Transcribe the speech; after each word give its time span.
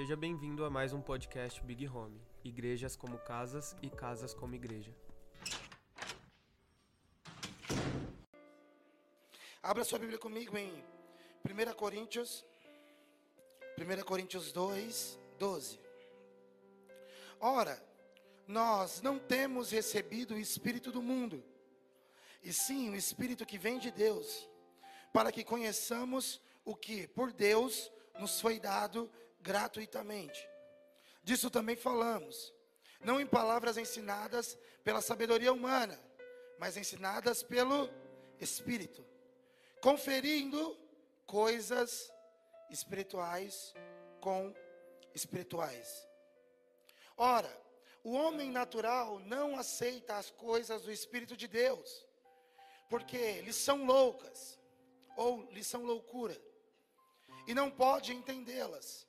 Seja 0.00 0.16
bem-vindo 0.16 0.64
a 0.64 0.70
mais 0.70 0.94
um 0.94 1.02
podcast 1.02 1.62
Big 1.62 1.86
Home. 1.86 2.18
Igrejas 2.42 2.96
como 2.96 3.18
casas 3.18 3.76
e 3.82 3.90
casas 3.90 4.32
como 4.32 4.54
igreja. 4.54 4.96
Abra 9.62 9.84
sua 9.84 9.98
Bíblia 9.98 10.18
comigo 10.18 10.56
em 10.56 10.82
1 11.44 11.74
Coríntios, 11.74 12.46
1 13.78 14.02
Coríntios 14.04 14.52
2, 14.52 15.18
12. 15.38 15.78
Ora, 17.38 17.78
nós 18.48 19.02
não 19.02 19.18
temos 19.18 19.70
recebido 19.70 20.32
o 20.32 20.38
Espírito 20.38 20.90
do 20.90 21.02
mundo, 21.02 21.44
e 22.42 22.54
sim 22.54 22.88
o 22.88 22.96
Espírito 22.96 23.44
que 23.44 23.58
vem 23.58 23.78
de 23.78 23.90
Deus, 23.90 24.48
para 25.12 25.30
que 25.30 25.44
conheçamos 25.44 26.40
o 26.64 26.74
que 26.74 27.06
por 27.08 27.34
Deus 27.34 27.92
nos 28.18 28.40
foi 28.40 28.58
dado 28.58 29.10
gratuitamente. 29.40 30.48
Disso 31.22 31.50
também 31.50 31.76
falamos, 31.76 32.52
não 33.00 33.20
em 33.20 33.26
palavras 33.26 33.76
ensinadas 33.76 34.58
pela 34.84 35.00
sabedoria 35.00 35.52
humana, 35.52 35.98
mas 36.58 36.76
ensinadas 36.76 37.42
pelo 37.42 37.88
Espírito, 38.38 39.04
conferindo 39.80 40.78
coisas 41.26 42.12
espirituais 42.70 43.74
com 44.20 44.54
espirituais. 45.14 46.06
Ora, 47.16 47.54
o 48.02 48.12
homem 48.12 48.50
natural 48.50 49.18
não 49.20 49.58
aceita 49.58 50.16
as 50.16 50.30
coisas 50.30 50.82
do 50.82 50.92
Espírito 50.92 51.36
de 51.36 51.46
Deus, 51.46 52.06
porque 52.88 53.40
lhes 53.42 53.56
são 53.56 53.84
loucas, 53.84 54.58
ou 55.16 55.42
lhes 55.52 55.66
são 55.66 55.84
loucura, 55.84 56.40
e 57.46 57.54
não 57.54 57.70
pode 57.70 58.12
entendê-las. 58.12 59.06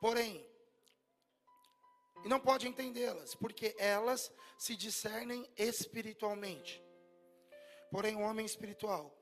Porém, 0.00 0.44
e 2.24 2.28
não 2.28 2.40
pode 2.40 2.66
entendê-las, 2.66 3.34
porque 3.34 3.74
elas 3.78 4.32
se 4.58 4.76
discernem 4.76 5.48
espiritualmente. 5.56 6.82
Porém, 7.90 8.16
o 8.16 8.20
homem 8.20 8.44
espiritual 8.44 9.14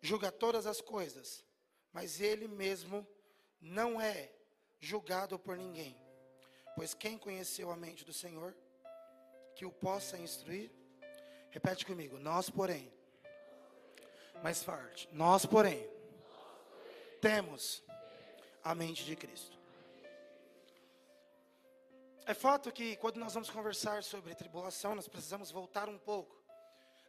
julga 0.00 0.30
todas 0.30 0.66
as 0.66 0.80
coisas, 0.80 1.44
mas 1.92 2.20
ele 2.20 2.46
mesmo 2.46 3.06
não 3.60 4.00
é 4.00 4.32
julgado 4.78 5.38
por 5.38 5.56
ninguém. 5.56 5.98
Pois 6.74 6.94
quem 6.94 7.18
conheceu 7.18 7.70
a 7.70 7.76
mente 7.76 8.04
do 8.04 8.12
Senhor, 8.12 8.54
que 9.54 9.64
o 9.64 9.72
possa 9.72 10.18
instruir? 10.18 10.70
Repete 11.50 11.86
comigo, 11.86 12.18
nós, 12.18 12.50
porém, 12.50 12.92
mais 14.42 14.62
forte, 14.62 15.08
nós, 15.10 15.46
porém, 15.46 15.88
temos 17.20 17.82
a 18.62 18.74
mente 18.74 19.04
de 19.04 19.16
Cristo. 19.16 19.55
É 22.28 22.34
fato 22.34 22.72
que 22.72 22.96
quando 22.96 23.18
nós 23.18 23.34
vamos 23.34 23.48
conversar 23.48 24.02
sobre 24.02 24.34
tribulação, 24.34 24.96
nós 24.96 25.06
precisamos 25.06 25.52
voltar 25.52 25.88
um 25.88 25.96
pouco. 25.96 26.36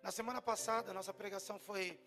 Na 0.04 0.12
semana 0.12 0.40
passada, 0.40 0.94
nossa 0.94 1.12
pregação 1.12 1.58
foi 1.58 2.00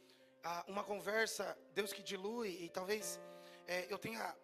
ah, 0.44 0.64
uma 0.69 0.84
conversa, 0.84 1.58
Deus 1.75 1.92
que 1.92 2.05
dilui, 2.05 2.50
e 2.62 2.69
talvez 2.69 3.19
é, 3.66 3.92
eu 3.92 3.98
tenha 3.98 4.36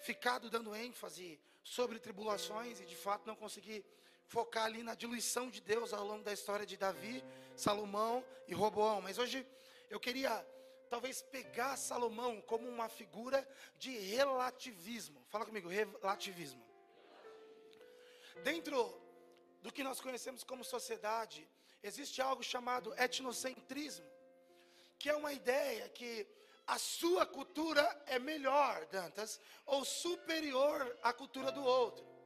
ficado 0.00 0.48
dando 0.48 0.74
ênfase 0.74 1.38
sobre 1.62 1.98
tribulações 1.98 2.80
e 2.80 2.86
de 2.86 2.96
fato 2.96 3.26
não 3.26 3.36
consegui 3.36 3.84
focar 4.24 4.64
ali 4.64 4.82
na 4.82 4.94
diluição 4.94 5.50
de 5.50 5.60
Deus 5.60 5.92
ao 5.92 6.02
longo 6.02 6.24
da 6.24 6.32
história 6.32 6.64
de 6.64 6.78
Davi, 6.78 7.22
Salomão 7.54 8.24
e 8.46 8.54
Roboão. 8.54 9.02
Mas 9.02 9.18
hoje 9.18 9.46
eu 9.90 10.00
queria 10.00 10.32
talvez 10.88 11.20
pegar 11.20 11.76
Salomão 11.76 12.40
como 12.40 12.66
uma 12.66 12.88
figura 12.88 13.46
de 13.78 13.90
relativismo. 13.90 15.22
Fala 15.28 15.44
comigo, 15.44 15.68
relativismo. 15.68 16.67
Dentro 18.42 18.94
do 19.62 19.72
que 19.72 19.82
nós 19.82 20.00
conhecemos 20.00 20.44
como 20.44 20.64
sociedade, 20.64 21.48
existe 21.82 22.20
algo 22.20 22.42
chamado 22.42 22.94
etnocentrismo, 22.94 24.06
que 24.98 25.08
é 25.08 25.16
uma 25.16 25.32
ideia 25.32 25.88
que 25.88 26.26
a 26.66 26.78
sua 26.78 27.24
cultura 27.24 27.82
é 28.06 28.18
melhor, 28.18 28.84
Dantas, 28.86 29.40
ou 29.64 29.84
superior 29.84 30.98
à 31.02 31.12
cultura 31.12 31.50
do 31.50 31.64
outro. 31.64 32.17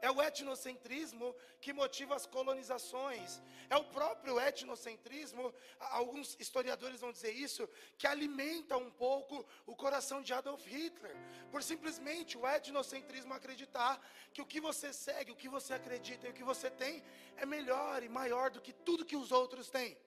É 0.00 0.10
o 0.10 0.22
etnocentrismo 0.22 1.34
que 1.60 1.72
motiva 1.72 2.14
as 2.14 2.24
colonizações. 2.24 3.42
É 3.68 3.76
o 3.76 3.84
próprio 3.84 4.38
etnocentrismo, 4.40 5.52
alguns 5.78 6.36
historiadores 6.38 7.00
vão 7.00 7.12
dizer 7.12 7.32
isso, 7.32 7.68
que 7.96 8.06
alimenta 8.06 8.76
um 8.76 8.90
pouco 8.90 9.44
o 9.66 9.74
coração 9.74 10.22
de 10.22 10.32
Adolf 10.32 10.64
Hitler. 10.66 11.16
Por 11.50 11.62
simplesmente 11.62 12.38
o 12.38 12.46
etnocentrismo 12.46 13.34
acreditar 13.34 14.00
que 14.32 14.40
o 14.40 14.46
que 14.46 14.60
você 14.60 14.92
segue, 14.92 15.32
o 15.32 15.36
que 15.36 15.48
você 15.48 15.74
acredita 15.74 16.26
e 16.26 16.30
o 16.30 16.34
que 16.34 16.44
você 16.44 16.70
tem 16.70 17.02
é 17.36 17.44
melhor 17.44 18.02
e 18.02 18.08
maior 18.08 18.50
do 18.50 18.60
que 18.60 18.72
tudo 18.72 19.04
que 19.04 19.16
os 19.16 19.32
outros 19.32 19.68
têm. 19.68 19.98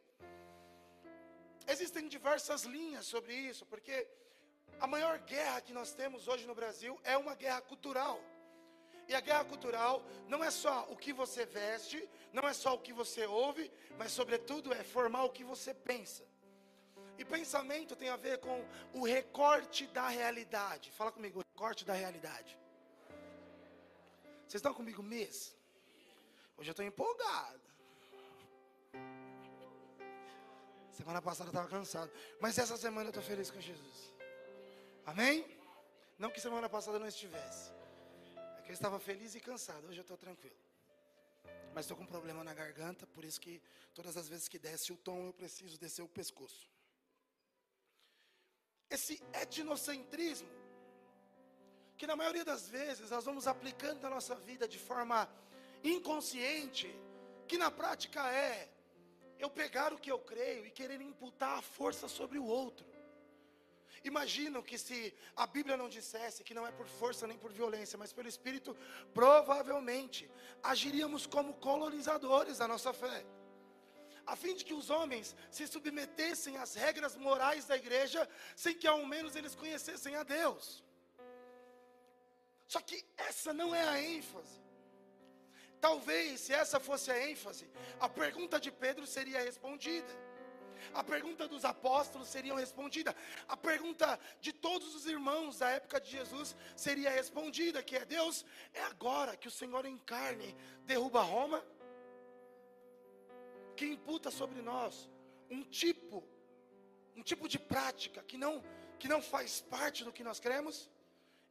Existem 1.68 2.07
diversas 2.07 2.63
linhas 2.63 3.06
sobre 3.06 3.34
isso, 3.34 3.66
porque 3.66 4.07
a 4.80 4.88
maior 4.88 5.19
guerra 5.19 5.62
que 5.62 5.74
nós 5.74 5.94
temos 5.94 6.28
hoje 6.28 6.47
no 6.47 6.56
Brasil 6.56 7.00
é 7.03 7.16
uma 7.18 7.35
guerra 7.35 7.62
cultural. 7.62 8.19
E 9.12 9.16
a 9.16 9.20
guerra 9.20 9.44
cultural 9.44 10.02
não 10.26 10.42
é 10.42 10.50
só 10.50 10.88
o 10.90 10.96
que 10.96 11.12
você 11.12 11.46
veste, 11.46 11.98
não 12.32 12.48
é 12.48 12.54
só 12.54 12.76
o 12.76 12.80
que 12.80 12.94
você 12.94 13.26
ouve, 13.26 13.70
mas 13.98 14.14
sobretudo 14.14 14.74
é 14.74 14.86
formar 14.86 15.24
o 15.26 15.30
que 15.30 15.44
você 15.44 15.74
pensa. 15.74 16.24
E 17.18 17.26
pensamento 17.26 17.94
tem 17.94 18.08
a 18.08 18.16
ver 18.16 18.38
com 18.38 18.66
o 18.94 19.04
recorte 19.04 19.86
da 19.88 20.08
realidade. 20.08 20.92
Fala 20.92 21.12
comigo, 21.12 21.40
o 21.40 21.44
recorte 21.54 21.84
da 21.84 21.92
realidade. 21.92 22.58
Vocês 24.48 24.62
estão 24.62 24.74
comigo 24.74 25.04
mesmo? 25.04 25.58
Hoje 26.58 26.70
eu 26.70 26.72
estou 26.72 26.86
empolgado. 26.86 27.60
Semana 30.94 31.22
passada 31.22 31.50
eu 31.50 31.52
estava 31.52 31.68
cansado. 31.68 32.10
Mas 32.40 32.58
essa 32.58 32.78
semana 32.78 33.08
eu 33.08 33.10
estou 33.10 33.24
feliz 33.24 33.52
com 33.52 33.60
Jesus. 33.60 34.14
Amém? 35.06 35.46
Não 36.18 36.32
que 36.32 36.40
semana 36.40 36.70
passada 36.70 36.98
não 36.98 37.08
estivesse. 37.08 37.81
Eu 38.72 38.74
estava 38.74 38.98
feliz 39.02 39.36
e 39.36 39.42
cansado, 39.42 39.86
hoje 39.88 40.00
eu 40.00 40.02
estou 40.02 40.16
tranquilo. 40.16 40.56
Mas 41.74 41.84
estou 41.84 41.98
com 41.98 42.04
um 42.04 42.08
problema 42.08 42.42
na 42.42 42.54
garganta, 42.54 43.06
por 43.06 43.26
isso 43.26 43.42
que 43.42 43.62
todas 43.94 44.16
as 44.16 44.30
vezes 44.30 44.48
que 44.48 44.58
desce 44.58 44.94
o 44.94 44.96
tom, 44.96 45.26
eu 45.26 45.34
preciso 45.34 45.78
descer 45.78 46.02
o 46.02 46.08
pescoço. 46.08 46.70
Esse 48.90 49.22
etnocentrismo, 49.34 50.48
que 51.98 52.08
na 52.08 52.16
maioria 52.16 52.46
das 52.46 52.70
vezes 52.70 53.10
nós 53.10 53.26
vamos 53.26 53.46
aplicando 53.46 54.04
na 54.04 54.10
nossa 54.10 54.36
vida 54.36 54.66
de 54.70 54.80
forma 54.80 55.28
inconsciente, 55.84 56.90
que 57.50 57.58
na 57.58 57.70
prática 57.70 58.26
é 58.31 58.70
eu 59.38 59.50
pegar 59.50 59.92
o 59.92 60.00
que 60.00 60.10
eu 60.10 60.20
creio 60.20 60.66
e 60.66 60.72
querer 60.72 61.02
imputar 61.02 61.58
a 61.58 61.62
força 61.62 62.08
sobre 62.08 62.40
o 62.40 62.46
outro. 62.46 62.88
Imaginam 64.03 64.63
que 64.63 64.78
se 64.78 65.13
a 65.35 65.45
Bíblia 65.45 65.78
não 65.78 65.88
dissesse 65.88 66.44
que 66.44 66.53
não 66.53 66.66
é 66.66 66.72
por 66.72 66.88
força 66.88 67.28
nem 67.28 67.38
por 67.38 67.51
violência, 67.51 67.97
mas 67.97 68.12
pelo 68.12 68.28
Espírito, 68.28 68.75
provavelmente 69.13 70.29
agiríamos 70.63 71.28
como 71.28 71.53
colonizadores 71.53 72.57
da 72.57 72.67
nossa 72.67 72.91
fé. 72.91 73.23
A 74.25 74.35
fim 74.35 74.56
de 74.56 74.66
que 74.66 74.73
os 74.73 74.89
homens 74.89 75.35
se 75.51 75.67
submetessem 75.67 76.57
às 76.57 76.73
regras 76.73 77.16
morais 77.16 77.66
da 77.66 77.75
igreja, 77.75 78.28
sem 78.56 78.73
que 78.75 78.88
ao 78.88 79.06
menos 79.06 79.35
eles 79.35 79.56
conhecessem 79.56 80.16
a 80.16 80.23
Deus. 80.23 80.83
Só 82.68 82.79
que 82.79 83.06
essa 83.18 83.53
não 83.53 83.75
é 83.75 83.83
a 83.88 84.01
ênfase. 84.01 84.59
Talvez, 85.79 86.39
se 86.41 86.53
essa 86.53 86.79
fosse 86.79 87.12
a 87.12 87.29
ênfase, 87.29 87.69
a 88.00 88.07
pergunta 88.07 88.59
de 88.59 88.72
Pedro 88.72 89.06
seria 89.06 89.41
respondida 89.41 90.31
a 90.94 91.03
pergunta 91.03 91.47
dos 91.47 91.66
apóstolos 91.66 92.28
seria 92.28 92.56
respondida, 92.56 93.16
a 93.47 93.58
pergunta 93.58 94.19
de 94.40 94.53
todos 94.53 94.96
os 94.96 95.06
irmãos 95.06 95.59
da 95.59 95.69
época 95.69 96.00
de 96.00 96.12
Jesus 96.12 96.56
seria 96.75 97.09
respondida, 97.09 97.84
que 97.84 97.96
é 97.96 98.06
Deus, 98.06 98.46
é 98.74 98.81
agora 98.84 99.36
que 99.38 99.48
o 99.48 99.51
Senhor 99.51 99.86
encarne, 99.86 100.56
derruba 100.86 101.22
Roma, 101.22 101.63
que 103.75 103.86
imputa 103.86 104.30
sobre 104.30 104.62
nós 104.62 105.10
um 105.50 105.63
tipo, 105.63 106.24
um 107.16 107.24
tipo 107.24 107.48
de 107.48 107.60
prática 107.60 108.24
que 108.24 108.38
não, 108.38 108.63
que 109.00 109.07
não 109.07 109.22
faz 109.22 109.62
parte 109.62 110.04
do 110.04 110.13
que 110.13 110.24
nós 110.24 110.39
cremos, 110.39 110.89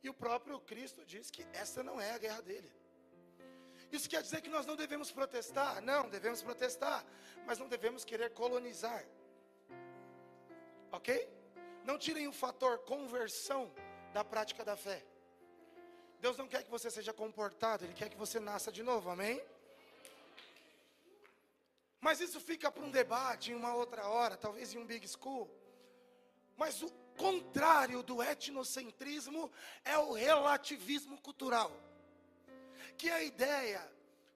e 0.02 0.08
o 0.08 0.14
próprio 0.14 0.58
Cristo 0.60 1.04
diz 1.04 1.30
que 1.30 1.46
essa 1.52 1.82
não 1.82 2.00
é 2.00 2.12
a 2.12 2.18
guerra 2.18 2.40
dele. 2.40 2.70
Isso 3.92 4.08
quer 4.08 4.22
dizer 4.22 4.40
que 4.40 4.48
nós 4.48 4.64
não 4.66 4.76
devemos 4.76 5.10
protestar? 5.10 5.82
Não, 5.82 6.08
devemos 6.08 6.42
protestar, 6.42 7.04
mas 7.44 7.58
não 7.58 7.68
devemos 7.68 8.04
querer 8.04 8.30
colonizar. 8.30 9.04
Ok? 10.92 11.28
Não 11.84 11.98
tirem 11.98 12.26
o 12.28 12.32
fator 12.32 12.78
conversão 12.80 13.72
da 14.12 14.24
prática 14.24 14.64
da 14.64 14.76
fé. 14.76 15.04
Deus 16.20 16.36
não 16.36 16.46
quer 16.46 16.62
que 16.62 16.70
você 16.70 16.90
seja 16.90 17.12
comportado, 17.12 17.84
Ele 17.84 17.94
quer 17.94 18.08
que 18.10 18.16
você 18.16 18.38
nasça 18.38 18.70
de 18.70 18.82
novo, 18.82 19.08
amém? 19.10 19.42
Mas 22.00 22.20
isso 22.20 22.40
fica 22.40 22.70
para 22.70 22.84
um 22.84 22.90
debate 22.90 23.50
em 23.50 23.54
uma 23.54 23.74
outra 23.74 24.06
hora, 24.08 24.36
talvez 24.36 24.72
em 24.72 24.78
um 24.78 24.86
big 24.86 25.06
school. 25.08 25.50
Mas 26.56 26.82
o 26.82 26.90
contrário 27.16 28.02
do 28.02 28.22
etnocentrismo 28.22 29.50
é 29.84 29.96
o 29.98 30.12
relativismo 30.12 31.20
cultural. 31.20 31.70
Porque 32.88 33.10
a 33.10 33.22
ideia 33.22 33.80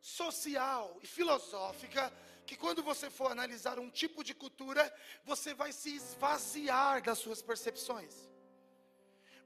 social 0.01 0.99
e 1.03 1.07
filosófica 1.07 2.13
que 2.47 2.57
quando 2.57 2.83
você 2.83 3.11
for 3.11 3.31
analisar 3.31 3.79
um 3.79 3.91
tipo 3.91 4.23
de 4.23 4.35
cultura, 4.35 4.93
você 5.25 5.55
vai 5.55 5.73
se 5.73 5.95
esvaziar 5.97 7.03
das 7.03 7.19
suas 7.19 7.41
percepções. 7.43 8.15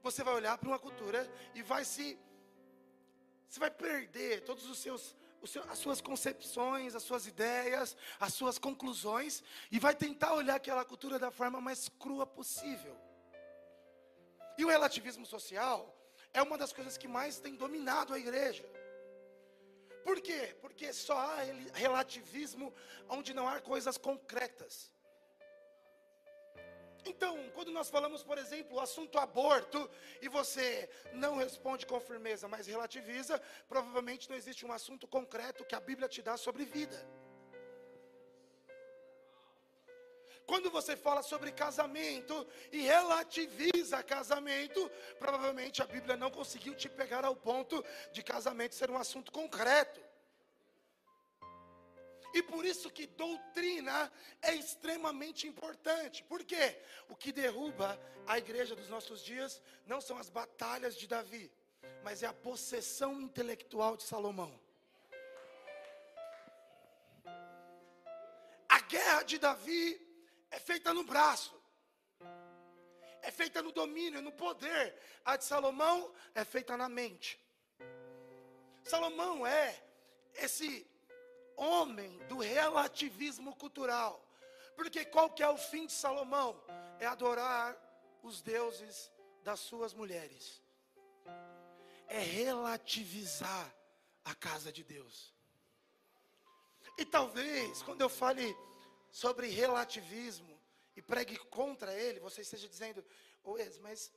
Você 0.01 0.23
vai 0.23 0.33
olhar 0.33 0.57
para 0.57 0.69
uma 0.69 0.79
cultura 0.79 1.29
e 1.53 1.61
vai 1.61 1.83
se 1.85 2.17
você 3.49 3.59
vai 3.59 3.71
perder 3.71 4.43
todos 4.43 4.69
os 4.69 4.77
seus, 4.77 5.15
as 5.69 5.79
suas 5.79 5.99
concepções, 5.99 6.93
as 6.93 7.01
suas 7.01 7.25
ideias, 7.25 7.97
as 8.19 8.31
suas 8.33 8.59
conclusões 8.59 9.43
e 9.71 9.79
vai 9.79 9.95
tentar 9.95 10.33
olhar 10.33 10.55
aquela 10.55 10.85
cultura 10.85 11.17
da 11.17 11.31
forma 11.31 11.59
mais 11.59 11.89
crua 11.89 12.27
possível. 12.27 12.95
E 14.55 14.63
o 14.63 14.69
relativismo 14.69 15.25
social 15.25 15.95
é 16.31 16.41
uma 16.43 16.57
das 16.57 16.71
coisas 16.71 16.95
que 16.95 17.07
mais 17.07 17.39
tem 17.39 17.55
dominado 17.55 18.13
a 18.13 18.19
igreja. 18.19 18.63
Por 20.03 20.21
quê? 20.21 20.55
Porque 20.61 20.91
só 20.93 21.17
há 21.17 21.37
relativismo 21.73 22.73
onde 23.07 23.33
não 23.33 23.47
há 23.47 23.59
coisas 23.59 23.97
concretas. 23.97 24.91
Então, 27.05 27.49
quando 27.53 27.71
nós 27.71 27.89
falamos, 27.89 28.23
por 28.23 28.37
exemplo, 28.37 28.77
o 28.77 28.79
assunto 28.79 29.17
aborto, 29.17 29.89
e 30.21 30.27
você 30.27 30.89
não 31.13 31.37
responde 31.37 31.85
com 31.85 31.99
firmeza, 31.99 32.47
mas 32.47 32.67
relativiza, 32.67 33.41
provavelmente 33.67 34.29
não 34.29 34.35
existe 34.35 34.65
um 34.65 34.71
assunto 34.71 35.07
concreto 35.07 35.65
que 35.65 35.75
a 35.75 35.79
Bíblia 35.79 36.09
te 36.09 36.21
dá 36.21 36.35
sobre 36.37 36.65
vida. 36.65 36.97
Quando 40.49 40.71
você 40.71 40.95
fala 40.97 41.21
sobre 41.21 41.51
casamento 41.51 42.35
e 42.71 42.79
relativiza 42.81 44.01
casamento, 44.01 44.89
provavelmente 45.19 45.83
a 45.83 45.85
Bíblia 45.85 46.17
não 46.17 46.31
conseguiu 46.31 46.73
te 46.73 46.89
pegar 46.89 47.23
ao 47.23 47.35
ponto 47.35 47.85
de 48.11 48.23
casamento 48.23 48.73
ser 48.73 48.89
um 48.89 48.97
assunto 48.97 49.31
concreto. 49.31 50.01
E 52.33 52.41
por 52.41 52.65
isso 52.65 52.89
que 52.89 53.05
doutrina 53.05 54.11
é 54.41 54.55
extremamente 54.55 55.47
importante. 55.47 56.23
Por 56.23 56.43
quê? 56.43 56.81
O 57.07 57.15
que 57.15 57.31
derruba 57.31 58.01
a 58.25 58.39
igreja 58.39 58.75
dos 58.75 58.89
nossos 58.89 59.23
dias 59.23 59.61
não 59.85 60.01
são 60.01 60.17
as 60.17 60.31
batalhas 60.31 60.95
de 60.97 61.05
Davi, 61.05 61.51
mas 62.03 62.23
é 62.23 62.25
a 62.25 62.33
possessão 62.33 63.21
intelectual 63.21 63.95
de 63.95 64.01
Salomão. 64.01 64.59
A 68.67 68.79
guerra 68.79 69.21
de 69.21 69.37
Davi 69.37 70.08
é 70.51 70.59
feita 70.59 70.93
no 70.93 71.03
braço, 71.03 71.59
é 73.21 73.31
feita 73.31 73.61
no 73.61 73.71
domínio, 73.71 74.21
no 74.21 74.31
poder. 74.31 74.95
A 75.25 75.35
de 75.35 75.45
Salomão 75.45 76.13
é 76.33 76.43
feita 76.43 76.75
na 76.77 76.89
mente. 76.89 77.39
Salomão 78.83 79.45
é 79.45 79.83
esse 80.35 80.87
homem 81.55 82.17
do 82.27 82.37
relativismo 82.39 83.55
cultural. 83.55 84.25
Porque 84.75 85.03
qual 85.05 85.29
que 85.29 85.43
é 85.43 85.49
o 85.49 85.57
fim 85.57 85.85
de 85.85 85.91
Salomão? 85.91 86.63
É 86.99 87.05
adorar 87.05 87.77
os 88.23 88.41
deuses 88.41 89.11
das 89.43 89.59
suas 89.59 89.93
mulheres. 89.93 90.63
É 92.07 92.19
relativizar 92.19 93.75
a 94.23 94.33
casa 94.33 94.71
de 94.71 94.83
Deus. 94.83 95.33
E 96.97 97.05
talvez, 97.05 97.81
quando 97.81 98.01
eu 98.01 98.09
fale 98.09 98.55
sobre 99.11 99.47
relativismo 99.47 100.59
e 100.95 101.01
pregue 101.01 101.37
contra 101.37 101.93
ele, 101.93 102.19
você 102.19 102.41
esteja 102.41 102.67
dizendo, 102.67 103.05
oh, 103.43 103.55
mas, 103.81 104.11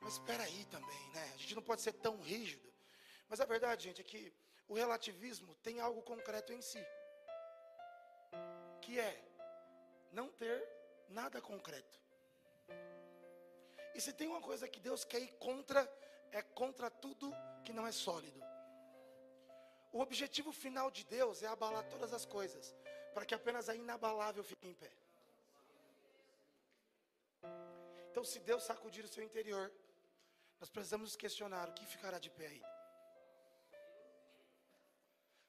mas 0.00 0.12
espera 0.14 0.42
aí 0.42 0.64
também, 0.66 1.08
né? 1.10 1.32
A 1.34 1.36
gente 1.36 1.54
não 1.54 1.62
pode 1.62 1.82
ser 1.82 1.92
tão 1.92 2.20
rígido. 2.20 2.72
Mas 3.28 3.40
a 3.40 3.44
verdade, 3.44 3.84
gente, 3.84 4.00
é 4.00 4.04
que 4.04 4.32
o 4.68 4.74
relativismo 4.74 5.54
tem 5.56 5.80
algo 5.80 6.02
concreto 6.02 6.52
em 6.52 6.60
si, 6.60 6.84
que 8.80 8.98
é 8.98 9.24
não 10.12 10.28
ter 10.28 10.66
nada 11.08 11.40
concreto. 11.40 12.00
E 13.94 14.00
se 14.00 14.12
tem 14.12 14.28
uma 14.28 14.40
coisa 14.40 14.68
que 14.68 14.80
Deus 14.80 15.04
quer 15.04 15.20
ir 15.20 15.32
contra, 15.38 15.80
é 16.30 16.42
contra 16.42 16.90
tudo 16.90 17.32
que 17.64 17.72
não 17.72 17.86
é 17.86 17.92
sólido. 17.92 18.42
O 19.92 20.00
objetivo 20.00 20.52
final 20.52 20.90
de 20.90 21.04
Deus 21.04 21.42
é 21.42 21.46
abalar 21.46 21.84
todas 21.88 22.14
as 22.14 22.24
coisas, 22.24 22.74
para 23.14 23.24
que 23.26 23.34
apenas 23.34 23.68
a 23.68 23.74
inabalável 23.74 24.44
fique 24.44 24.66
em 24.68 24.74
pé. 24.74 24.92
Então, 28.10 28.24
se 28.24 28.38
Deus 28.40 28.62
sacudir 28.62 29.04
o 29.04 29.08
seu 29.08 29.22
interior, 29.24 29.72
nós 30.60 30.70
precisamos 30.70 31.16
questionar 31.16 31.68
o 31.68 31.72
que 31.72 31.86
ficará 31.86 32.18
de 32.18 32.30
pé 32.30 32.46
aí. 32.46 32.62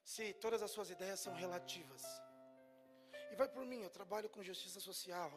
Se 0.04 0.34
todas 0.34 0.62
as 0.62 0.72
suas 0.72 0.90
ideias 0.90 1.20
são 1.20 1.34
relativas. 1.34 2.04
E 3.34 3.36
vai 3.36 3.48
por 3.48 3.66
mim, 3.66 3.82
eu 3.82 3.90
trabalho 3.90 4.30
com 4.30 4.44
justiça 4.44 4.80
social. 4.80 5.32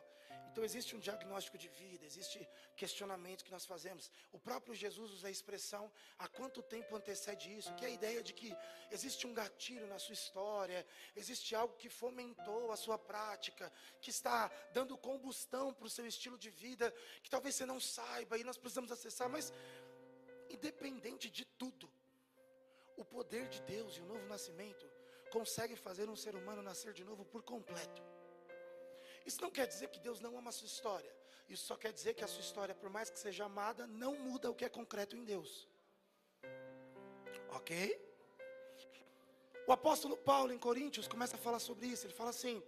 Então 0.51 0.63
existe 0.63 0.95
um 0.95 0.99
diagnóstico 0.99 1.57
de 1.57 1.69
vida, 1.69 2.05
existe 2.05 2.39
questionamento 2.77 3.43
que 3.43 3.51
nós 3.51 3.65
fazemos. 3.65 4.11
O 4.33 4.39
próprio 4.39 4.75
Jesus 4.75 5.13
usa 5.13 5.29
a 5.29 5.31
expressão 5.31 5.91
há 6.19 6.29
quanto 6.29 6.63
tempo 6.63 6.95
antecede 6.95 7.57
isso, 7.57 7.75
que 7.75 7.87
é 7.87 7.89
a 7.89 7.97
ideia 7.99 8.23
de 8.23 8.35
que 8.35 8.55
existe 8.91 9.27
um 9.27 9.33
gatilho 9.33 9.87
na 9.87 9.99
sua 9.99 10.13
história, 10.13 10.87
existe 11.15 11.55
algo 11.55 11.75
que 11.83 11.89
fomentou 11.89 12.71
a 12.71 12.77
sua 12.77 12.99
prática, 12.99 13.73
que 14.03 14.11
está 14.11 14.51
dando 14.75 14.99
combustão 14.99 15.73
para 15.73 15.87
o 15.87 15.95
seu 15.97 16.07
estilo 16.07 16.37
de 16.37 16.51
vida, 16.51 16.93
que 17.23 17.31
talvez 17.31 17.55
você 17.55 17.65
não 17.65 17.81
saiba 17.81 18.37
e 18.37 18.45
nós 18.45 18.59
precisamos 18.59 18.93
acessar, 18.93 19.31
mas 19.31 19.51
independente 20.51 21.31
de 21.31 21.47
tudo, 21.47 21.91
o 22.95 23.05
poder 23.07 23.49
de 23.49 23.63
Deus 23.63 23.97
e 23.97 24.01
o 24.03 24.07
novo 24.07 24.27
nascimento 24.27 24.87
consegue 25.31 25.77
fazer 25.77 26.09
um 26.09 26.17
ser 26.17 26.35
humano 26.35 26.63
nascer 26.63 26.93
de 26.93 27.05
novo 27.05 27.25
por 27.25 27.43
completo. 27.43 28.03
Isso 29.25 29.43
não 29.43 29.51
quer 29.51 29.67
dizer 29.67 29.89
que 29.89 29.99
Deus 29.99 30.21
não 30.21 30.37
ama 30.39 30.51
a 30.51 30.53
sua 30.53 30.67
história. 30.67 31.15
Isso 31.49 31.67
só 31.67 31.77
quer 31.77 31.93
dizer 31.93 32.15
que 32.15 32.25
a 32.25 32.29
sua 32.29 32.41
história, 32.41 32.75
por 32.75 32.91
mais 32.91 33.11
que 33.11 33.19
seja 33.19 33.45
amada, 33.45 33.87
não 33.87 34.17
muda 34.17 34.51
o 34.51 34.55
que 34.55 34.65
é 34.65 34.69
concreto 34.69 35.17
em 35.17 35.25
Deus. 35.25 35.69
Ok? 37.51 38.05
O 39.67 39.73
apóstolo 39.73 40.17
Paulo, 40.17 40.53
em 40.53 40.59
Coríntios, 40.59 41.09
começa 41.09 41.37
a 41.37 41.39
falar 41.39 41.59
sobre 41.59 41.87
isso. 41.87 42.07
Ele 42.07 42.15
fala 42.15 42.31
assim: 42.31 42.63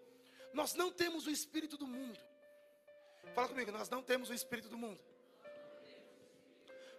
Nós 0.53 0.75
não 0.75 0.91
temos 0.91 1.27
o 1.27 1.31
espírito 1.31 1.77
do 1.77 1.87
mundo. 1.87 2.19
Fala 3.35 3.49
comigo, 3.49 3.71
nós 3.71 3.89
não 3.89 4.03
temos 4.03 4.31
o 4.31 4.35
espírito 4.35 4.69
do 4.69 4.77
mundo. 4.77 5.01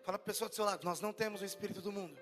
Fala 0.03 0.17
para 0.17 0.23
a 0.23 0.31
pessoa 0.31 0.49
do 0.49 0.55
seu 0.55 0.63
lado: 0.63 0.85
Nós 0.85 1.01
não 1.01 1.11
temos 1.11 1.41
o 1.41 1.45
espírito 1.45 1.81
do 1.81 1.91
mundo. 1.91 2.19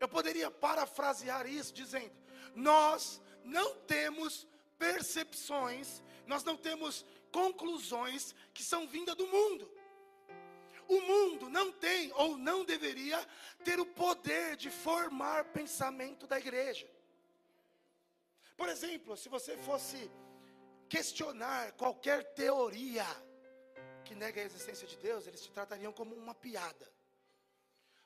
Eu 0.00 0.08
poderia 0.08 0.50
parafrasear 0.50 1.46
isso 1.46 1.72
dizendo: 1.72 2.12
Nós 2.54 3.20
não 3.44 3.76
temos 3.80 4.48
percepções, 4.78 6.02
nós 6.26 6.42
não 6.42 6.56
temos 6.56 7.04
conclusões 7.30 8.34
que 8.54 8.62
são 8.62 8.88
vindas 8.88 9.14
do 9.14 9.26
mundo. 9.26 9.70
O 10.88 11.00
mundo 11.02 11.48
não 11.48 11.70
tem 11.70 12.12
ou 12.14 12.36
não 12.36 12.64
deveria 12.64 13.24
ter 13.62 13.78
o 13.78 13.86
poder 13.86 14.56
de 14.56 14.70
formar 14.70 15.44
pensamento 15.52 16.26
da 16.26 16.38
igreja. 16.38 16.90
Por 18.56 18.68
exemplo, 18.68 19.16
se 19.16 19.28
você 19.28 19.56
fosse 19.58 20.10
questionar 20.88 21.72
qualquer 21.72 22.34
teoria 22.34 23.06
que 24.04 24.14
nega 24.16 24.40
a 24.40 24.44
existência 24.44 24.86
de 24.86 24.96
Deus, 24.96 25.26
eles 25.26 25.40
te 25.40 25.52
tratariam 25.52 25.92
como 25.92 26.14
uma 26.16 26.34
piada. 26.34 26.90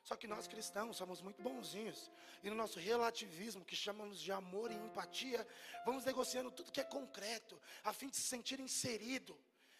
Só 0.07 0.15
que 0.15 0.27
nós 0.27 0.47
cristãos 0.47 0.97
somos 0.97 1.19
muito 1.19 1.41
bonzinhos. 1.41 2.11
E 2.43 2.49
no 2.49 2.55
nosso 2.55 2.77
relativismo, 2.79 3.65
que 3.65 3.75
chamamos 3.75 4.19
de 4.21 4.31
amor 4.31 4.71
e 4.71 4.75
empatia, 4.75 5.45
vamos 5.83 6.05
negociando 6.05 6.51
tudo 6.51 6.71
que 6.71 6.79
é 6.79 6.83
concreto, 6.83 7.59
a 7.83 7.91
fim 7.91 8.07
de 8.07 8.17
se 8.17 8.21
sentir 8.21 8.59
inserido, 8.59 9.35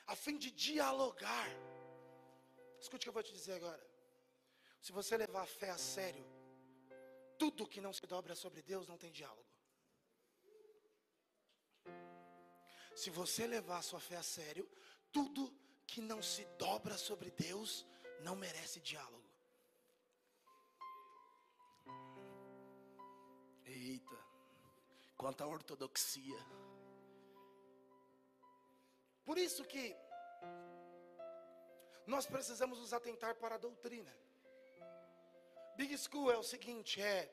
a 0.08 0.16
fim 0.16 0.36
de 0.36 0.50
dialogar. 0.50 1.48
Escute 2.80 3.04
o 3.04 3.06
que 3.06 3.10
eu 3.10 3.14
vou 3.14 3.22
te 3.22 3.32
dizer 3.32 3.54
agora. 3.54 3.86
Se 4.82 4.92
você 4.92 5.16
levar 5.16 5.44
a 5.44 5.46
fé 5.60 5.70
a 5.70 5.78
sério, 5.78 6.26
tudo 7.38 7.68
que 7.68 7.80
não 7.80 7.94
se 7.94 8.06
dobra 8.08 8.34
sobre 8.34 8.64
Deus 8.64 8.88
não 8.88 8.98
tem 8.98 9.12
diálogo. 9.12 9.46
Se 12.96 13.12
você 13.12 13.46
levar 13.46 13.78
a 13.78 13.84
sua 13.84 14.00
fé 14.00 14.18
a 14.18 14.24
sério, 14.24 14.68
tudo 15.12 15.54
que 15.86 16.02
não 16.02 16.20
se 16.24 16.46
dobra 16.58 16.98
sobre 16.98 17.30
Deus 17.30 17.86
não 18.22 18.36
merece 18.36 18.80
diálogo. 18.80 19.25
Eita, 23.66 24.18
quanta 25.18 25.46
ortodoxia. 25.46 26.38
Por 29.26 29.38
isso 29.38 29.66
que 29.66 29.96
nós 32.06 32.26
precisamos 32.26 32.80
nos 32.80 32.94
atentar 32.94 33.36
para 33.36 33.56
a 33.56 33.58
doutrina. 33.58 34.16
Big 35.76 35.98
School 35.98 36.32
é 36.32 36.38
o 36.38 36.44
seguinte, 36.44 37.02
é 37.02 37.30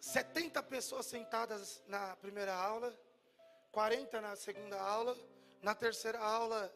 70 0.00 0.62
pessoas 0.62 1.06
sentadas 1.06 1.82
na 1.88 2.14
primeira 2.16 2.54
aula, 2.54 2.96
40 3.72 4.20
na 4.20 4.36
segunda 4.36 4.80
aula, 4.80 5.16
na 5.60 5.74
terceira 5.74 6.20
aula 6.20 6.72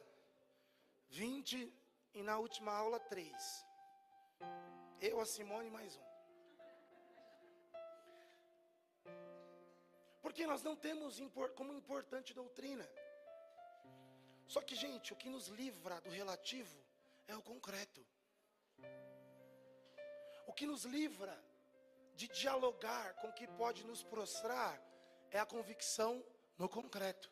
20 1.10 1.72
e 2.14 2.22
na 2.22 2.38
última 2.38 2.72
aula 2.72 2.98
3. 2.98 3.66
Eu, 5.00 5.20
a 5.20 5.24
Simone 5.24 5.70
mais 5.70 5.96
um. 5.96 6.09
Porque 10.20 10.46
nós 10.46 10.62
não 10.62 10.76
temos 10.76 11.20
como 11.54 11.72
importante 11.72 12.34
doutrina. 12.34 12.88
Só 14.46 14.60
que, 14.60 14.74
gente, 14.74 15.12
o 15.12 15.16
que 15.16 15.28
nos 15.28 15.46
livra 15.46 16.00
do 16.00 16.10
relativo 16.10 16.76
é 17.26 17.36
o 17.36 17.42
concreto. 17.42 18.04
O 20.46 20.52
que 20.52 20.66
nos 20.66 20.84
livra 20.84 21.36
de 22.14 22.28
dialogar 22.28 23.14
com 23.14 23.28
o 23.28 23.32
que 23.32 23.46
pode 23.46 23.84
nos 23.84 24.02
prostrar 24.02 24.82
é 25.30 25.38
a 25.38 25.46
convicção 25.46 26.24
no 26.58 26.68
concreto. 26.68 27.30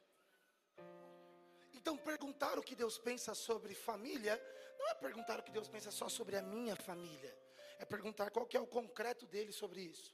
Então, 1.75 1.97
perguntar 1.97 2.59
o 2.59 2.63
que 2.63 2.75
Deus 2.75 2.99
pensa 2.99 3.35
sobre 3.35 3.75
família, 3.75 4.41
não 4.79 4.89
é 4.89 4.95
perguntar 4.95 5.41
o 5.41 5.43
que 5.43 5.51
Deus 5.51 5.69
pensa 5.69 5.91
só 5.91 6.09
sobre 6.09 6.37
a 6.37 6.43
minha 6.43 6.77
família, 6.77 7.37
é 7.79 7.85
perguntar 7.85 8.31
qual 8.31 8.47
que 8.47 8.57
é 8.57 8.61
o 8.61 8.67
concreto 8.67 9.27
dele 9.27 9.53
sobre 9.53 9.81
isso. 9.81 10.13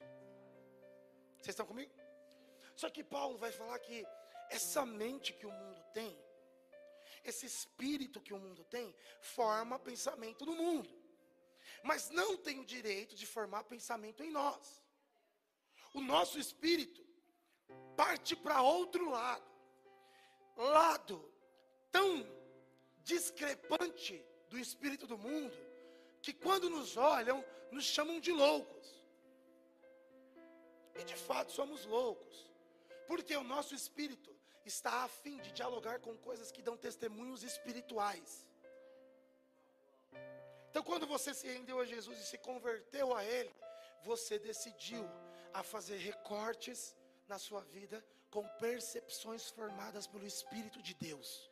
Vocês 1.37 1.53
estão 1.53 1.67
comigo? 1.67 1.93
Só 2.77 2.91
que 2.91 3.05
Paulo 3.05 3.39
vai 3.39 3.53
falar 3.53 3.79
que 3.79 4.05
essa 4.51 4.85
mente 4.85 5.33
que 5.33 5.47
o 5.47 5.53
mundo 5.53 5.83
tem, 5.93 6.17
esse 7.25 7.47
espírito 7.47 8.21
que 8.21 8.35
o 8.35 8.39
mundo 8.39 8.65
tem, 8.65 8.95
forma 9.21 9.79
pensamento 9.79 10.45
no 10.45 10.55
mundo, 10.55 10.91
mas 11.83 12.11
não 12.11 12.37
tem 12.37 12.59
o 12.61 12.65
direito 12.65 13.15
de 13.15 13.27
formar 13.27 13.65
pensamento 13.65 14.23
em 14.23 14.31
nós. 14.31 14.83
O 15.93 16.01
nosso 16.01 16.39
espírito 16.39 17.03
parte 17.97 18.35
para 18.35 18.63
outro 18.63 19.09
lado, 19.09 19.51
lado 20.57 21.33
tão 21.91 22.27
discrepante 23.03 24.25
do 24.49 24.59
espírito 24.59 25.07
do 25.07 25.17
mundo, 25.17 25.57
que 26.21 26.33
quando 26.33 26.69
nos 26.69 26.97
olham, 26.97 27.45
nos 27.71 27.85
chamam 27.85 28.19
de 28.19 28.33
loucos. 28.33 29.05
E 30.97 31.05
de 31.05 31.17
fato 31.17 31.53
somos 31.53 31.85
loucos. 31.85 32.54
Porque 33.07 33.37
o 33.37 33.45
nosso 33.45 33.75
espírito 33.75 34.35
está 34.65 35.05
a 35.05 35.09
fim 35.09 35.37
de 35.39 35.53
dialogar 35.53 36.01
com 36.01 36.17
coisas 36.17 36.51
que 36.51 36.63
dão 36.63 36.77
testemunhos 36.77 37.43
espirituais. 37.43 38.47
Então, 40.71 40.83
quando 40.83 41.07
você 41.07 41.33
se 41.33 41.47
rendeu 41.47 41.79
a 41.81 41.85
Jesus 41.85 42.19
e 42.19 42.27
se 42.27 42.39
converteu 42.39 43.15
a 43.15 43.25
Ele, 43.25 43.55
você 44.03 44.39
decidiu 44.39 45.05
a 45.53 45.63
fazer 45.63 45.99
recortes 45.99 46.97
na 47.29 47.39
sua 47.39 47.63
vida 47.63 48.05
com 48.31 48.47
percepções 48.59 49.49
formadas 49.51 50.07
pelo 50.07 50.27
Espírito 50.27 50.83
de 50.83 50.95
Deus. 50.95 51.49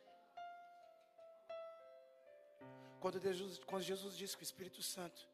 Quando 2.99 3.19
Jesus, 3.19 3.59
quando 3.59 3.83
Jesus 3.83 4.17
disse 4.17 4.35
que 4.35 4.43
o 4.43 4.49
Espírito 4.51 4.81
Santo 4.81 5.27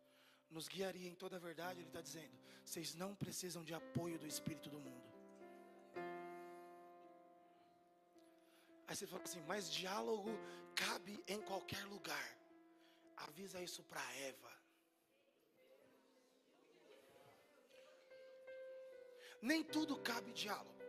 nos 0.51 0.67
guiaria 0.67 1.07
em 1.07 1.15
toda 1.15 1.37
a 1.37 1.39
verdade, 1.39 1.79
Ele 1.79 1.87
está 1.87 2.01
dizendo: 2.01 2.37
vocês 2.63 2.93
não 2.93 3.15
precisam 3.15 3.63
de 3.63 3.73
apoio 3.73 4.19
do 4.19 4.27
Espírito 4.27 4.69
do 4.69 4.79
mundo. 4.79 5.08
Aí 8.89 8.95
você 8.95 9.05
fala 9.05 9.21
assim, 9.23 9.41
mas 9.47 9.71
diálogo 9.71 10.31
cabe 10.75 11.23
em 11.27 11.39
qualquer 11.41 11.83
lugar. 11.85 12.27
Avisa 13.17 13.61
isso 13.61 13.83
para 13.83 14.01
Eva. 14.15 14.51
Nem 19.39 19.63
tudo 19.63 19.95
cabe 19.99 20.33
diálogo. 20.33 20.81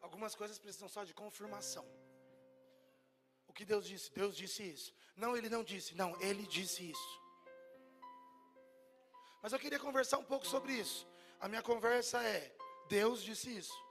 Algumas 0.00 0.34
coisas 0.34 0.58
precisam 0.58 0.88
só 0.88 1.04
de 1.04 1.14
confirmação. 1.14 1.86
O 3.46 3.52
que 3.52 3.64
Deus 3.64 3.86
disse? 3.86 4.10
Deus 4.12 4.36
disse 4.36 4.64
isso. 4.64 4.92
Não, 5.14 5.36
ele 5.36 5.48
não 5.48 5.62
disse. 5.62 5.94
Não, 5.94 6.20
ele 6.20 6.44
disse 6.44 6.90
isso. 6.90 7.20
Mas 9.40 9.52
eu 9.52 9.60
queria 9.60 9.78
conversar 9.78 10.18
um 10.18 10.24
pouco 10.24 10.44
sobre 10.44 10.72
isso. 10.72 11.06
A 11.38 11.46
minha 11.46 11.62
conversa 11.62 12.20
é: 12.24 12.52
Deus 12.88 13.22
disse 13.22 13.56
isso. 13.56 13.89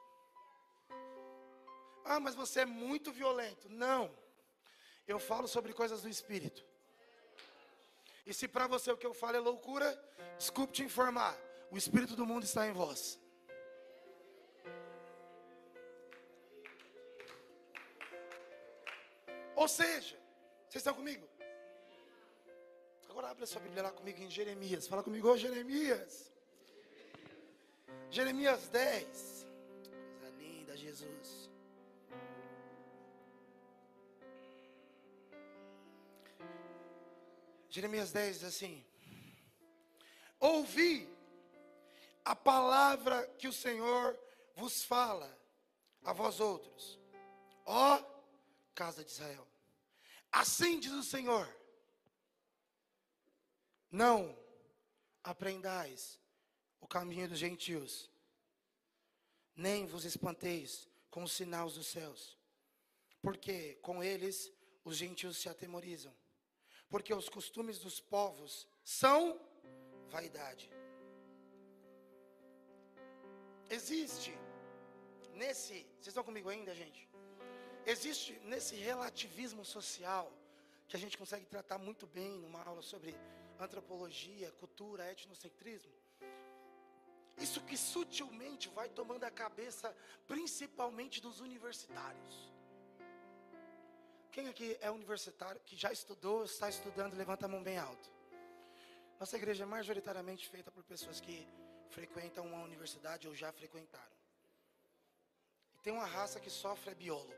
Ah, 2.11 2.19
mas 2.19 2.33
você 2.33 2.61
é 2.61 2.65
muito 2.65 3.11
violento. 3.11 3.69
Não. 3.69 4.09
Eu 5.07 5.19
falo 5.19 5.47
sobre 5.47 5.73
coisas 5.73 6.01
do 6.01 6.09
espírito. 6.09 6.65
E 8.25 8.33
se 8.33 8.47
para 8.47 8.65
você 8.65 8.91
o 8.91 8.97
que 8.97 9.05
eu 9.05 9.13
falo 9.13 9.37
é 9.37 9.39
loucura, 9.39 9.87
desculpe 10.35 10.73
te 10.73 10.83
informar. 10.83 11.37
O 11.69 11.77
espírito 11.77 12.15
do 12.15 12.25
mundo 12.25 12.45
está 12.45 12.65
em 12.67 12.73
vós. 12.73 13.19
Ou 19.55 19.67
seja, 19.67 20.17
vocês 20.67 20.81
estão 20.81 20.95
comigo? 20.95 21.27
Agora 23.07 23.29
abre 23.29 23.43
a 23.43 23.47
sua 23.47 23.61
Bíblia 23.61 23.83
lá 23.83 23.91
comigo 23.91 24.19
em 24.19 24.31
Jeremias. 24.31 24.87
Fala 24.87 25.03
comigo, 25.03 25.29
ô 25.29 25.37
Jeremias. 25.37 26.31
Jeremias 28.09 28.67
10. 28.69 29.45
Coisa 30.19 30.35
linda, 30.37 30.75
Jesus. 30.75 31.48
Jeremias 37.69 38.11
10 38.11 38.39
diz 38.39 38.43
assim: 38.43 38.83
Ouvi 40.39 41.07
a 42.25 42.35
palavra 42.35 43.27
que 43.37 43.47
o 43.47 43.53
Senhor 43.53 44.17
vos 44.55 44.83
fala 44.83 45.37
a 46.03 46.11
vós 46.11 46.39
outros, 46.39 46.99
ó 47.65 48.03
casa 48.73 49.03
de 49.03 49.11
Israel. 49.11 49.47
Assim 50.31 50.79
diz 50.79 50.91
o 50.91 51.03
Senhor: 51.03 51.47
Não 53.91 54.35
aprendais 55.23 56.19
o 56.81 56.87
caminho 56.87 57.29
dos 57.29 57.37
gentios, 57.37 58.09
nem 59.55 59.85
vos 59.85 60.05
espanteis 60.05 60.87
com 61.11 61.21
os 61.23 61.33
sinais 61.33 61.73
dos 61.73 61.85
céus, 61.85 62.35
porque 63.21 63.75
com 63.83 64.03
eles 64.03 64.51
os 64.83 64.97
gentios 64.97 65.37
se 65.37 65.47
atemorizam 65.47 66.15
porque 66.89 67.13
os 67.13 67.29
costumes 67.29 67.79
dos 67.79 67.99
povos 67.99 68.67
são 68.83 69.39
vaidade. 70.09 70.69
Existe 73.69 74.33
nesse, 75.35 75.73
vocês 75.73 76.07
estão 76.07 76.23
comigo 76.23 76.49
ainda, 76.49 76.73
gente? 76.73 77.07
Existe 77.85 78.33
nesse 78.43 78.75
relativismo 78.75 79.63
social 79.63 80.31
que 80.87 80.95
a 80.95 80.99
gente 80.99 81.17
consegue 81.17 81.45
tratar 81.45 81.77
muito 81.77 82.07
bem 82.07 82.39
numa 82.39 82.63
aula 82.63 82.81
sobre 82.81 83.15
antropologia, 83.59 84.51
cultura, 84.53 85.11
etnocentrismo. 85.11 85.93
Isso 87.37 87.61
que 87.61 87.77
sutilmente 87.77 88.67
vai 88.69 88.89
tomando 88.89 89.23
a 89.23 89.31
cabeça, 89.31 89.95
principalmente 90.27 91.21
dos 91.21 91.39
universitários. 91.39 92.51
Quem 94.39 94.47
aqui 94.47 94.77
é 94.79 94.89
universitário, 94.89 95.59
que 95.65 95.75
já 95.75 95.91
estudou, 95.91 96.45
está 96.45 96.69
estudando, 96.69 97.13
levanta 97.13 97.45
a 97.45 97.49
mão 97.49 97.61
bem 97.61 97.77
alto. 97.77 98.09
Nossa 99.19 99.35
igreja 99.35 99.63
é 99.63 99.65
majoritariamente 99.65 100.47
feita 100.47 100.71
por 100.71 100.81
pessoas 100.81 101.19
que 101.19 101.45
frequentam 101.89 102.45
uma 102.45 102.63
universidade 102.63 103.27
ou 103.27 103.35
já 103.35 103.51
frequentaram. 103.51 104.15
E 105.75 105.81
tem 105.81 105.91
uma 105.91 106.05
raça 106.05 106.39
que 106.39 106.49
sofre 106.49 106.91
é 106.91 106.95
biólogo. 106.95 107.33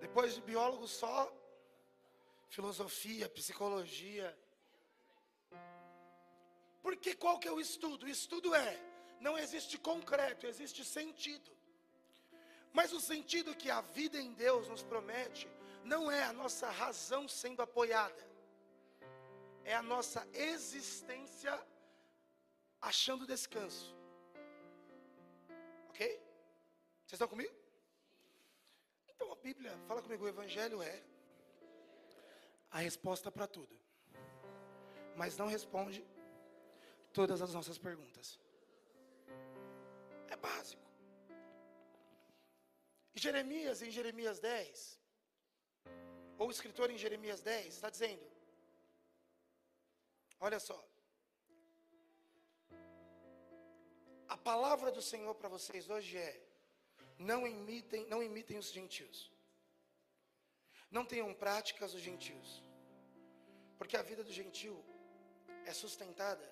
Depois 0.00 0.34
de 0.34 0.40
biólogo, 0.40 0.88
só 0.88 1.32
filosofia, 2.48 3.28
psicologia. 3.28 4.36
Porque 6.82 7.14
qual 7.14 7.38
que 7.38 7.46
é 7.46 7.52
o 7.52 7.60
estudo? 7.60 8.06
O 8.06 8.08
estudo 8.08 8.52
é, 8.56 8.76
não 9.20 9.38
existe 9.38 9.78
concreto, 9.78 10.48
existe 10.48 10.84
sentido. 10.84 11.54
Mas 12.74 12.92
o 12.92 13.00
sentido 13.00 13.54
que 13.54 13.70
a 13.70 13.80
vida 13.80 14.20
em 14.20 14.32
Deus 14.32 14.68
nos 14.68 14.82
promete 14.82 15.48
não 15.84 16.10
é 16.10 16.24
a 16.24 16.32
nossa 16.32 16.68
razão 16.68 17.28
sendo 17.28 17.62
apoiada, 17.62 18.22
é 19.64 19.74
a 19.74 19.82
nossa 19.82 20.26
existência 20.32 21.54
achando 22.80 23.28
descanso. 23.28 23.94
Ok? 25.88 26.04
Vocês 27.06 27.12
estão 27.12 27.28
comigo? 27.28 27.54
Então 29.08 29.30
a 29.30 29.36
Bíblia, 29.36 29.78
fala 29.86 30.02
comigo, 30.02 30.24
o 30.24 30.28
Evangelho 30.28 30.82
é 30.82 31.00
a 32.72 32.78
resposta 32.78 33.30
para 33.30 33.46
tudo, 33.46 33.78
mas 35.16 35.38
não 35.38 35.46
responde 35.46 36.04
todas 37.12 37.40
as 37.40 37.54
nossas 37.54 37.78
perguntas. 37.78 38.40
É 40.28 40.36
básico. 40.36 40.83
E 43.14 43.20
Jeremias, 43.20 43.80
em 43.80 43.90
Jeremias 43.90 44.40
10, 44.40 45.00
ou 46.38 46.48
o 46.48 46.50
escritor 46.50 46.90
em 46.90 46.98
Jeremias 46.98 47.40
10, 47.40 47.74
está 47.74 47.90
dizendo: 47.90 48.26
Olha 50.40 50.58
só. 50.58 50.78
A 54.28 54.36
palavra 54.36 54.90
do 54.90 55.00
Senhor 55.00 55.34
para 55.36 55.48
vocês 55.48 55.88
hoje 55.88 56.18
é: 56.18 56.40
não 57.18 57.46
imitem, 57.46 58.06
não 58.06 58.22
imitem 58.22 58.58
os 58.58 58.70
gentios. 58.72 59.30
Não 60.90 61.04
tenham 61.04 61.32
práticas 61.34 61.94
os 61.94 62.00
gentios, 62.00 62.62
porque 63.78 63.96
a 63.96 64.02
vida 64.02 64.22
do 64.22 64.32
gentio 64.32 64.76
é 65.66 65.72
sustentada 65.72 66.46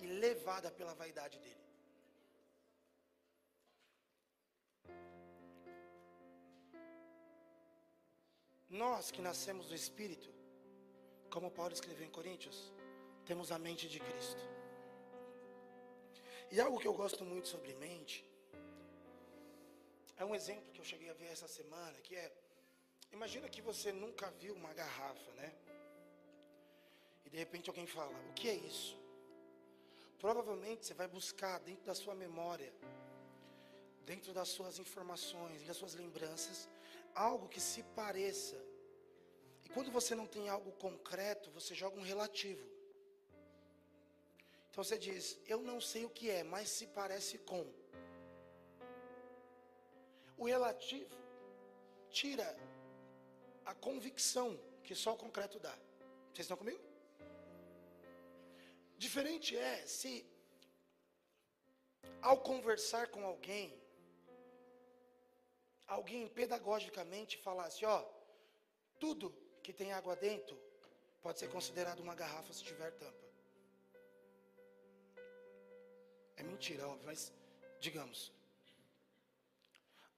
e 0.00 0.06
levada 0.06 0.70
pela 0.70 0.94
vaidade 0.94 1.38
dele. 1.38 1.63
Nós 8.82 9.08
que 9.12 9.22
nascemos 9.22 9.66
do 9.68 9.74
Espírito, 9.82 10.28
como 11.30 11.48
Paulo 11.58 11.72
escreveu 11.72 12.04
em 12.04 12.10
Coríntios, 12.10 12.72
temos 13.24 13.52
a 13.52 13.58
mente 13.66 13.88
de 13.88 14.00
Cristo. 14.00 14.44
E 16.50 16.60
algo 16.60 16.80
que 16.80 16.88
eu 16.88 16.92
gosto 16.92 17.24
muito 17.24 17.46
sobre 17.46 17.72
mente, 17.74 18.16
é 20.16 20.24
um 20.24 20.34
exemplo 20.34 20.72
que 20.72 20.80
eu 20.80 20.84
cheguei 20.84 21.08
a 21.08 21.14
ver 21.14 21.26
essa 21.26 21.46
semana, 21.46 21.96
que 22.00 22.16
é, 22.16 22.32
imagina 23.12 23.48
que 23.48 23.62
você 23.62 23.92
nunca 23.92 24.28
viu 24.42 24.54
uma 24.56 24.74
garrafa, 24.74 25.30
né? 25.34 25.54
E 27.24 27.30
de 27.30 27.36
repente 27.36 27.70
alguém 27.70 27.86
fala, 27.86 28.12
o 28.30 28.32
que 28.32 28.48
é 28.48 28.54
isso? 28.54 28.98
Provavelmente 30.18 30.84
você 30.84 30.94
vai 30.94 31.06
buscar 31.06 31.60
dentro 31.60 31.84
da 31.84 31.94
sua 31.94 32.14
memória, 32.16 32.72
dentro 34.04 34.32
das 34.32 34.48
suas 34.48 34.80
informações 34.80 35.62
e 35.62 35.64
das 35.64 35.76
suas 35.76 35.94
lembranças, 35.94 36.68
algo 37.14 37.48
que 37.48 37.60
se 37.60 37.82
pareça. 38.00 38.63
Quando 39.74 39.90
você 39.90 40.14
não 40.14 40.26
tem 40.26 40.48
algo 40.48 40.70
concreto, 40.72 41.50
você 41.50 41.74
joga 41.74 41.98
um 41.98 42.02
relativo. 42.02 42.64
Então 44.70 44.84
você 44.84 44.96
diz: 44.96 45.36
Eu 45.46 45.60
não 45.60 45.80
sei 45.80 46.04
o 46.04 46.10
que 46.10 46.30
é, 46.30 46.44
mas 46.44 46.68
se 46.68 46.86
parece 46.86 47.38
com. 47.38 47.66
O 50.38 50.46
relativo 50.46 51.16
tira 52.08 52.56
a 53.64 53.74
convicção 53.74 54.56
que 54.84 54.94
só 54.94 55.14
o 55.14 55.16
concreto 55.16 55.58
dá. 55.58 55.76
Vocês 56.32 56.44
estão 56.44 56.56
comigo? 56.56 56.80
Diferente 58.96 59.56
é 59.56 59.84
se, 59.86 60.24
ao 62.22 62.38
conversar 62.38 63.08
com 63.08 63.24
alguém, 63.24 63.76
alguém 65.88 66.28
pedagogicamente 66.28 67.36
falasse: 67.38 67.84
ó, 67.84 68.04
tudo 69.00 69.43
que 69.64 69.72
tem 69.72 69.94
água 69.94 70.14
dentro 70.14 70.56
pode 71.22 71.38
ser 71.38 71.48
considerado 71.48 72.00
uma 72.00 72.14
garrafa 72.14 72.52
se 72.52 72.62
tiver 72.62 72.92
tampa. 72.92 73.24
É 76.36 76.42
mentira, 76.42 76.86
óbvio, 76.86 77.06
mas 77.06 77.32
digamos. 77.80 78.30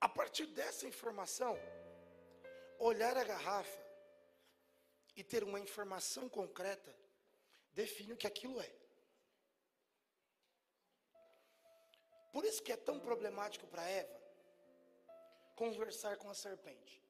A 0.00 0.08
partir 0.08 0.46
dessa 0.46 0.84
informação, 0.92 1.56
olhar 2.80 3.16
a 3.16 3.22
garrafa 3.22 3.82
e 5.14 5.22
ter 5.22 5.44
uma 5.44 5.60
informação 5.60 6.28
concreta 6.28 6.92
define 7.72 8.14
o 8.14 8.16
que 8.16 8.26
aquilo 8.26 8.60
é. 8.60 8.72
Por 12.32 12.44
isso 12.44 12.62
que 12.64 12.72
é 12.72 12.76
tão 12.76 12.98
problemático 12.98 13.66
para 13.68 13.88
Eva 13.88 14.20
conversar 15.54 16.16
com 16.16 16.28
a 16.28 16.34
serpente. 16.34 17.05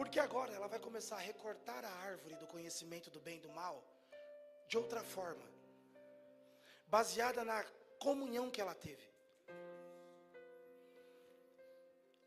Porque 0.00 0.18
agora 0.18 0.50
ela 0.54 0.66
vai 0.66 0.78
começar 0.78 1.16
a 1.16 1.26
recortar 1.30 1.84
a 1.84 1.90
árvore 1.90 2.34
do 2.36 2.46
conhecimento 2.46 3.10
do 3.10 3.20
bem 3.20 3.36
e 3.36 3.40
do 3.40 3.50
mal 3.50 3.84
de 4.66 4.78
outra 4.78 5.04
forma, 5.04 5.46
baseada 6.86 7.44
na 7.44 7.62
comunhão 7.98 8.50
que 8.50 8.62
ela 8.62 8.74
teve. 8.74 9.06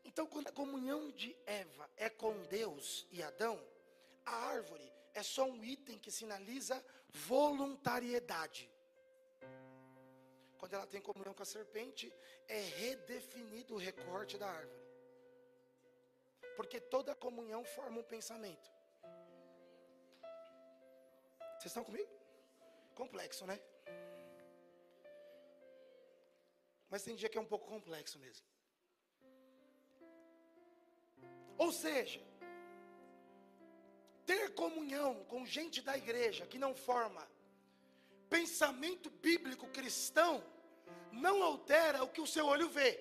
Então, 0.04 0.24
quando 0.24 0.46
a 0.46 0.52
comunhão 0.52 1.10
de 1.10 1.36
Eva 1.44 1.90
é 1.96 2.08
com 2.08 2.44
Deus 2.44 3.08
e 3.10 3.20
Adão, 3.24 3.60
a 4.24 4.36
árvore 4.54 4.88
é 5.12 5.24
só 5.24 5.44
um 5.44 5.64
item 5.64 5.98
que 5.98 6.12
sinaliza 6.12 6.80
voluntariedade. 7.08 8.70
Quando 10.58 10.74
ela 10.74 10.86
tem 10.86 11.00
comunhão 11.00 11.34
com 11.34 11.42
a 11.42 11.46
serpente, 11.56 12.14
é 12.46 12.60
redefinido 12.60 13.74
o 13.74 13.78
recorte 13.78 14.38
da 14.38 14.48
árvore. 14.48 14.83
Porque 16.56 16.80
toda 16.80 17.14
comunhão 17.14 17.64
forma 17.64 18.00
um 18.00 18.04
pensamento. 18.04 18.70
Vocês 21.64 21.66
estão 21.66 21.84
comigo? 21.84 22.10
Complexo, 22.94 23.46
né? 23.46 23.60
Mas 26.90 27.02
tem 27.02 27.16
dia 27.16 27.28
que 27.28 27.38
é 27.38 27.40
um 27.40 27.52
pouco 27.52 27.66
complexo 27.66 28.18
mesmo. 28.18 28.46
Ou 31.56 31.72
seja, 31.72 32.20
ter 34.26 34.54
comunhão 34.54 35.24
com 35.24 35.46
gente 35.46 35.80
da 35.80 35.96
igreja 35.96 36.46
que 36.46 36.58
não 36.58 36.74
forma 36.74 37.26
pensamento 38.28 39.10
bíblico 39.10 39.66
cristão, 39.68 40.44
não 41.12 41.42
altera 41.42 42.02
o 42.02 42.08
que 42.08 42.20
o 42.20 42.26
seu 42.26 42.46
olho 42.46 42.68
vê. 42.68 42.92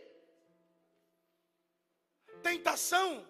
Tentação 2.42 3.28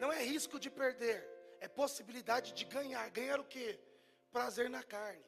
não 0.00 0.10
é 0.12 0.22
risco 0.24 0.58
de 0.58 0.70
perder, 0.70 1.18
é 1.60 1.68
possibilidade 1.68 2.52
de 2.52 2.64
ganhar. 2.64 3.08
Ganhar 3.10 3.38
o 3.38 3.44
que? 3.44 3.78
Prazer 4.32 4.70
na 4.70 4.82
carne. 4.82 5.24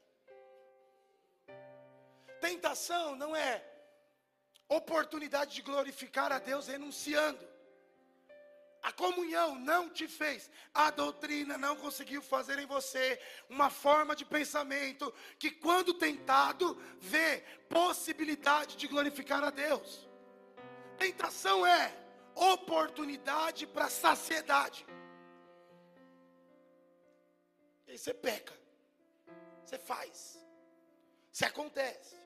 Tentação 2.40 3.14
não 3.14 3.36
é 3.36 3.62
oportunidade 4.68 5.54
de 5.54 5.62
glorificar 5.62 6.32
a 6.32 6.38
Deus 6.38 6.66
renunciando. 6.66 7.52
A 8.82 8.90
comunhão 8.90 9.54
não 9.54 9.88
te 9.88 10.08
fez, 10.08 10.50
a 10.74 10.90
doutrina 10.90 11.56
não 11.56 11.76
conseguiu 11.76 12.20
fazer 12.20 12.58
em 12.58 12.66
você 12.66 13.20
uma 13.48 13.70
forma 13.70 14.16
de 14.16 14.24
pensamento 14.24 15.14
que, 15.38 15.52
quando 15.52 15.94
tentado, 15.94 16.74
vê 16.98 17.44
possibilidade 17.68 18.76
de 18.76 18.88
glorificar 18.88 19.44
a 19.44 19.50
Deus. 19.50 20.08
Tentação 20.98 21.64
é 21.64 22.01
oportunidade 22.34 23.66
para 23.66 23.88
saciedade. 23.88 24.86
E 27.86 27.92
aí 27.92 27.98
você 27.98 28.14
peca, 28.14 28.54
você 29.64 29.78
faz, 29.78 30.38
se 31.30 31.44
acontece, 31.44 32.16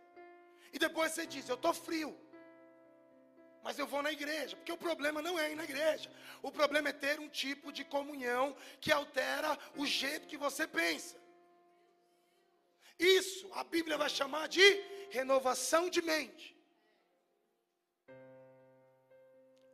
e 0.73 0.79
depois 0.79 1.13
você 1.13 1.27
diz: 1.27 1.49
Eu 1.49 1.57
estou 1.57 1.75
frio 1.75 2.17
mas 3.67 3.81
eu 3.81 3.87
vou 3.89 4.01
na 4.01 4.13
igreja, 4.13 4.55
porque 4.57 4.71
o 4.71 4.79
problema 4.79 5.21
não 5.21 5.37
é 5.37 5.51
ir 5.51 5.57
na 5.57 5.65
igreja. 5.65 6.09
O 6.41 6.53
problema 6.53 6.91
é 6.91 6.93
ter 6.93 7.19
um 7.19 7.29
tipo 7.29 7.73
de 7.73 7.85
comunhão 7.85 8.57
que 8.81 8.93
altera 8.93 9.59
o 9.75 9.85
jeito 9.85 10.29
que 10.29 10.37
você 10.37 10.69
pensa. 10.69 11.17
Isso 12.97 13.51
a 13.55 13.65
Bíblia 13.65 13.99
vai 13.99 14.09
chamar 14.09 14.47
de 14.47 14.63
renovação 15.11 15.91
de 15.91 16.01
mente. 16.01 16.56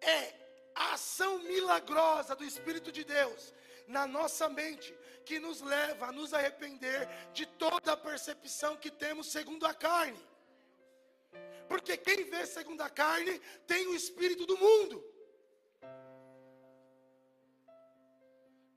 É 0.02 0.42
a 0.74 0.94
ação 0.94 1.38
milagrosa 1.40 2.34
do 2.34 2.44
Espírito 2.44 2.90
de 2.90 3.04
Deus 3.04 3.54
na 3.86 4.06
nossa 4.06 4.48
mente 4.48 4.96
que 5.24 5.38
nos 5.38 5.60
leva 5.60 6.06
a 6.06 6.12
nos 6.12 6.34
arrepender 6.34 7.08
de 7.32 7.46
toda 7.46 7.92
a 7.92 7.96
percepção 7.96 8.76
que 8.76 8.90
temos 8.90 9.28
segundo 9.28 9.66
a 9.66 9.74
carne. 9.74 10.20
Porque 11.68 11.96
quem 11.96 12.24
vê 12.24 12.44
segundo 12.46 12.82
a 12.82 12.90
carne 12.90 13.38
tem 13.66 13.86
o 13.86 13.94
espírito 13.94 14.44
do 14.46 14.56
mundo. 14.58 14.96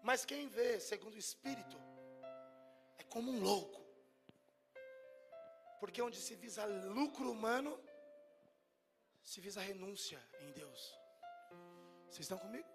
Mas 0.04 0.24
quem 0.24 0.48
vê 0.48 0.80
segundo 0.80 1.16
o 1.16 1.18
espírito 1.18 1.78
é 2.98 3.04
como 3.04 3.32
um 3.32 3.42
louco. 3.42 3.84
Porque 5.80 6.02
onde 6.02 6.20
se 6.20 6.36
visa 6.36 6.64
lucro 6.66 7.32
humano, 7.32 7.80
se 9.24 9.42
visa 9.42 9.60
renúncia 9.60 10.22
em 10.42 10.52
Deus. 10.52 11.05
Vocês 12.16 12.28
estão 12.28 12.38
comigo? 12.38 12.70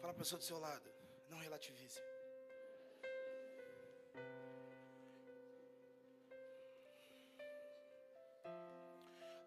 para 0.00 0.10
a 0.10 0.14
pessoa 0.14 0.38
do 0.38 0.44
seu 0.46 0.58
lado, 0.58 0.90
não 1.28 1.36
relativize. 1.36 2.00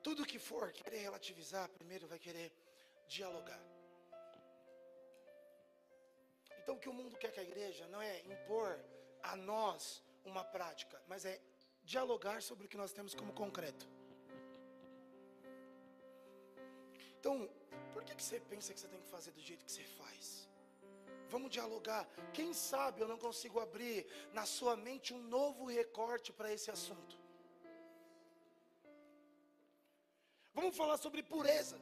Tudo 0.03 0.23
que 0.23 0.37
for 0.37 0.71
querer 0.71 0.99
relativizar, 0.99 1.67
primeiro 1.69 2.05
vai 2.05 2.19
querer 2.19 2.53
dialogar. 3.07 3.59
Então 6.59 6.75
o 6.75 6.79
que 6.79 6.89
o 6.89 6.93
mundo 6.93 7.17
quer 7.17 7.31
que 7.31 7.39
a 7.39 7.49
igreja 7.51 7.87
não 7.87 7.99
é 7.99 8.19
impor 8.19 8.79
a 9.23 9.35
nós 9.35 10.03
uma 10.23 10.43
prática, 10.43 11.01
mas 11.07 11.25
é 11.25 11.41
dialogar 11.83 12.43
sobre 12.43 12.67
o 12.67 12.69
que 12.69 12.77
nós 12.77 12.93
temos 12.93 13.15
como 13.15 13.33
concreto. 13.33 13.96
Então, 17.27 17.49
por 17.91 18.05
que, 18.05 18.15
que 18.15 18.23
você 18.23 18.39
pensa 18.39 18.73
que 18.73 18.79
você 18.79 18.87
tem 18.87 19.01
que 19.01 19.09
fazer 19.15 19.31
do 19.31 19.41
jeito 19.41 19.65
que 19.65 19.71
você 19.71 19.83
faz? 19.83 20.47
Vamos 21.33 21.49
dialogar. 21.51 22.07
Quem 22.37 22.53
sabe 22.53 23.01
eu 23.01 23.07
não 23.09 23.17
consigo 23.17 23.59
abrir 23.59 24.07
na 24.31 24.45
sua 24.45 24.77
mente 24.77 25.13
um 25.13 25.21
novo 25.21 25.65
recorte 25.65 26.31
para 26.31 26.53
esse 26.53 26.71
assunto. 26.71 27.19
Vamos 30.53 30.77
falar 30.77 30.95
sobre 31.05 31.21
pureza. 31.21 31.77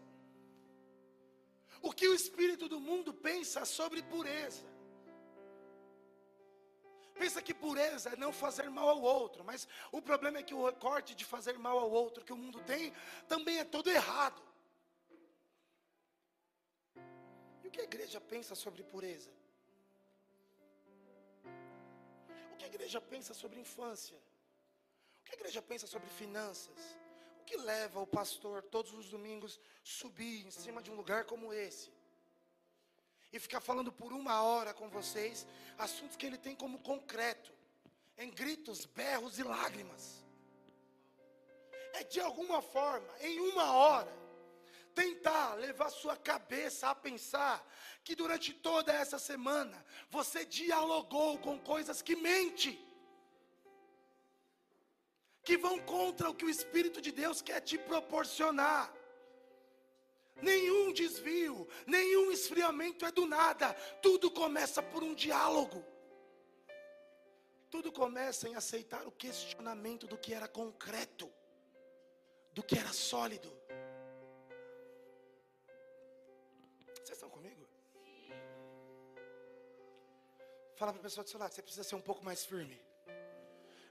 o 1.88 1.92
que 1.98 2.08
o 2.08 2.16
espírito 2.16 2.68
do 2.68 2.80
mundo 2.80 3.14
pensa 3.14 3.64
sobre 3.66 4.02
pureza. 4.02 4.66
Pensa 7.14 7.40
que 7.40 7.54
pureza 7.54 8.10
é 8.14 8.16
não 8.16 8.34
fazer 8.34 8.68
mal 8.80 8.90
ao 8.90 9.02
outro, 9.20 9.44
mas 9.44 9.68
o 9.92 10.02
problema 10.02 10.40
é 10.40 10.48
que 10.48 10.56
o 10.56 10.66
recorte 10.66 11.14
de 11.14 11.24
fazer 11.24 11.56
mal 11.60 11.78
ao 11.78 11.92
outro 11.92 12.26
que 12.26 12.34
o 12.34 12.42
mundo 12.44 12.60
tem 12.62 12.92
também 13.28 13.60
é 13.60 13.64
todo 13.64 13.92
errado. 13.92 14.42
Que 17.76 17.82
a 17.82 17.84
igreja 17.84 18.22
pensa 18.22 18.56
sobre 18.56 18.82
pureza? 18.84 19.30
O 22.54 22.56
que 22.58 22.64
a 22.64 22.68
igreja 22.68 23.02
pensa 23.02 23.34
sobre 23.34 23.60
infância? 23.60 24.18
O 25.20 25.24
que 25.26 25.32
a 25.34 25.38
igreja 25.40 25.62
pensa 25.62 25.86
sobre 25.86 26.10
finanças? 26.22 26.80
O 27.42 27.44
que 27.44 27.58
leva 27.58 28.00
o 28.00 28.08
pastor 28.08 28.64
todos 28.64 28.94
os 28.94 29.10
domingos 29.10 29.60
subir 29.84 30.48
em 30.48 30.52
cima 30.52 30.82
de 30.82 30.90
um 30.90 30.96
lugar 30.96 31.26
como 31.26 31.52
esse? 31.52 31.92
E 33.34 33.40
ficar 33.40 33.60
falando 33.60 33.92
por 33.92 34.14
uma 34.14 34.42
hora 34.42 34.74
com 34.74 34.88
vocês 34.90 35.46
assuntos 35.78 36.16
que 36.16 36.26
ele 36.26 36.38
tem 36.38 36.56
como 36.56 36.80
concreto, 36.80 37.52
em 38.18 38.32
gritos, 38.32 38.86
berros 38.86 39.38
e 39.38 39.44
lágrimas. 39.44 40.24
É 41.92 42.06
de 42.06 42.22
alguma 42.22 42.62
forma, 42.62 43.14
em 43.20 43.42
uma 43.42 43.74
hora, 43.74 44.25
tentar 45.02 45.56
levar 45.56 45.90
sua 45.90 46.16
cabeça 46.16 46.90
a 46.90 46.96
pensar 46.96 47.58
que 48.04 48.16
durante 48.16 48.54
toda 48.54 48.92
essa 48.94 49.20
semana 49.20 49.86
você 50.10 50.46
dialogou 50.46 51.38
com 51.40 51.60
coisas 51.60 52.02
que 52.02 52.16
mente 52.16 52.70
que 55.46 55.56
vão 55.58 55.78
contra 55.80 56.28
o 56.30 56.34
que 56.34 56.44
o 56.44 56.50
Espírito 56.50 57.00
de 57.00 57.12
Deus 57.12 57.40
quer 57.40 57.62
te 57.62 57.78
proporcionar. 57.78 58.92
Nenhum 60.42 60.92
desvio, 60.92 61.68
nenhum 61.86 62.32
esfriamento 62.32 63.06
é 63.06 63.12
do 63.12 63.28
nada, 63.28 63.74
tudo 64.02 64.32
começa 64.32 64.82
por 64.82 65.04
um 65.04 65.14
diálogo. 65.14 65.86
Tudo 67.70 67.92
começa 67.92 68.50
em 68.50 68.56
aceitar 68.56 69.06
o 69.08 69.12
questionamento 69.12 70.08
do 70.08 70.18
que 70.18 70.34
era 70.34 70.48
concreto, 70.48 71.32
do 72.52 72.64
que 72.64 72.78
era 72.78 72.92
sólido. 72.92 73.55
Fala 80.76 80.92
para 80.92 81.00
a 81.00 81.04
pessoa 81.04 81.24
do 81.24 81.30
seu 81.30 81.40
lado, 81.40 81.54
você 81.54 81.62
precisa 81.62 81.84
ser 81.84 81.96
um 81.96 82.02
pouco 82.02 82.24
mais 82.24 82.44
firme. 82.46 82.80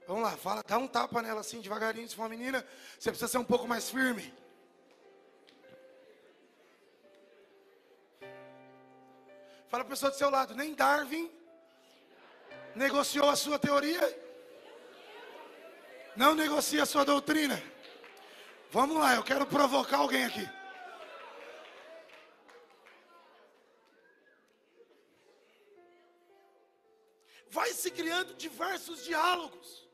Vamos 0.07 0.21
lá, 0.21 0.37
fala, 0.37 0.61
dá 0.61 0.77
um 0.77 0.87
tapa 0.87 1.19
nela 1.19 1.41
assim, 1.41 1.59
devagarinho, 1.59 2.07
se 2.07 2.15
for 2.15 2.21
uma 2.21 2.29
menina, 2.29 2.65
você 2.99 3.09
precisa 3.09 3.27
ser 3.27 3.39
um 3.39 3.43
pouco 3.43 3.67
mais 3.67 3.89
firme. 3.89 4.31
Fala 9.67 9.83
para 9.83 9.93
a 9.93 9.95
pessoa 9.95 10.11
do 10.11 10.17
seu 10.17 10.29
lado, 10.29 10.53
nem 10.53 10.75
Darwin 10.75 11.31
negociou 12.75 13.29
a 13.29 13.35
sua 13.35 13.57
teoria, 13.57 14.21
não 16.15 16.35
negocia 16.35 16.83
a 16.83 16.85
sua 16.85 17.03
doutrina. 17.03 17.61
Vamos 18.69 18.97
lá, 18.97 19.15
eu 19.15 19.23
quero 19.23 19.45
provocar 19.47 19.97
alguém 19.97 20.23
aqui. 20.23 20.47
Vai 27.55 27.71
se 27.71 27.89
criando 27.89 28.33
diversos 28.33 29.05
diálogos. 29.05 29.87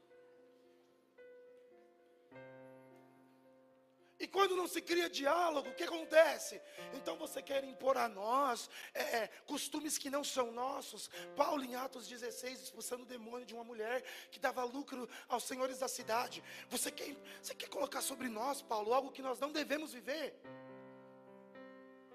E 4.19 4.27
quando 4.27 4.55
não 4.55 4.67
se 4.67 4.81
cria 4.81 5.07
diálogo, 5.07 5.69
o 5.69 5.75
que 5.75 5.83
acontece? 5.83 6.59
Então 6.97 7.15
você 7.17 7.39
quer 7.39 7.63
impor 7.63 7.97
a 7.97 8.07
nós 8.07 8.67
é, 8.95 9.01
é, 9.17 9.27
costumes 9.45 9.99
que 9.99 10.09
não 10.09 10.23
são 10.23 10.51
nossos. 10.51 11.09
Paulo, 11.35 11.63
em 11.63 11.75
Atos 11.75 12.07
16, 12.07 12.63
expulsando 12.63 13.03
o 13.03 13.11
demônio 13.15 13.45
de 13.45 13.53
uma 13.53 13.63
mulher 13.63 14.03
que 14.31 14.39
dava 14.39 14.63
lucro 14.63 15.07
aos 15.27 15.43
senhores 15.43 15.77
da 15.77 15.87
cidade. 15.87 16.43
Você 16.67 16.89
quer, 16.91 17.15
você 17.41 17.53
quer 17.53 17.69
colocar 17.69 18.01
sobre 18.01 18.27
nós, 18.27 18.61
Paulo, 18.63 18.91
algo 18.91 19.11
que 19.11 19.21
nós 19.21 19.39
não 19.39 19.51
devemos 19.51 19.93
viver? 19.93 20.35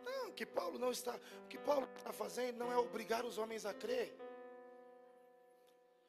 Não, 0.04 0.32
que 0.32 0.46
Paulo 0.46 0.76
não 0.76 0.90
está, 0.90 1.14
o 1.44 1.48
que 1.48 1.58
Paulo 1.58 1.88
está 1.96 2.12
fazendo 2.12 2.56
não 2.56 2.72
é 2.72 2.76
obrigar 2.76 3.24
os 3.24 3.38
homens 3.38 3.64
a 3.64 3.72
crer. 3.72 4.25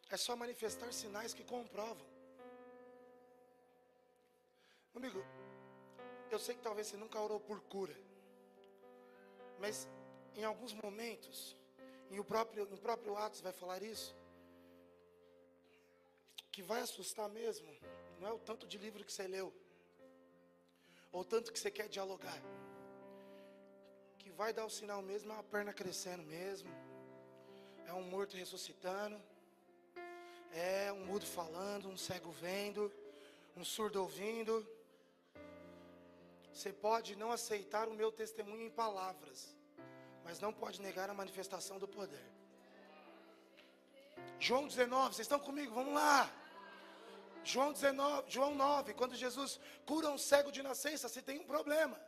É 0.09 0.17
só 0.17 0.35
manifestar 0.35 0.91
sinais 0.93 1.33
que 1.33 1.43
comprovam. 1.43 2.05
Amigo, 4.95 5.23
eu 6.31 6.39
sei 6.39 6.55
que 6.55 6.61
talvez 6.61 6.87
você 6.87 6.97
nunca 6.97 7.19
orou 7.19 7.39
por 7.39 7.59
cura. 7.61 7.95
Mas 9.59 9.87
em 10.35 10.43
alguns 10.43 10.73
momentos, 10.73 11.55
e 12.09 12.19
o 12.19 12.23
próprio, 12.23 12.67
em 12.71 12.77
próprio 12.77 13.17
Atos 13.17 13.41
vai 13.41 13.51
falar 13.51 13.81
isso, 13.83 14.15
que 16.51 16.61
vai 16.63 16.81
assustar 16.81 17.29
mesmo, 17.29 17.69
não 18.19 18.27
é 18.27 18.31
o 18.31 18.39
tanto 18.39 18.65
de 18.65 18.77
livro 18.77 19.03
que 19.03 19.13
você 19.13 19.27
leu, 19.27 19.53
ou 21.11 21.23
tanto 21.23 21.51
que 21.51 21.59
você 21.59 21.69
quer 21.69 21.87
dialogar. 21.87 22.39
Que 24.19 24.29
vai 24.31 24.53
dar 24.53 24.65
o 24.65 24.69
sinal 24.69 25.01
mesmo 25.01 25.31
é 25.31 25.35
uma 25.35 25.43
perna 25.43 25.73
crescendo 25.73 26.23
mesmo, 26.23 26.69
é 27.85 27.93
um 27.93 28.03
morto 28.03 28.35
ressuscitando, 28.35 29.21
é 30.57 30.91
um 30.91 31.05
mudo 31.05 31.25
falando, 31.25 31.87
um 31.87 31.97
cego 31.97 32.31
vendo, 32.31 32.91
um 33.55 33.63
surdo 33.63 34.01
ouvindo. 34.01 34.67
Você 36.51 36.73
pode 36.73 37.15
não 37.15 37.31
aceitar 37.31 37.87
o 37.87 37.93
meu 37.93 38.11
testemunho 38.11 38.63
em 38.63 38.69
palavras, 38.69 39.55
mas 40.23 40.39
não 40.39 40.51
pode 40.51 40.81
negar 40.81 41.09
a 41.09 41.13
manifestação 41.13 41.77
do 41.77 41.87
poder. 41.87 42.27
João 44.39 44.67
19, 44.67 45.15
vocês 45.15 45.25
estão 45.25 45.39
comigo? 45.39 45.73
Vamos 45.73 45.93
lá. 45.93 46.31
João 47.43 47.71
19, 47.71 48.29
João 48.29 48.55
9, 48.55 48.93
quando 48.95 49.15
Jesus 49.15 49.59
cura 49.85 50.09
um 50.09 50.17
cego 50.17 50.51
de 50.51 50.63
nascença, 50.63 51.07
se 51.07 51.21
tem 51.21 51.39
um 51.39 51.45
problema. 51.45 51.99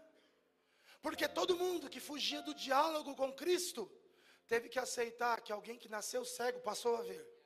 Porque 1.01 1.27
todo 1.27 1.55
mundo 1.55 1.89
que 1.89 1.99
fugia 1.99 2.41
do 2.41 2.53
diálogo 2.53 3.15
com 3.15 3.31
Cristo 3.31 3.89
teve 4.47 4.67
que 4.67 4.79
aceitar 4.79 5.41
que 5.41 5.51
alguém 5.51 5.77
que 5.77 5.87
nasceu 5.87 6.25
cego 6.25 6.59
passou 6.61 6.97
a 6.97 7.03
ver. 7.03 7.38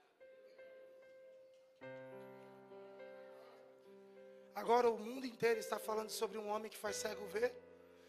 Agora 4.55 4.89
o 4.89 4.97
mundo 4.97 5.25
inteiro 5.25 5.59
está 5.59 5.79
falando 5.79 6.11
sobre 6.11 6.37
um 6.37 6.47
homem 6.47 6.69
que 6.69 6.77
faz 6.77 6.97
cego 6.97 7.25
ver, 7.25 7.53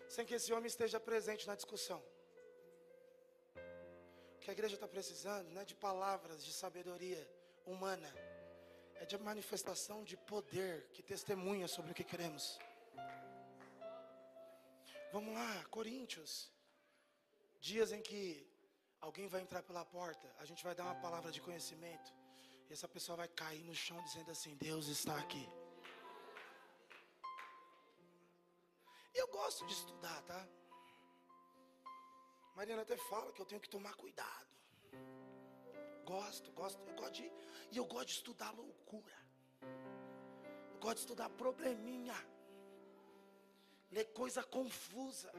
sem 0.09 0.27
que 0.27 0.35
esse 0.35 0.53
homem 0.53 0.67
esteja 0.67 1.01
presente 1.01 1.47
na 1.47 1.55
discussão. 1.55 2.03
O 4.37 4.39
que 4.41 4.51
a 4.51 4.53
igreja 4.53 4.75
está 4.75 4.87
precisando 4.87 5.51
não 5.51 5.63
é 5.63 5.65
de 5.65 5.75
palavras 5.75 6.45
de 6.45 6.53
sabedoria 6.53 7.27
humana, 7.65 8.15
é 8.97 9.07
de 9.07 9.17
manifestação 9.17 10.05
de 10.05 10.17
poder 10.19 10.87
que 10.93 11.03
testemunha 11.03 11.67
sobre 11.67 11.93
o 11.93 11.95
que 11.95 12.05
queremos. 12.05 12.59
Vamos 15.13 15.33
lá, 15.35 15.65
Coríntios. 15.71 16.53
Dias 17.59 17.91
em 17.91 18.03
que 18.03 18.47
alguém 19.01 19.27
vai 19.27 19.41
entrar 19.41 19.63
pela 19.63 19.85
porta, 19.85 20.31
a 20.39 20.45
gente 20.45 20.63
vai 20.63 20.75
dar 20.75 20.85
uma 20.85 20.97
palavra 20.97 21.33
de 21.33 21.41
conhecimento, 21.41 22.13
e 22.69 22.73
essa 22.73 22.87
pessoa 22.87 23.17
vai 23.17 23.29
cair 23.29 23.65
no 23.65 23.75
chão 23.75 24.03
dizendo 24.03 24.31
assim: 24.31 24.55
Deus 24.57 24.89
está 24.89 25.17
aqui. 25.17 25.49
Gosto 29.45 29.67
de 29.67 29.75
estudar, 29.75 30.23
tá? 30.23 30.41
Mariana 32.57 32.83
até 32.83 32.97
fala 32.97 33.31
que 33.33 33.43
eu 33.43 33.49
tenho 33.51 33.61
que 33.61 33.69
tomar 33.69 33.95
cuidado. 33.95 34.53
Gosto, 36.13 36.51
gosto, 36.53 36.81
eu 36.89 36.95
gosto 36.95 37.13
de. 37.13 37.25
E 37.73 37.77
eu 37.77 37.85
gosto 37.85 38.09
de 38.13 38.15
estudar 38.21 38.51
loucura. 38.53 39.19
Eu 40.73 40.79
gosto 40.85 40.97
de 40.97 41.05
estudar 41.07 41.29
probleminha. 41.43 42.17
Ler 43.91 44.07
coisa 44.21 44.43
confusa. 44.43 45.31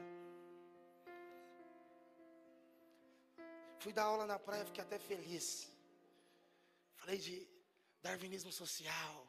Fui 3.80 3.92
dar 3.92 4.04
aula 4.04 4.26
na 4.26 4.38
praia, 4.38 4.64
fiquei 4.70 4.84
até 4.84 4.98
feliz. 4.98 5.48
Falei 6.94 7.18
de 7.18 7.36
darwinismo 8.02 8.52
social, 8.52 9.26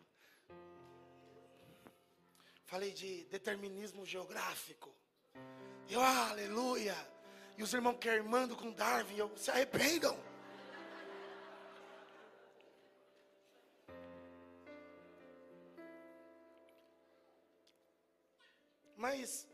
Falei 2.67 2.91
de 2.91 3.23
determinismo 3.25 4.05
geográfico. 4.05 4.93
Eu, 5.89 6.01
aleluia. 6.01 6.95
E 7.57 7.63
os 7.63 7.73
irmãos 7.73 7.97
queimando 7.97 8.57
com 8.57 8.73
Darwin, 8.73 9.15
eu, 9.15 9.37
se 9.37 9.49
arrependam. 9.49 10.19
Mas, 18.97 19.47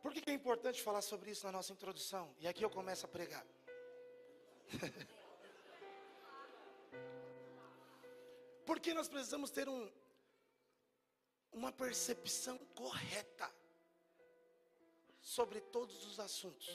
por 0.00 0.12
que 0.12 0.30
é 0.30 0.34
importante 0.34 0.80
falar 0.82 1.02
sobre 1.02 1.32
isso 1.32 1.44
na 1.46 1.50
nossa 1.50 1.72
introdução? 1.72 2.32
E 2.38 2.46
aqui 2.46 2.64
eu 2.64 2.70
começo 2.70 3.06
a 3.06 3.08
pregar. 3.08 3.44
Porque 8.66 8.94
nós 8.94 9.08
precisamos 9.08 9.50
ter 9.50 9.68
um, 9.68 9.90
uma 11.52 11.70
percepção 11.72 12.58
correta 12.74 13.52
sobre 15.20 15.60
todos 15.60 16.04
os 16.06 16.20
assuntos, 16.20 16.68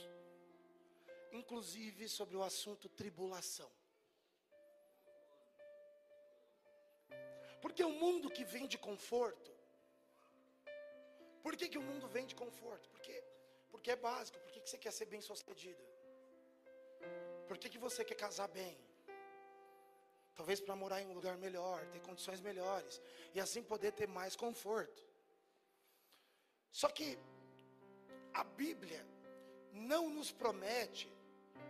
inclusive 1.32 2.08
sobre 2.08 2.36
o 2.36 2.44
assunto 2.44 2.90
tribulação. 2.90 3.70
Porque 7.62 7.84
o 7.84 7.92
mundo 7.92 8.30
que 8.30 8.44
vem 8.44 8.68
de 8.68 8.78
conforto, 8.78 9.52
por 11.44 11.56
que, 11.56 11.68
que 11.68 11.78
o 11.78 11.82
mundo 11.82 12.08
vem 12.08 12.26
de 12.26 12.36
conforto? 12.36 12.90
Porque, 12.90 13.24
porque 13.70 13.92
é 13.92 13.96
básico, 13.96 14.40
por 14.40 14.52
que, 14.52 14.62
que 14.62 14.70
você 14.70 14.78
quer 14.78 14.92
ser 14.92 15.06
bem 15.06 15.22
sucedido? 15.22 15.84
Por 17.48 17.58
que, 17.58 17.70
que 17.70 17.78
você 17.78 18.06
quer 18.06 18.16
casar 18.16 18.48
bem? 18.48 18.78
Talvez 20.40 20.62
para 20.62 20.74
morar 20.74 21.02
em 21.02 21.08
um 21.08 21.14
lugar 21.14 21.36
melhor, 21.36 21.86
ter 21.88 22.00
condições 22.00 22.40
melhores, 22.40 23.02
e 23.36 23.42
assim 23.42 23.62
poder 23.62 23.92
ter 23.92 24.08
mais 24.08 24.38
conforto. 24.38 25.06
Só 26.72 26.88
que 26.88 27.20
a 28.34 28.46
Bíblia 28.46 29.06
não 29.74 30.10
nos 30.10 30.32
promete, 30.32 31.12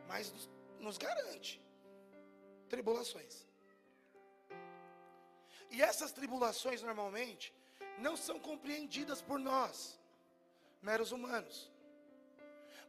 mas 0.08 0.32
nos, 0.80 1.00
garante 1.00 1.60
tribulações. 2.70 3.48
E 5.72 5.82
essas 5.82 6.12
tribulações 6.12 6.84
normalmente 6.84 7.52
não 7.98 8.16
são 8.16 8.40
compreendidas 8.40 9.20
por 9.20 9.40
nós, 9.40 10.00
meros 10.80 11.12
humanos. 11.12 11.72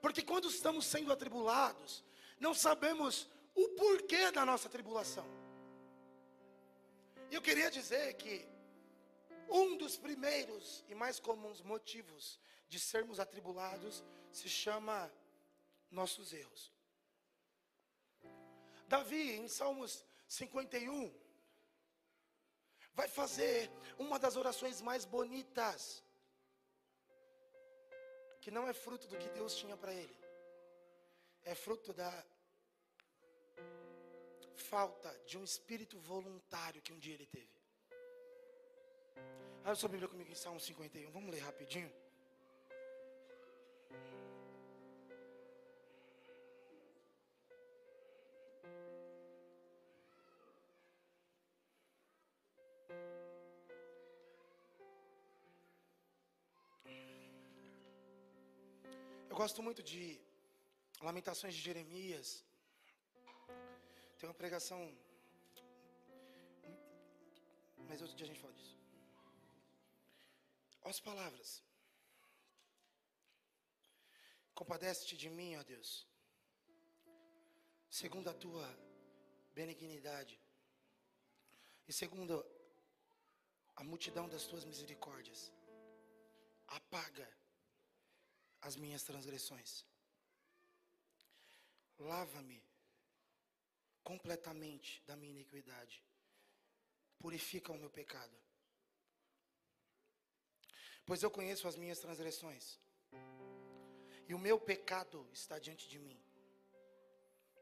Porque 0.02 0.20
quando 0.20 0.46
estamos 0.50 0.84
sendo 0.84 1.10
atribulados, 1.10 2.04
não 2.38 2.52
sabemos 2.52 3.26
o 3.54 3.66
porquê 3.70 4.30
da 4.30 4.44
nossa 4.44 4.68
tribulação. 4.68 5.39
E 7.30 7.34
eu 7.34 7.42
queria 7.42 7.70
dizer 7.70 8.14
que 8.14 8.46
um 9.48 9.76
dos 9.76 9.96
primeiros 9.96 10.84
e 10.88 10.94
mais 10.94 11.20
comuns 11.20 11.60
motivos 11.62 12.40
de 12.68 12.78
sermos 12.78 13.20
atribulados 13.20 14.04
se 14.32 14.48
chama 14.48 15.12
nossos 15.90 16.32
erros. 16.32 16.72
Davi, 18.88 19.32
em 19.32 19.46
Salmos 19.46 20.04
51, 20.26 21.14
vai 22.94 23.06
fazer 23.06 23.70
uma 23.96 24.18
das 24.18 24.34
orações 24.36 24.80
mais 24.80 25.04
bonitas, 25.04 26.02
que 28.40 28.50
não 28.50 28.66
é 28.68 28.72
fruto 28.72 29.06
do 29.06 29.16
que 29.16 29.28
Deus 29.30 29.54
tinha 29.54 29.76
para 29.76 29.94
ele, 29.94 30.18
é 31.44 31.54
fruto 31.54 31.92
da 31.92 32.12
falta 34.56 35.10
de 35.26 35.38
um 35.38 35.44
espírito 35.44 35.98
voluntário 35.98 36.82
que 36.82 36.92
um 36.92 36.98
dia 36.98 37.14
ele 37.14 37.26
teve. 37.26 37.60
Abre 39.64 39.76
sua 39.76 39.88
Bíblia 39.88 40.08
comigo 40.08 40.30
em 40.30 40.34
Salmo 40.34 40.58
51. 40.58 41.10
Vamos 41.10 41.30
ler 41.30 41.40
rapidinho. 41.40 41.92
Eu 59.28 59.36
gosto 59.36 59.62
muito 59.62 59.82
de 59.82 60.18
Lamentações 61.00 61.54
de 61.54 61.60
Jeremias. 61.60 62.44
Tem 64.20 64.28
uma 64.28 64.34
pregação. 64.34 64.80
Mas 67.88 68.02
outro 68.02 68.14
dia 68.14 68.26
a 68.26 68.30
gente 68.30 68.40
fala 68.40 68.52
disso. 68.52 68.76
As 70.90 71.00
palavras. 71.00 71.62
Compadece-te 74.60 75.16
de 75.16 75.30
mim, 75.30 75.56
ó 75.56 75.62
Deus, 75.62 76.06
segundo 77.88 78.28
a 78.28 78.34
tua 78.34 78.68
benignidade 79.54 80.38
e 81.88 81.92
segundo 81.94 82.44
a 83.74 83.82
multidão 83.82 84.28
das 84.28 84.44
tuas 84.44 84.66
misericórdias, 84.66 85.50
apaga 86.66 87.26
as 88.60 88.76
minhas 88.76 89.02
transgressões, 89.02 89.86
lava-me 91.98 92.62
completamente 94.02 95.02
da 95.06 95.16
minha 95.16 95.32
iniquidade, 95.32 96.02
purifica 97.18 97.72
o 97.72 97.78
meu 97.78 97.90
pecado 97.90 98.40
pois 101.10 101.24
eu 101.24 101.30
conheço 101.38 101.66
as 101.66 101.74
minhas 101.74 101.98
transgressões, 101.98 102.78
e 104.28 104.32
o 104.32 104.38
meu 104.38 104.60
pecado 104.60 105.28
está 105.32 105.58
diante 105.58 105.88
de 105.88 105.98
mim. 105.98 106.16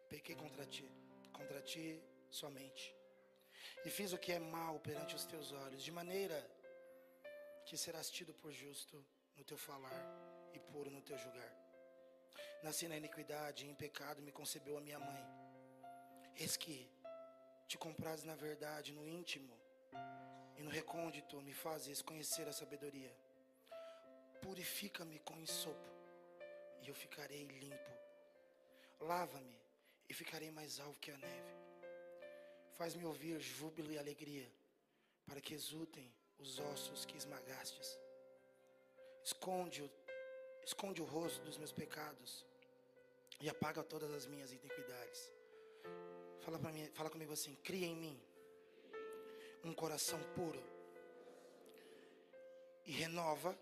Pequei 0.06 0.36
contra 0.36 0.66
ti, 0.66 0.86
contra 1.32 1.62
ti 1.62 1.98
somente, 2.30 2.94
e 3.86 3.88
fiz 3.88 4.12
o 4.12 4.18
que 4.18 4.32
é 4.32 4.38
mal 4.38 4.78
perante 4.80 5.14
os 5.14 5.24
teus 5.24 5.50
olhos, 5.50 5.82
de 5.82 5.90
maneira 5.90 6.38
que 7.64 7.78
serás 7.78 8.10
tido 8.10 8.34
por 8.34 8.52
justo 8.52 9.02
no 9.34 9.44
teu 9.44 9.56
falar 9.56 10.04
e 10.52 10.58
puro 10.58 10.90
no 10.90 11.00
teu 11.00 11.16
julgar. 11.16 11.54
Nasci 12.62 12.86
na 12.86 12.98
iniquidade, 12.98 13.64
e 13.64 13.70
em 13.70 13.74
pecado 13.74 14.20
me 14.20 14.30
concebeu 14.30 14.76
a 14.76 14.80
minha 14.82 14.98
mãe. 14.98 15.47
Eis 16.40 16.56
que 16.56 16.88
te 17.66 17.76
compraz 17.76 18.22
na 18.22 18.36
verdade, 18.36 18.92
no 18.92 19.08
íntimo 19.08 19.58
e 20.56 20.62
no 20.62 20.70
recôndito 20.70 21.40
me 21.42 21.52
fazes 21.52 22.00
conhecer 22.00 22.46
a 22.46 22.52
sabedoria. 22.52 23.12
Purifica-me 24.40 25.18
com 25.18 25.36
ensopo, 25.40 25.90
e 26.80 26.88
eu 26.88 26.94
ficarei 26.94 27.42
limpo. 27.42 27.90
Lava-me, 29.00 29.58
e 30.08 30.14
ficarei 30.14 30.52
mais 30.52 30.78
alvo 30.78 30.96
que 31.00 31.10
a 31.10 31.18
neve. 31.18 31.54
Faz-me 32.74 33.04
ouvir 33.04 33.40
júbilo 33.40 33.90
e 33.90 33.98
alegria, 33.98 34.48
para 35.26 35.40
que 35.40 35.54
exultem 35.54 36.08
os 36.38 36.60
ossos 36.60 37.04
que 37.04 37.16
esmagastes. 37.16 37.98
Esconde 39.24 39.82
o, 39.82 39.90
esconde 40.62 41.02
o 41.02 41.04
rosto 41.04 41.42
dos 41.42 41.58
meus 41.58 41.72
pecados 41.72 42.46
e 43.40 43.48
apaga 43.48 43.82
todas 43.82 44.12
as 44.12 44.24
minhas 44.24 44.52
iniquidades. 44.52 45.37
Fala, 46.48 46.58
para 46.58 46.72
mim, 46.72 46.88
fala 46.94 47.10
comigo 47.10 47.30
assim: 47.34 47.54
cria 47.56 47.86
em 47.86 47.94
mim 47.94 48.18
um 49.62 49.74
coração 49.74 50.18
puro 50.34 50.62
e 52.86 52.90
renova 52.90 53.54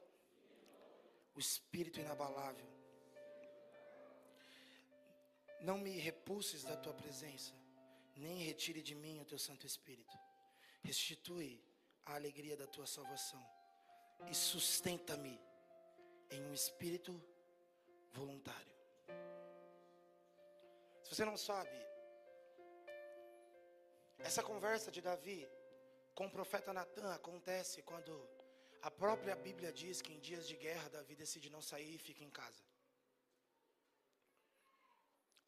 o 1.35 1.41
espírito 1.41 1.99
inabalável. 1.99 2.65
Não 5.63 5.79
me 5.79 5.99
repulses 5.99 6.63
da 6.63 6.77
tua 6.77 6.95
presença, 6.95 7.53
nem 8.15 8.45
retire 8.45 8.81
de 8.81 8.95
mim 8.95 9.19
o 9.21 9.25
teu 9.25 9.39
Santo 9.47 9.67
Espírito. 9.67 10.17
Restitui 10.85 11.61
a 12.05 12.15
alegria 12.15 12.57
da 12.57 12.69
tua 12.69 12.87
salvação 12.87 13.45
e 14.31 14.33
sustenta-me 14.33 15.41
em 16.31 16.41
um 16.41 16.55
espírito 16.55 17.21
voluntário. 18.13 18.77
Se 21.03 21.17
você 21.17 21.25
não 21.25 21.37
sabe, 21.37 21.96
essa 24.27 24.43
conversa 24.43 24.91
de 24.91 25.01
Davi 25.01 25.49
com 26.13 26.27
o 26.27 26.31
profeta 26.31 26.73
Natan 26.73 27.13
acontece 27.15 27.81
quando 27.83 28.13
a 28.83 28.91
própria 28.91 29.37
Bíblia 29.37 29.73
diz 29.73 30.03
que 30.03 30.13
em 30.13 30.19
dias 30.19 30.49
de 30.49 30.57
guerra 30.57 30.89
Davi 30.89 31.15
decide 31.15 31.49
não 31.49 31.63
sair 31.63 31.95
e 31.95 32.05
fica 32.07 32.25
em 32.25 32.31
casa. 32.31 32.63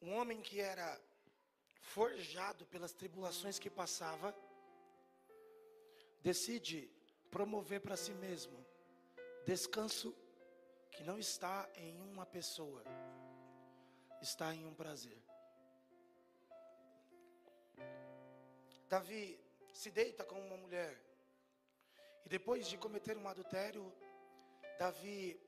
Um 0.01 0.13
homem 0.17 0.39
que 0.41 0.61
era 0.61 0.89
forjado 1.95 2.65
pelas 2.67 2.93
tribulações 2.93 3.59
que 3.59 3.69
passava, 3.69 4.33
decide 6.21 6.89
promover 7.29 7.81
para 7.81 7.97
si 7.97 8.13
mesmo 8.13 8.65
descanso 9.45 10.15
que 10.93 11.03
não 11.03 11.17
está 11.19 11.69
em 11.75 11.99
uma 11.99 12.25
pessoa, 12.25 12.81
está 14.21 14.55
em 14.55 14.65
um 14.65 14.73
prazer. 14.73 15.21
Davi 18.89 19.39
se 19.71 19.91
deita 19.91 20.23
com 20.25 20.43
uma 20.47 20.57
mulher 20.57 20.99
e 22.25 22.29
depois 22.29 22.67
de 22.67 22.75
cometer 22.75 23.15
um 23.17 23.27
adultério, 23.27 23.93
Davi 24.79 25.39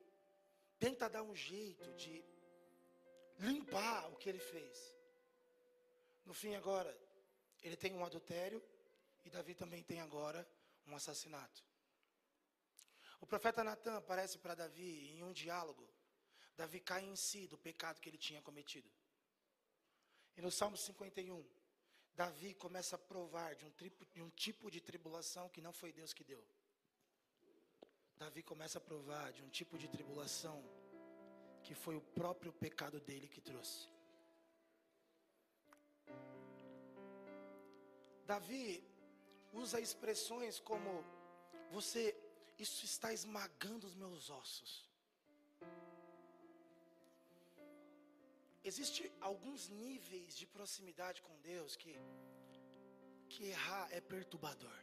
tenta 0.77 1.09
dar 1.09 1.23
um 1.23 1.35
jeito 1.35 1.91
de 1.93 2.23
limpar 3.39 4.11
o 4.11 4.15
que 4.17 4.29
ele 4.29 4.39
fez. 4.39 4.95
No 6.23 6.35
fim, 6.35 6.53
agora, 6.53 6.95
ele 7.63 7.75
tem 7.75 7.95
um 7.95 8.05
adultério 8.05 8.63
e 9.25 9.29
Davi 9.29 9.55
também 9.55 9.81
tem 9.81 9.99
agora 10.01 10.47
um 10.85 10.95
assassinato. 10.95 11.63
O 13.19 13.25
profeta 13.25 13.63
Natan 13.63 13.97
aparece 13.97 14.37
para 14.37 14.53
Davi 14.53 15.09
em 15.13 15.23
um 15.23 15.31
diálogo. 15.31 15.87
Davi 16.55 16.79
cai 16.79 17.03
em 17.03 17.15
si 17.15 17.47
do 17.47 17.57
pecado 17.57 17.99
que 17.99 18.07
ele 18.07 18.19
tinha 18.19 18.41
cometido. 18.41 18.89
E 20.37 20.41
no 20.41 20.51
Salmo 20.51 20.77
51, 20.77 21.43
Davi 22.15 22.53
começa 22.53 22.95
a 22.95 22.99
provar 22.99 23.55
de 23.55 23.65
um, 23.65 23.71
de 24.13 24.21
um 24.21 24.29
tipo 24.29 24.69
de 24.69 24.81
tribulação 24.81 25.49
que 25.49 25.61
não 25.61 25.73
foi 25.73 25.91
Deus 25.91 26.13
que 26.13 26.23
deu. 26.23 26.43
Davi 28.17 28.43
começa 28.43 28.77
a 28.77 28.81
provar 28.81 29.31
de 29.31 29.41
um 29.43 29.49
tipo 29.49 29.77
de 29.77 29.87
tribulação 29.87 30.63
que 31.63 31.73
foi 31.73 31.95
o 31.95 32.01
próprio 32.01 32.53
pecado 32.53 32.99
dele 32.99 33.27
que 33.27 33.41
trouxe. 33.41 33.89
Davi 38.25 38.83
usa 39.53 39.79
expressões 39.79 40.59
como 40.59 41.03
você 41.71 42.15
isso 42.59 42.85
está 42.85 43.11
esmagando 43.11 43.87
os 43.87 43.95
meus 43.95 44.29
ossos. 44.29 44.90
Existem 48.63 49.11
alguns 49.19 49.69
níveis 49.69 50.35
de 50.35 50.45
proximidade 50.45 51.21
com 51.21 51.39
Deus 51.41 51.75
que 51.75 51.95
que 53.31 53.45
errar 53.45 53.87
é 53.91 54.01
perturbador. 54.01 54.77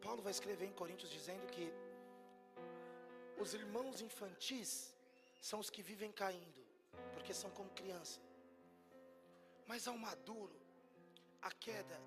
Paulo 0.00 0.22
vai 0.22 0.32
escrever 0.32 0.66
em 0.66 0.72
Coríntios 0.72 1.10
dizendo 1.10 1.46
que 1.54 1.66
os 3.38 3.52
irmãos 3.52 4.00
infantis 4.00 4.94
são 5.40 5.60
os 5.60 5.68
que 5.68 5.82
vivem 5.82 6.10
caindo, 6.10 6.62
porque 7.12 7.34
são 7.34 7.50
como 7.50 7.70
criança. 7.70 8.18
Mas 9.66 9.86
ao 9.86 9.96
maduro, 9.98 10.58
a 11.42 11.50
queda, 11.50 12.00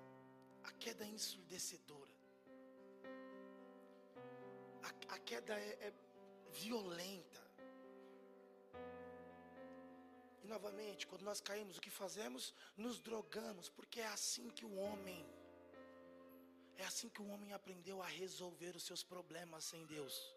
a 0.64 0.72
queda 0.72 1.04
é 1.04 1.08
ensurdecedora. 1.08 2.14
A, 4.82 5.14
a 5.14 5.18
queda 5.18 5.54
é, 5.54 5.70
é 5.88 5.92
violenta. 6.50 7.47
E 10.42 10.46
novamente, 10.46 11.06
quando 11.06 11.22
nós 11.22 11.40
caímos, 11.40 11.76
o 11.76 11.80
que 11.80 11.90
fazemos? 11.90 12.54
Nos 12.76 13.00
drogamos, 13.00 13.68
porque 13.68 14.00
é 14.00 14.06
assim 14.06 14.50
que 14.50 14.64
o 14.64 14.74
homem, 14.76 15.24
é 16.76 16.84
assim 16.84 17.08
que 17.08 17.20
o 17.20 17.28
homem 17.28 17.52
aprendeu 17.52 18.00
a 18.02 18.06
resolver 18.06 18.76
os 18.76 18.84
seus 18.84 19.02
problemas 19.02 19.64
sem 19.64 19.84
Deus. 19.86 20.34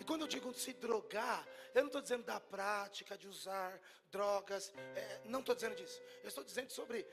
E 0.00 0.04
quando 0.04 0.22
eu 0.22 0.26
digo 0.26 0.52
se 0.54 0.72
drogar, 0.72 1.46
eu 1.74 1.82
não 1.82 1.88
estou 1.88 2.02
dizendo 2.02 2.24
da 2.24 2.40
prática 2.40 3.16
de 3.16 3.28
usar 3.28 3.80
drogas, 4.10 4.72
é, 4.96 5.20
não 5.24 5.40
estou 5.40 5.54
dizendo 5.54 5.76
disso. 5.76 6.00
Eu 6.22 6.28
estou 6.28 6.42
dizendo 6.42 6.70
sobre 6.72 7.06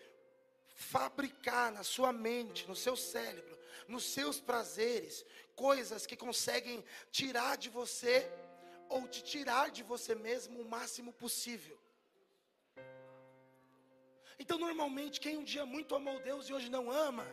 fabricar 0.76 1.72
na 1.72 1.84
sua 1.84 2.12
mente, 2.12 2.68
no 2.68 2.76
seu 2.76 2.98
cérebro, 2.98 3.58
nos 3.88 4.04
seus 4.04 4.40
prazeres, 4.40 5.26
coisas 5.56 6.06
que 6.06 6.16
conseguem 6.16 6.84
tirar 7.12 7.58
de 7.58 7.70
você 7.70 8.30
ou 8.90 9.08
te 9.08 9.24
tirar 9.24 9.70
de 9.70 9.84
você 9.84 10.14
mesmo 10.16 10.62
o 10.62 10.66
máximo 10.66 11.12
possível. 11.14 11.80
Então, 14.38 14.58
normalmente, 14.58 15.20
quem 15.20 15.38
um 15.38 15.44
dia 15.44 15.66
muito 15.66 15.96
amou 15.96 16.20
Deus 16.20 16.50
e 16.50 16.54
hoje 16.54 16.70
não 16.70 16.92
ama, 16.92 17.26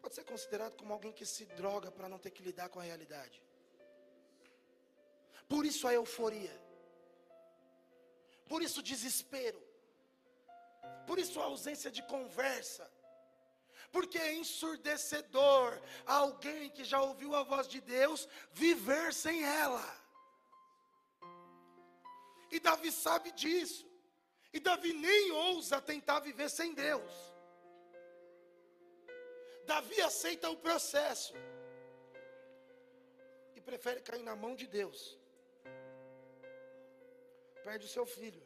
pode 0.00 0.14
ser 0.14 0.24
considerado 0.24 0.76
como 0.76 0.92
alguém 0.92 1.12
que 1.12 1.24
se 1.24 1.44
droga 1.46 1.90
para 1.90 2.08
não 2.08 2.18
ter 2.18 2.30
que 2.30 2.42
lidar 2.42 2.68
com 2.68 2.78
a 2.78 2.82
realidade. 2.82 3.42
Por 5.48 5.64
isso 5.64 5.86
a 5.86 5.94
euforia, 5.94 6.56
por 8.48 8.62
isso 8.62 8.80
o 8.80 8.82
desespero, 8.82 9.62
por 11.06 11.18
isso 11.18 11.40
a 11.40 11.44
ausência 11.44 11.90
de 11.90 12.02
conversa, 12.02 12.90
porque 13.92 14.18
é 14.18 14.34
ensurdecedor 14.34 15.80
alguém 16.04 16.70
que 16.70 16.84
já 16.84 17.00
ouviu 17.00 17.34
a 17.34 17.42
voz 17.42 17.66
de 17.68 17.80
Deus 17.80 18.28
viver 18.52 19.12
sem 19.12 19.44
ela. 19.44 19.84
E 22.50 22.60
Davi 22.60 22.92
sabe 22.92 23.32
disso. 23.32 23.86
E 24.52 24.60
Davi 24.60 24.92
nem 24.92 25.32
ousa 25.32 25.80
tentar 25.80 26.20
viver 26.20 26.48
sem 26.48 26.72
Deus. 26.74 27.12
Davi 29.66 30.00
aceita 30.00 30.48
o 30.48 30.56
processo 30.56 31.34
e 33.56 33.60
prefere 33.60 34.00
cair 34.00 34.22
na 34.22 34.36
mão 34.36 34.54
de 34.54 34.66
Deus. 34.66 35.18
Perde 37.64 37.84
o 37.84 37.88
seu 37.88 38.06
filho. 38.06 38.42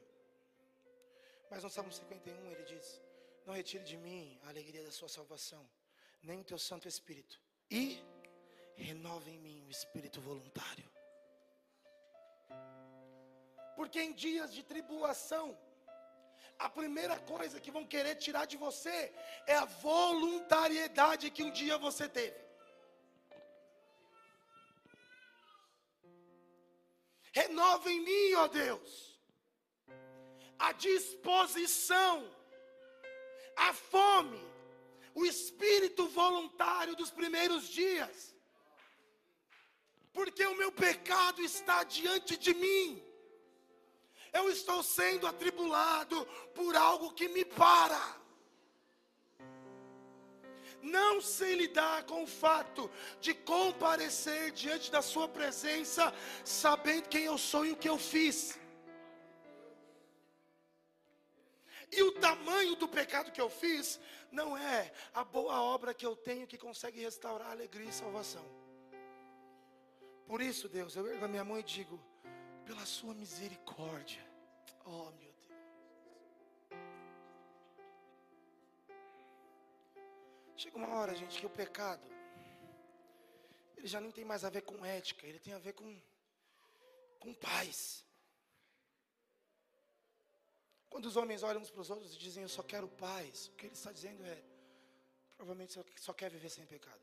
Mas 1.50 1.62
no 1.62 1.70
Salmo 1.70 1.92
51 1.92 2.52
ele 2.52 2.64
diz: 2.64 3.00
não 3.46 3.54
retire 3.54 3.84
de 3.84 3.96
mim 3.96 4.38
a 4.44 4.48
alegria 4.48 4.82
da 4.84 4.90
sua 4.90 5.08
salvação, 5.08 5.68
nem 6.22 6.40
o 6.40 6.44
teu 6.44 6.58
Santo 6.58 6.86
Espírito, 6.86 7.40
e 7.70 8.02
renova 8.76 9.28
em 9.30 9.38
mim 9.38 9.64
o 9.66 9.70
espírito 9.70 10.20
voluntário. 10.20 10.88
Porque 13.76 14.00
em 14.00 14.12
dias 14.12 14.52
de 14.52 14.62
tribulação, 14.62 15.58
a 16.58 16.68
primeira 16.68 17.18
coisa 17.18 17.60
que 17.60 17.70
vão 17.70 17.86
querer 17.86 18.16
tirar 18.16 18.44
de 18.44 18.56
você 18.56 19.12
é 19.46 19.54
a 19.54 19.64
voluntariedade 19.64 21.30
que 21.30 21.42
um 21.42 21.50
dia 21.50 21.78
você 21.78 22.08
teve. 22.08 22.38
Renova 27.32 27.90
em 27.90 28.00
mim, 28.00 28.34
ó 28.34 28.48
Deus, 28.48 29.18
a 30.58 30.72
disposição 30.72 32.28
a 33.68 33.72
fome, 33.74 34.42
o 35.14 35.24
espírito 35.26 36.08
voluntário 36.08 36.96
dos 36.96 37.10
primeiros 37.10 37.68
dias, 37.68 38.34
porque 40.12 40.44
o 40.46 40.56
meu 40.56 40.72
pecado 40.72 41.42
está 41.42 41.84
diante 41.84 42.36
de 42.36 42.54
mim, 42.54 43.02
eu 44.32 44.48
estou 44.48 44.82
sendo 44.82 45.26
atribulado 45.26 46.24
por 46.54 46.74
algo 46.76 47.12
que 47.12 47.28
me 47.28 47.44
para. 47.44 48.20
Não 50.82 51.20
sei 51.20 51.56
lidar 51.56 52.04
com 52.04 52.22
o 52.22 52.26
fato 52.26 52.90
de 53.20 53.34
comparecer 53.34 54.52
diante 54.52 54.90
da 54.90 55.02
Sua 55.02 55.28
presença, 55.28 56.14
sabendo 56.44 57.08
quem 57.08 57.24
eu 57.24 57.36
sou 57.36 57.66
e 57.66 57.72
o 57.72 57.76
que 57.76 57.88
eu 57.88 57.98
fiz. 57.98 58.58
E 61.92 62.02
o 62.02 62.12
tamanho 62.12 62.76
do 62.76 62.88
pecado 62.88 63.32
que 63.32 63.40
eu 63.40 63.50
fiz 63.50 63.98
não 64.30 64.56
é 64.56 64.92
a 65.12 65.24
boa 65.24 65.60
obra 65.60 65.92
que 65.92 66.06
eu 66.06 66.14
tenho 66.14 66.46
que 66.46 66.56
consegue 66.56 67.00
restaurar 67.00 67.48
a 67.48 67.52
alegria 67.52 67.88
e 67.88 67.92
salvação. 67.92 68.44
Por 70.24 70.40
isso, 70.40 70.68
Deus, 70.68 70.94
eu 70.94 71.06
ergo 71.08 71.24
a 71.24 71.28
minha 71.28 71.44
mão 71.44 71.58
e 71.58 71.62
digo: 71.62 72.00
pela 72.64 72.86
sua 72.86 73.12
misericórdia, 73.14 74.24
oh 74.84 75.10
meu 75.10 75.32
Deus. 75.32 75.50
Chega 80.56 80.76
uma 80.76 80.94
hora, 80.94 81.14
gente, 81.16 81.40
que 81.40 81.46
o 81.46 81.50
pecado 81.50 82.08
ele 83.76 83.88
já 83.88 84.00
nem 84.00 84.12
tem 84.12 84.26
mais 84.26 84.44
a 84.44 84.50
ver 84.50 84.60
com 84.60 84.84
ética, 84.84 85.26
ele 85.26 85.38
tem 85.38 85.54
a 85.54 85.58
ver 85.58 85.72
com 85.72 86.00
com 87.18 87.34
paz. 87.34 88.04
Quando 90.90 91.06
os 91.06 91.16
homens 91.16 91.44
olham 91.44 91.62
uns 91.62 91.70
para 91.70 91.80
os 91.80 91.88
outros 91.88 92.14
e 92.14 92.18
dizem, 92.18 92.42
Eu 92.42 92.48
só 92.48 92.62
quero 92.62 92.88
paz, 92.88 93.46
o 93.46 93.52
que 93.52 93.66
ele 93.66 93.74
está 93.74 93.92
dizendo 93.92 94.24
é, 94.26 94.42
provavelmente 95.36 95.72
só, 95.96 96.12
quer 96.12 96.30
viver 96.30 96.50
sem 96.50 96.66
pecado. 96.66 97.00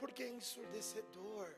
Porque 0.00 0.22
é 0.22 0.28
ensurdecedor. 0.28 1.54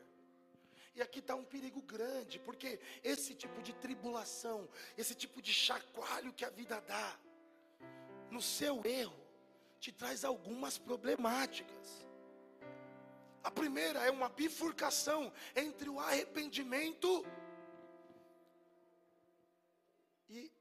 E 0.93 1.01
aqui 1.01 1.19
está 1.19 1.35
um 1.35 1.43
perigo 1.43 1.81
grande, 1.81 2.39
porque 2.39 2.79
esse 3.03 3.33
tipo 3.33 3.61
de 3.61 3.71
tribulação, 3.73 4.67
esse 4.97 5.15
tipo 5.15 5.41
de 5.41 5.53
chacoalho 5.53 6.33
que 6.33 6.43
a 6.43 6.49
vida 6.49 6.81
dá, 6.81 7.17
no 8.29 8.41
seu 8.41 8.83
erro, 8.83 9.15
te 9.79 9.91
traz 9.91 10.25
algumas 10.25 10.77
problemáticas. 10.77 12.05
A 13.43 13.51
primeira 13.51 13.99
é 14.05 14.11
uma 14.11 14.27
bifurcação 14.27 15.31
entre 15.55 15.87
o 15.87 15.99
arrependimento 15.99 17.23
e 20.29 20.51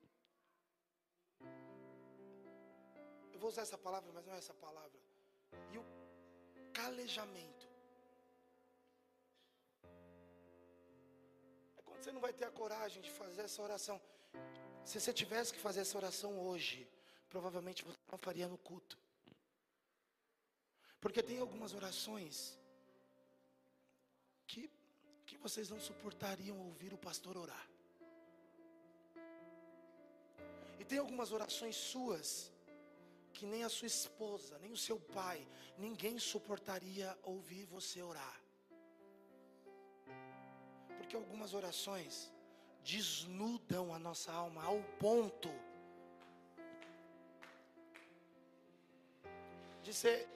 eu 3.32 3.38
vou 3.38 3.50
usar 3.50 3.62
essa 3.62 3.76
palavra, 3.76 4.10
mas 4.14 4.24
não 4.24 4.34
é 4.34 4.38
essa 4.38 4.54
palavra. 4.54 4.98
E 5.72 5.78
o 5.78 5.84
calejamento. 6.72 7.66
É 11.76 11.82
quando 11.82 12.02
você 12.02 12.12
não 12.12 12.20
vai 12.20 12.32
ter 12.32 12.46
a 12.46 12.50
coragem 12.50 13.02
de 13.02 13.10
fazer 13.10 13.42
essa 13.42 13.60
oração. 13.62 14.00
Se 14.84 15.00
você 15.00 15.12
tivesse 15.12 15.52
que 15.52 15.58
fazer 15.58 15.80
essa 15.80 15.98
oração 15.98 16.38
hoje, 16.48 16.88
provavelmente 17.28 17.84
você 17.84 17.98
não 18.10 18.18
faria 18.18 18.48
no 18.48 18.58
culto. 18.58 18.98
Porque 21.00 21.22
tem 21.22 21.38
algumas 21.38 21.74
orações 21.74 22.58
que, 24.46 24.70
que 25.26 25.36
vocês 25.36 25.68
não 25.68 25.80
suportariam 25.80 26.58
ouvir 26.58 26.92
o 26.94 26.98
pastor 26.98 27.36
orar. 27.36 27.68
Tem 30.89 30.99
algumas 30.99 31.32
orações 31.32 31.76
suas 31.76 32.53
que 33.32 33.45
nem 33.45 33.62
a 33.64 33.68
sua 33.68 33.87
esposa, 33.87 34.59
nem 34.61 34.72
o 34.72 34.76
seu 34.76 34.99
pai, 34.99 35.47
ninguém 35.76 36.18
suportaria 36.18 37.16
ouvir 37.22 37.64
você 37.66 38.03
orar. 38.03 38.41
Porque 40.97 41.14
algumas 41.14 41.53
orações 41.53 42.32
desnudam 42.82 43.93
a 43.93 43.99
nossa 43.99 44.32
alma 44.32 44.62
ao 44.64 44.82
ponto 44.99 45.51
de 49.82 49.93
ser 49.93 50.28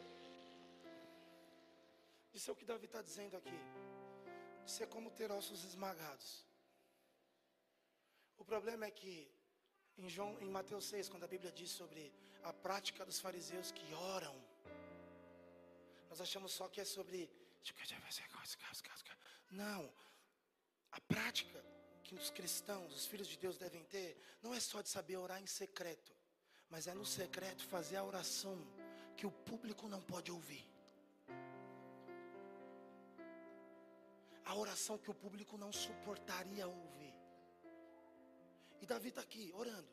Isso 2.33 2.51
é 2.51 2.53
o 2.53 2.57
que 2.57 2.65
Davi 2.65 2.87
está 2.87 3.03
dizendo 3.03 3.37
aqui. 3.37 3.59
Isso 4.65 4.83
é 4.83 4.87
como 4.87 5.11
ter 5.11 5.31
ossos 5.31 5.65
esmagados. 5.65 6.29
O 8.39 8.45
problema 8.45 8.87
é 8.87 8.91
que 8.91 9.31
em, 10.01 10.09
João, 10.09 10.37
em 10.41 10.49
Mateus 10.49 10.87
6, 10.87 11.09
quando 11.09 11.25
a 11.25 11.29
Bíblia 11.35 11.53
diz 11.53 11.71
sobre 11.71 12.13
a 12.43 12.53
prática 12.53 13.05
dos 13.05 13.21
fariseus 13.21 13.71
que 13.71 13.95
oram, 13.95 14.35
nós 16.09 16.21
achamos 16.21 16.53
só 16.53 16.69
que 16.69 16.81
é 16.81 16.85
sobre. 16.85 17.31
Não. 19.51 19.93
A 20.91 21.01
prática 21.01 21.63
que 22.03 22.15
os 22.15 22.31
cristãos, 22.31 22.95
os 22.95 23.07
filhos 23.07 23.29
de 23.29 23.37
Deus 23.37 23.57
devem 23.59 23.85
ter, 23.85 24.21
não 24.43 24.53
é 24.55 24.61
só 24.61 24.81
de 24.81 24.89
saber 24.89 25.17
orar 25.17 25.41
em 25.41 25.47
secreto, 25.47 26.13
mas 26.69 26.87
é 26.87 26.95
no 26.95 27.05
secreto 27.05 27.65
fazer 27.67 27.97
a 27.97 28.05
oração 28.05 28.57
que 29.17 29.27
o 29.27 29.31
público 29.31 29.87
não 29.87 30.01
pode 30.03 30.33
ouvir. 30.33 30.67
A 34.45 34.55
oração 34.55 34.99
que 34.99 35.11
o 35.11 35.15
público 35.15 35.57
não 35.57 35.73
suportaria 35.73 36.67
ouvir. 36.67 37.10
Davi 38.91 39.11
está 39.11 39.20
aqui 39.20 39.53
orando. 39.55 39.88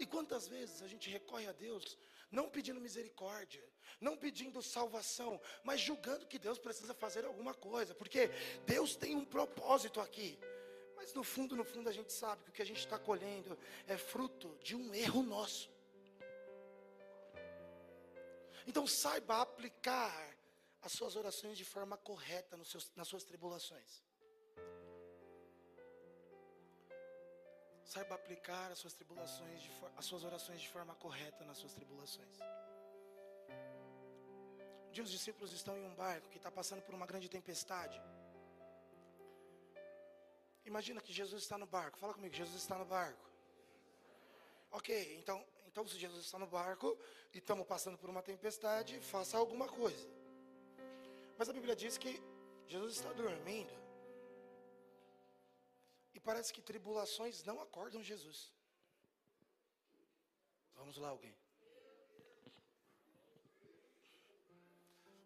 E 0.00 0.04
quantas 0.04 0.48
vezes 0.48 0.82
a 0.82 0.88
gente 0.88 1.08
recorre 1.08 1.46
a 1.46 1.52
Deus, 1.52 1.96
não 2.28 2.48
pedindo 2.48 2.80
misericórdia, 2.80 3.62
não 4.00 4.16
pedindo 4.16 4.60
salvação, 4.60 5.40
mas 5.62 5.80
julgando 5.80 6.26
que 6.26 6.40
Deus 6.40 6.58
precisa 6.58 6.92
fazer 6.92 7.24
alguma 7.24 7.54
coisa, 7.54 7.94
porque 7.94 8.28
Deus 8.66 8.96
tem 8.96 9.14
um 9.14 9.24
propósito 9.24 10.00
aqui. 10.00 10.36
Mas 10.96 11.14
no 11.14 11.22
fundo, 11.22 11.54
no 11.54 11.64
fundo, 11.64 11.88
a 11.88 11.92
gente 11.92 12.12
sabe 12.12 12.42
que 12.42 12.50
o 12.50 12.52
que 12.52 12.62
a 12.62 12.66
gente 12.66 12.80
está 12.80 12.98
colhendo 12.98 13.56
é 13.86 13.96
fruto 13.96 14.58
de 14.60 14.74
um 14.74 14.92
erro 14.92 15.22
nosso. 15.22 15.70
Então 18.66 18.86
saiba 18.88 19.40
aplicar 19.40 20.36
as 20.82 20.92
suas 20.92 21.14
orações 21.14 21.56
de 21.56 21.64
forma 21.64 21.96
correta 21.96 22.58
seus, 22.64 22.90
nas 22.96 23.06
suas 23.06 23.22
tribulações. 23.22 24.02
Saiba 27.92 28.14
aplicar 28.14 28.70
as 28.70 28.78
suas 28.78 28.94
tribulações, 28.94 29.68
as 29.96 30.04
suas 30.04 30.22
orações 30.22 30.60
de 30.60 30.68
forma 30.68 30.94
correta 30.94 31.44
nas 31.44 31.58
suas 31.58 31.72
tribulações. 31.74 32.38
Um 34.86 34.92
dia 34.92 35.02
os 35.02 35.10
discípulos 35.10 35.52
estão 35.52 35.76
em 35.76 35.84
um 35.84 35.94
barco 35.96 36.28
que 36.28 36.36
está 36.36 36.52
passando 36.52 36.82
por 36.82 36.94
uma 36.94 37.04
grande 37.04 37.28
tempestade. 37.28 38.00
Imagina 40.64 41.00
que 41.00 41.12
Jesus 41.12 41.42
está 41.42 41.58
no 41.58 41.66
barco. 41.66 41.98
Fala 41.98 42.14
comigo, 42.14 42.32
Jesus 42.32 42.62
está 42.62 42.78
no 42.78 42.84
barco. 42.84 43.28
Ok, 44.70 45.16
então, 45.18 45.44
então 45.66 45.84
se 45.84 45.98
Jesus 45.98 46.24
está 46.26 46.38
no 46.38 46.46
barco 46.46 46.96
e 47.34 47.38
estamos 47.38 47.66
passando 47.66 47.98
por 47.98 48.08
uma 48.08 48.22
tempestade, 48.22 49.00
faça 49.00 49.36
alguma 49.36 49.66
coisa. 49.66 50.08
Mas 51.36 51.48
a 51.48 51.52
Bíblia 51.52 51.74
diz 51.74 51.98
que 51.98 52.22
Jesus 52.68 52.98
está 52.98 53.12
dormindo. 53.12 53.79
E 56.20 56.22
parece 56.22 56.52
que 56.52 56.60
tribulações 56.70 57.42
não 57.44 57.58
acordam 57.66 58.02
Jesus. 58.02 58.38
Vamos 60.74 60.98
lá, 60.98 61.08
alguém. 61.08 61.34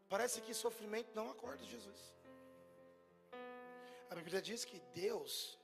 Parece 0.09 0.40
que 0.40 0.55
sofrimento 0.55 1.11
não 1.16 1.28
acorda 1.32 1.64
Jesus. 1.64 2.01
A 4.09 4.14
Bíblia 4.14 4.40
diz 4.40 4.64
que 4.64 4.78
Deus, 5.05 5.59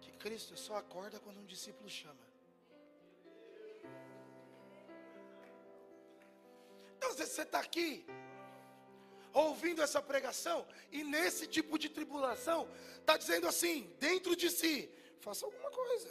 que 0.00 0.12
Cristo 0.12 0.56
só 0.56 0.76
acorda 0.76 1.20
quando 1.20 1.40
um 1.40 1.44
discípulo 1.44 1.90
chama. 1.90 2.26
Então, 6.96 7.10
se 7.12 7.26
você 7.26 7.42
está 7.42 7.60
aqui, 7.60 8.06
ouvindo 9.36 9.82
essa 9.82 10.00
pregação, 10.00 10.66
e 10.90 11.04
nesse 11.04 11.46
tipo 11.46 11.78
de 11.78 11.88
tribulação, 11.88 12.68
está 12.98 13.16
dizendo 13.16 13.46
assim, 13.46 13.94
dentro 13.98 14.34
de 14.34 14.50
si: 14.50 14.90
faça 15.20 15.44
alguma 15.44 15.70
coisa. 15.70 16.10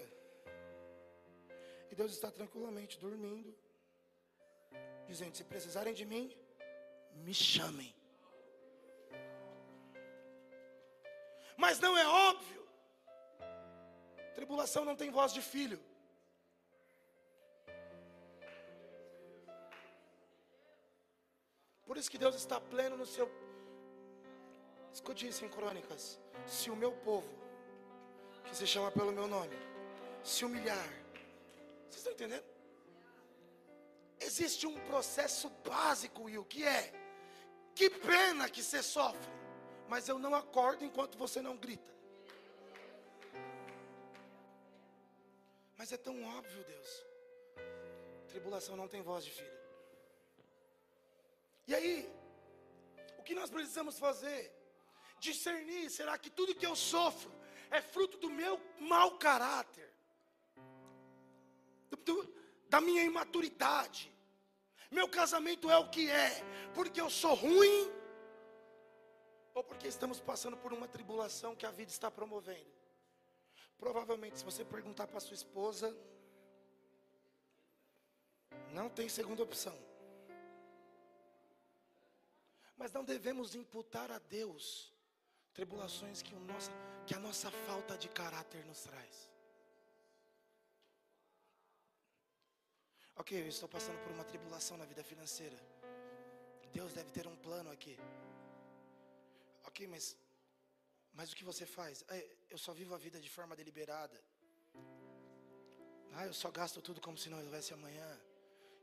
E 1.90 1.96
Deus 1.96 2.12
está 2.12 2.30
tranquilamente 2.30 3.00
dormindo, 3.00 3.56
dizendo: 5.08 5.36
se 5.36 5.44
precisarem 5.44 5.94
de 5.94 6.06
mim, 6.06 6.36
me 7.16 7.34
chamem. 7.34 7.94
Mas 11.58 11.80
não 11.80 11.98
é 11.98 12.06
óbvio. 12.08 12.68
Tribulação 14.36 14.84
não 14.84 14.96
tem 14.96 15.10
voz 15.10 15.34
de 15.34 15.42
filho. 15.42 15.80
Isso 22.06 22.12
que 22.12 22.20
Deus 22.20 22.36
está 22.36 22.62
pleno 22.62 22.96
no 22.96 23.04
seu. 23.04 23.28
Escute 24.94 25.28
isso 25.28 25.44
em 25.44 25.50
crônicas. 25.50 26.20
Se 26.46 26.70
o 26.70 26.76
meu 26.76 26.92
povo, 26.92 27.28
que 28.44 28.56
se 28.56 28.68
chama 28.68 28.92
pelo 28.92 29.12
meu 29.12 29.28
nome, 29.28 29.58
se 30.24 30.46
humilhar. 30.46 30.88
Vocês 31.90 31.96
estão 31.96 32.14
entendendo? 32.14 32.46
Existe 34.20 34.68
um 34.68 34.80
processo 34.82 35.50
básico, 35.68 36.26
Will, 36.26 36.46
que 36.46 36.64
é: 36.64 36.94
que 37.74 37.90
pena 37.90 38.48
que 38.52 38.62
você 38.62 38.84
sofre 38.84 39.34
mas 39.88 40.08
eu 40.08 40.20
não 40.20 40.36
acordo 40.36 40.86
enquanto 40.86 41.18
você 41.18 41.42
não 41.42 41.58
grita. 41.58 41.92
Mas 45.76 45.92
é 45.92 45.98
tão 45.98 46.24
óbvio, 46.38 46.64
Deus. 46.64 47.06
Tribulação 48.28 48.76
não 48.76 48.88
tem 48.88 49.02
voz 49.02 49.26
de 49.26 49.32
filho. 49.32 49.65
E 51.68 51.74
aí, 51.74 52.10
o 53.18 53.24
que 53.24 53.34
nós 53.34 53.50
precisamos 53.50 53.98
fazer? 53.98 54.52
Discernir, 55.20 55.90
será 55.90 56.18
que 56.18 56.30
tudo 56.30 56.56
que 56.56 56.66
eu 56.66 56.76
sofro 56.76 57.32
é 57.72 57.82
fruto 57.82 58.18
do 58.18 58.30
meu 58.30 58.60
mau 58.80 59.18
caráter? 59.18 59.92
Do, 61.90 61.98
do, 61.98 62.34
da 62.70 62.80
minha 62.80 63.04
imaturidade? 63.04 64.14
Meu 64.92 65.10
casamento 65.10 65.70
é 65.70 65.78
o 65.78 65.90
que 65.90 66.10
é, 66.10 66.30
porque 66.74 67.02
eu 67.02 67.10
sou 67.10 67.34
ruim 67.34 67.92
ou 69.56 69.64
porque 69.64 69.88
estamos 69.88 70.20
passando 70.20 70.58
por 70.58 70.74
uma 70.74 70.88
tribulação 70.88 71.56
que 71.56 71.66
a 71.66 71.72
vida 71.72 71.90
está 71.90 72.12
promovendo. 72.12 72.76
Provavelmente, 73.78 74.38
se 74.38 74.46
você 74.46 74.64
perguntar 74.64 75.08
para 75.08 75.20
sua 75.20 75.34
esposa, 75.34 75.96
não 78.72 78.90
tem 78.90 79.10
segunda 79.10 79.42
opção. 79.42 79.78
Mas 82.78 82.92
não 82.92 83.04
devemos 83.04 83.56
imputar 83.56 84.12
a 84.12 84.20
Deus 84.20 84.94
tribulações 85.54 86.22
que, 86.22 86.36
o 86.36 86.40
que 87.06 87.16
a 87.16 87.20
nossa 87.20 87.50
falta 87.50 87.98
de 87.98 88.10
caráter 88.10 88.66
nos 88.66 88.82
traz. 88.82 89.32
Ok, 93.16 93.42
eu 93.42 93.48
estou 93.48 93.70
passando 93.70 93.98
por 94.04 94.12
uma 94.12 94.26
tribulação 94.26 94.76
na 94.78 94.84
vida 94.84 95.04
financeira. 95.04 95.58
Deus 96.74 96.92
deve 96.92 97.10
ter 97.12 97.26
um 97.26 97.38
plano 97.38 97.72
aqui. 97.72 97.98
Ok, 99.64 99.88
mas, 99.88 100.18
mas 101.14 101.32
o 101.32 101.36
que 101.36 101.46
você 101.46 101.66
faz? 101.66 102.04
É, 102.10 102.36
eu 102.50 102.58
só 102.58 102.74
vivo 102.74 102.94
a 102.94 102.98
vida 102.98 103.22
de 103.22 103.30
forma 103.30 103.56
deliberada. 103.56 104.22
Ah, 106.12 106.26
eu 106.26 106.34
só 106.34 106.52
gasto 106.52 106.82
tudo 106.82 107.00
como 107.00 107.18
se 107.18 107.30
não 107.30 107.40
houvesse 107.40 107.74
amanhã. 107.74 108.22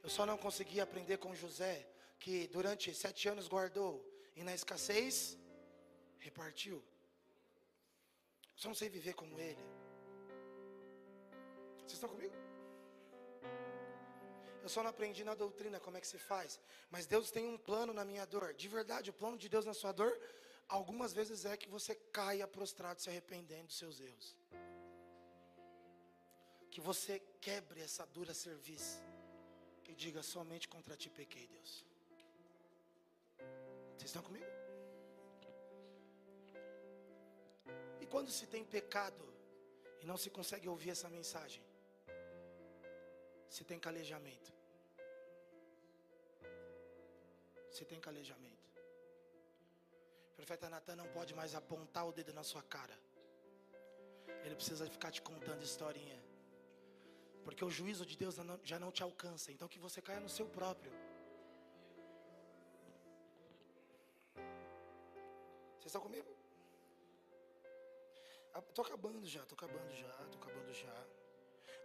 Eu 0.02 0.08
só 0.08 0.24
não 0.24 0.38
consegui 0.38 0.80
aprender 0.80 1.18
com 1.18 1.34
José, 1.34 1.86
que 2.22 2.46
durante 2.56 2.94
sete 2.94 3.28
anos 3.28 3.48
guardou 3.48 3.92
e 4.36 4.44
na 4.44 4.54
escassez 4.54 5.36
repartiu. 6.26 6.76
Eu 8.54 8.58
só 8.62 8.68
não 8.68 8.76
sei 8.80 8.88
viver 8.88 9.14
como 9.14 9.40
ele. 9.40 9.64
Vocês 11.78 11.94
estão 11.94 12.08
comigo? 12.08 12.36
Eu 14.62 14.68
só 14.68 14.84
não 14.84 14.90
aprendi 14.90 15.24
na 15.24 15.34
doutrina 15.34 15.80
como 15.80 15.96
é 15.96 16.00
que 16.00 16.06
se 16.06 16.18
faz. 16.30 16.60
Mas 16.88 17.06
Deus 17.06 17.32
tem 17.32 17.44
um 17.44 17.58
plano 17.58 17.92
na 17.92 18.04
minha 18.04 18.24
dor. 18.24 18.54
De 18.54 18.68
verdade, 18.68 19.10
o 19.10 19.12
plano 19.12 19.36
de 19.36 19.48
Deus 19.48 19.64
na 19.64 19.74
sua 19.74 19.90
dor 19.90 20.16
algumas 20.68 21.12
vezes 21.12 21.44
é 21.44 21.56
que 21.56 21.68
você 21.68 21.92
caia 22.18 22.46
prostrado 22.46 23.02
se 23.02 23.10
arrependendo 23.10 23.66
dos 23.66 23.78
seus 23.78 23.98
erros. 24.00 24.36
Que 26.70 26.80
você 26.80 27.18
quebre 27.40 27.80
essa 27.80 28.06
dura 28.06 28.32
serviço 28.32 29.02
e 29.88 29.92
diga 29.92 30.22
somente 30.22 30.68
contra 30.68 30.96
ti 30.96 31.10
pequei, 31.10 31.48
Deus. 31.48 31.91
Vocês 34.02 34.10
estão 34.10 34.22
comigo? 34.22 34.50
E 38.00 38.06
quando 38.06 38.30
se 38.30 38.46
tem 38.46 38.64
pecado 38.64 39.24
e 40.00 40.06
não 40.06 40.16
se 40.16 40.28
consegue 40.28 40.68
ouvir 40.68 40.90
essa 40.90 41.08
mensagem, 41.08 41.62
se 43.48 43.62
tem 43.64 43.78
calejamento. 43.78 44.52
Se 47.70 47.84
tem 47.84 48.00
calejamento 48.00 48.52
profeta 50.42 50.68
Natan 50.68 50.96
não 50.96 51.06
pode 51.06 51.32
mais 51.34 51.54
apontar 51.54 52.04
o 52.04 52.12
dedo 52.12 52.32
na 52.32 52.42
sua 52.42 52.62
cara. 52.62 52.98
Ele 54.44 54.56
precisa 54.56 54.90
ficar 54.90 55.12
te 55.12 55.22
contando 55.22 55.62
historinha. 55.62 56.20
Porque 57.44 57.64
o 57.64 57.70
juízo 57.70 58.04
de 58.04 58.16
Deus 58.16 58.34
já 58.64 58.78
não 58.80 58.90
te 58.90 59.04
alcança. 59.04 59.52
Então 59.52 59.68
que 59.68 59.78
você 59.78 60.02
caia 60.02 60.18
no 60.18 60.28
seu 60.28 60.46
próprio. 60.46 60.92
Vocês 65.82 65.90
estão 65.90 66.02
comigo? 66.02 66.32
Estou 68.68 68.84
acabando 68.84 69.26
já, 69.26 69.42
estou 69.42 69.56
acabando 69.56 69.92
já, 69.92 70.06
estou 70.06 70.40
acabando 70.40 70.72
já. 70.72 71.06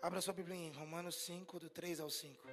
Abra 0.04 0.22
sua 0.22 0.36
Bíblia 0.36 0.56
em 0.56 0.72
Romanos 0.72 1.16
5, 1.16 1.60
do 1.60 1.68
3 1.68 2.00
ao 2.00 2.08
5. 2.08 2.48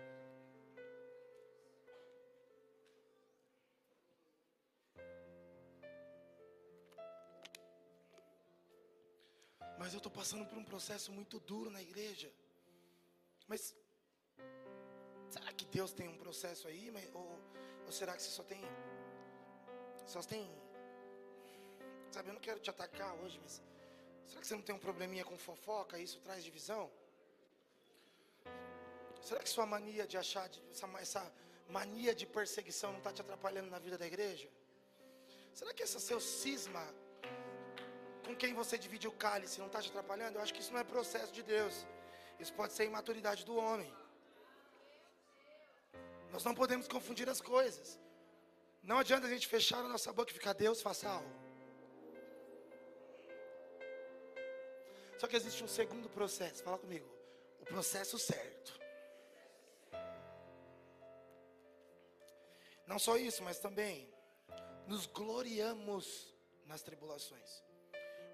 Mas 9.78 9.92
eu 9.92 9.98
estou 9.98 10.10
passando 10.10 10.46
por 10.46 10.56
um 10.56 10.64
processo 10.64 11.12
muito 11.12 11.38
duro 11.38 11.68
na 11.68 11.82
igreja. 11.82 12.32
Mas 13.46 13.76
será 15.28 15.52
que 15.52 15.66
Deus 15.66 15.92
tem 15.92 16.08
um 16.08 16.16
processo 16.16 16.66
aí? 16.68 16.90
Ou, 17.12 17.38
ou 17.84 17.92
será 17.92 18.16
que 18.16 18.22
você 18.22 18.30
só 18.30 18.42
tem. 18.42 18.62
Só 20.06 20.22
tem. 20.22 20.63
Sabe, 22.14 22.28
eu 22.30 22.34
não 22.34 22.40
quero 22.48 22.60
te 22.60 22.70
atacar 22.70 23.12
hoje, 23.22 23.36
mas. 23.42 23.60
Será 24.28 24.40
que 24.40 24.46
você 24.46 24.54
não 24.54 24.62
tem 24.62 24.72
um 24.72 24.78
probleminha 24.78 25.24
com 25.24 25.36
fofoca? 25.36 25.98
Isso 25.98 26.20
traz 26.20 26.44
divisão? 26.44 26.88
Será 29.20 29.40
que 29.42 29.48
sua 29.48 29.66
mania 29.66 30.06
de 30.06 30.16
achar, 30.16 30.48
essa, 30.70 30.86
essa 31.06 31.32
mania 31.68 32.14
de 32.14 32.24
perseguição 32.24 32.92
não 32.92 32.98
está 32.98 33.12
te 33.12 33.20
atrapalhando 33.20 33.68
na 33.68 33.80
vida 33.80 33.98
da 33.98 34.06
igreja? 34.06 34.48
Será 35.52 35.74
que 35.74 35.82
esse 35.82 36.00
seu 36.00 36.20
cisma 36.20 36.86
com 38.24 38.36
quem 38.36 38.54
você 38.54 38.78
divide 38.78 39.08
o 39.08 39.12
cálice 39.26 39.58
não 39.58 39.66
está 39.66 39.82
te 39.82 39.88
atrapalhando? 39.88 40.38
Eu 40.38 40.42
acho 40.42 40.54
que 40.54 40.60
isso 40.60 40.72
não 40.72 40.78
é 40.78 40.84
processo 40.84 41.32
de 41.32 41.42
Deus. 41.42 41.84
Isso 42.38 42.54
pode 42.54 42.74
ser 42.74 42.84
imaturidade 42.84 43.44
do 43.44 43.56
homem. 43.56 43.92
Nós 46.30 46.44
não 46.44 46.54
podemos 46.54 46.86
confundir 46.86 47.28
as 47.28 47.40
coisas. 47.40 47.98
Não 48.84 48.98
adianta 48.98 49.26
a 49.26 49.30
gente 49.30 49.48
fechar 49.48 49.80
a 49.80 49.88
nossa 49.88 50.12
boca 50.12 50.30
e 50.30 50.34
ficar, 50.34 50.52
Deus 50.52 50.80
faça 50.80 51.08
algo. 51.08 51.43
Só 55.24 55.28
que 55.28 55.36
existe 55.36 55.64
um 55.64 55.68
segundo 55.68 56.06
processo, 56.10 56.62
fala 56.62 56.76
comigo. 56.76 57.08
O 57.58 57.64
processo 57.64 58.18
certo. 58.18 58.78
Não 62.86 62.98
só 62.98 63.16
isso, 63.16 63.42
mas 63.42 63.58
também 63.58 64.06
nos 64.86 65.06
gloriamos 65.06 66.36
nas 66.66 66.82
tribulações. 66.82 67.64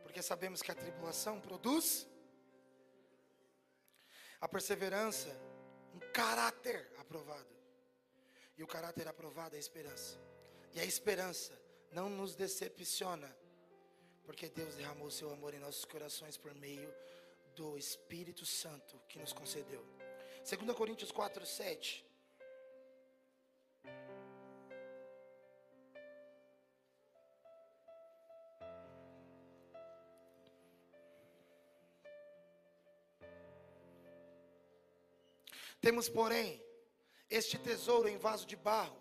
Porque 0.03 0.21
sabemos 0.21 0.63
que 0.63 0.73
a 0.73 0.75
tribulação 0.75 1.41
produz 1.41 2.09
a 4.41 4.49
perseverança, 4.49 5.29
um 5.95 6.01
caráter 6.13 6.93
aprovado. 6.99 7.55
E 8.59 8.65
o 8.65 8.67
caráter 8.67 9.07
aprovado 9.07 9.55
é 9.55 9.59
a 9.59 9.61
esperança. 9.61 10.19
E 10.75 10.81
a 10.81 10.85
esperança 10.85 11.57
não 11.93 12.11
nos 12.11 12.35
decepciona, 12.35 13.33
porque 14.31 14.49
Deus 14.49 14.77
derramou 14.77 15.11
seu 15.11 15.29
amor 15.33 15.55
em 15.55 15.59
nossos 15.59 15.85
corações 15.85 16.37
por 16.37 16.55
meio 16.55 16.89
do 17.57 17.77
Espírito 17.77 18.47
Santo 18.47 18.97
que 19.09 19.19
nos 19.19 19.33
concedeu. 19.33 19.85
2 20.49 20.73
Coríntios 20.77 21.11
4, 21.11 21.45
7. 21.45 22.07
Temos, 35.81 36.09
porém, 36.09 36.65
este 37.29 37.59
tesouro 37.59 38.09
em 38.09 38.17
vaso 38.17 38.47
de 38.47 38.55
barro, 38.55 38.97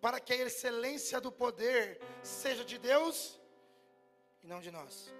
para 0.00 0.20
que 0.20 0.32
a 0.32 0.36
excelência 0.36 1.20
do 1.20 1.32
poder 1.32 2.00
seja 2.22 2.64
de 2.64 2.78
Deus 2.78 3.40
não 4.48 4.60
de 4.60 4.70
nós. 4.70 5.12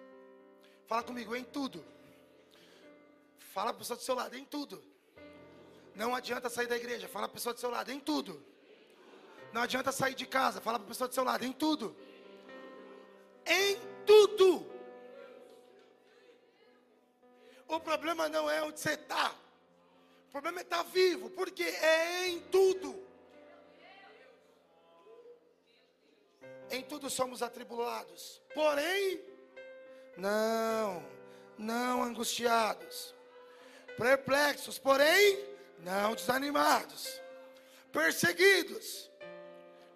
Fala 0.87 1.03
comigo, 1.03 1.37
em 1.37 1.45
tudo. 1.45 1.85
Fala 3.53 3.71
a 3.71 3.75
pessoa 3.75 3.97
do 3.97 4.03
seu 4.03 4.15
lado, 4.15 4.35
em 4.37 4.45
tudo. 4.45 4.83
Não 5.95 6.15
adianta 6.15 6.49
sair 6.49 6.67
da 6.67 6.77
igreja, 6.77 7.07
fala 7.09 7.27
a 7.27 7.29
pessoa 7.29 7.53
do 7.53 7.61
seu 7.61 7.71
lado, 7.71 7.93
em 7.93 8.01
tudo. 8.01 8.43
Não 9.53 9.63
adianta 9.63 9.93
sair 9.93 10.15
de 10.15 10.27
casa, 10.27 10.61
fala 10.61 10.79
para 10.79 10.87
a 10.87 10.89
pessoa 10.89 11.09
do 11.09 11.15
seu 11.15 11.25
lado, 11.25 11.45
em 11.45 11.53
tudo. 11.53 11.95
Em 13.47 13.77
tudo. 14.07 14.67
O 17.67 17.79
problema 17.81 18.29
não 18.29 18.49
é 18.49 18.63
onde 18.63 18.81
você 18.81 18.93
está. 18.93 19.35
O 20.29 20.31
problema 20.33 20.61
é 20.61 20.63
estar 20.63 20.85
tá 20.85 20.91
vivo, 20.91 21.29
porque 21.31 21.65
é 21.65 22.29
em 22.29 22.41
tudo. 22.43 23.07
Em 26.71 26.83
tudo 26.83 27.09
somos 27.09 27.43
atribulados, 27.43 28.43
porém, 28.55 29.21
não, 30.17 31.03
não 31.57 32.03
angustiados, 32.03 33.15
perplexos, 33.97 34.79
porém, 34.79 35.45
não 35.79 36.15
desanimados, 36.15 37.21
perseguidos, 37.91 39.11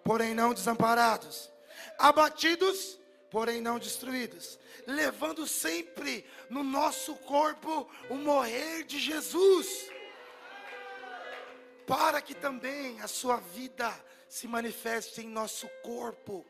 porém 0.03 0.33
não 0.33 0.53
desamparados, 0.53 1.51
abatidos, 1.97 2.99
porém 3.29 3.61
não 3.61 3.77
destruídos, 3.77 4.59
levando 4.87 5.45
sempre 5.47 6.25
no 6.49 6.63
nosso 6.63 7.15
corpo 7.17 7.89
o 8.09 8.15
morrer 8.15 8.83
de 8.83 8.99
Jesus. 8.99 9.89
Para 11.85 12.21
que 12.21 12.33
também 12.33 13.01
a 13.01 13.07
sua 13.07 13.37
vida 13.37 13.93
se 14.27 14.47
manifeste 14.47 15.21
em 15.21 15.27
nosso 15.27 15.67
corpo, 15.83 16.45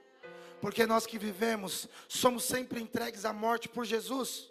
porque 0.63 0.85
nós 0.87 1.05
que 1.05 1.19
vivemos 1.19 1.89
somos 2.07 2.45
sempre 2.45 2.79
entregues 2.79 3.25
à 3.25 3.33
morte 3.33 3.67
por 3.67 3.83
Jesus, 3.83 4.49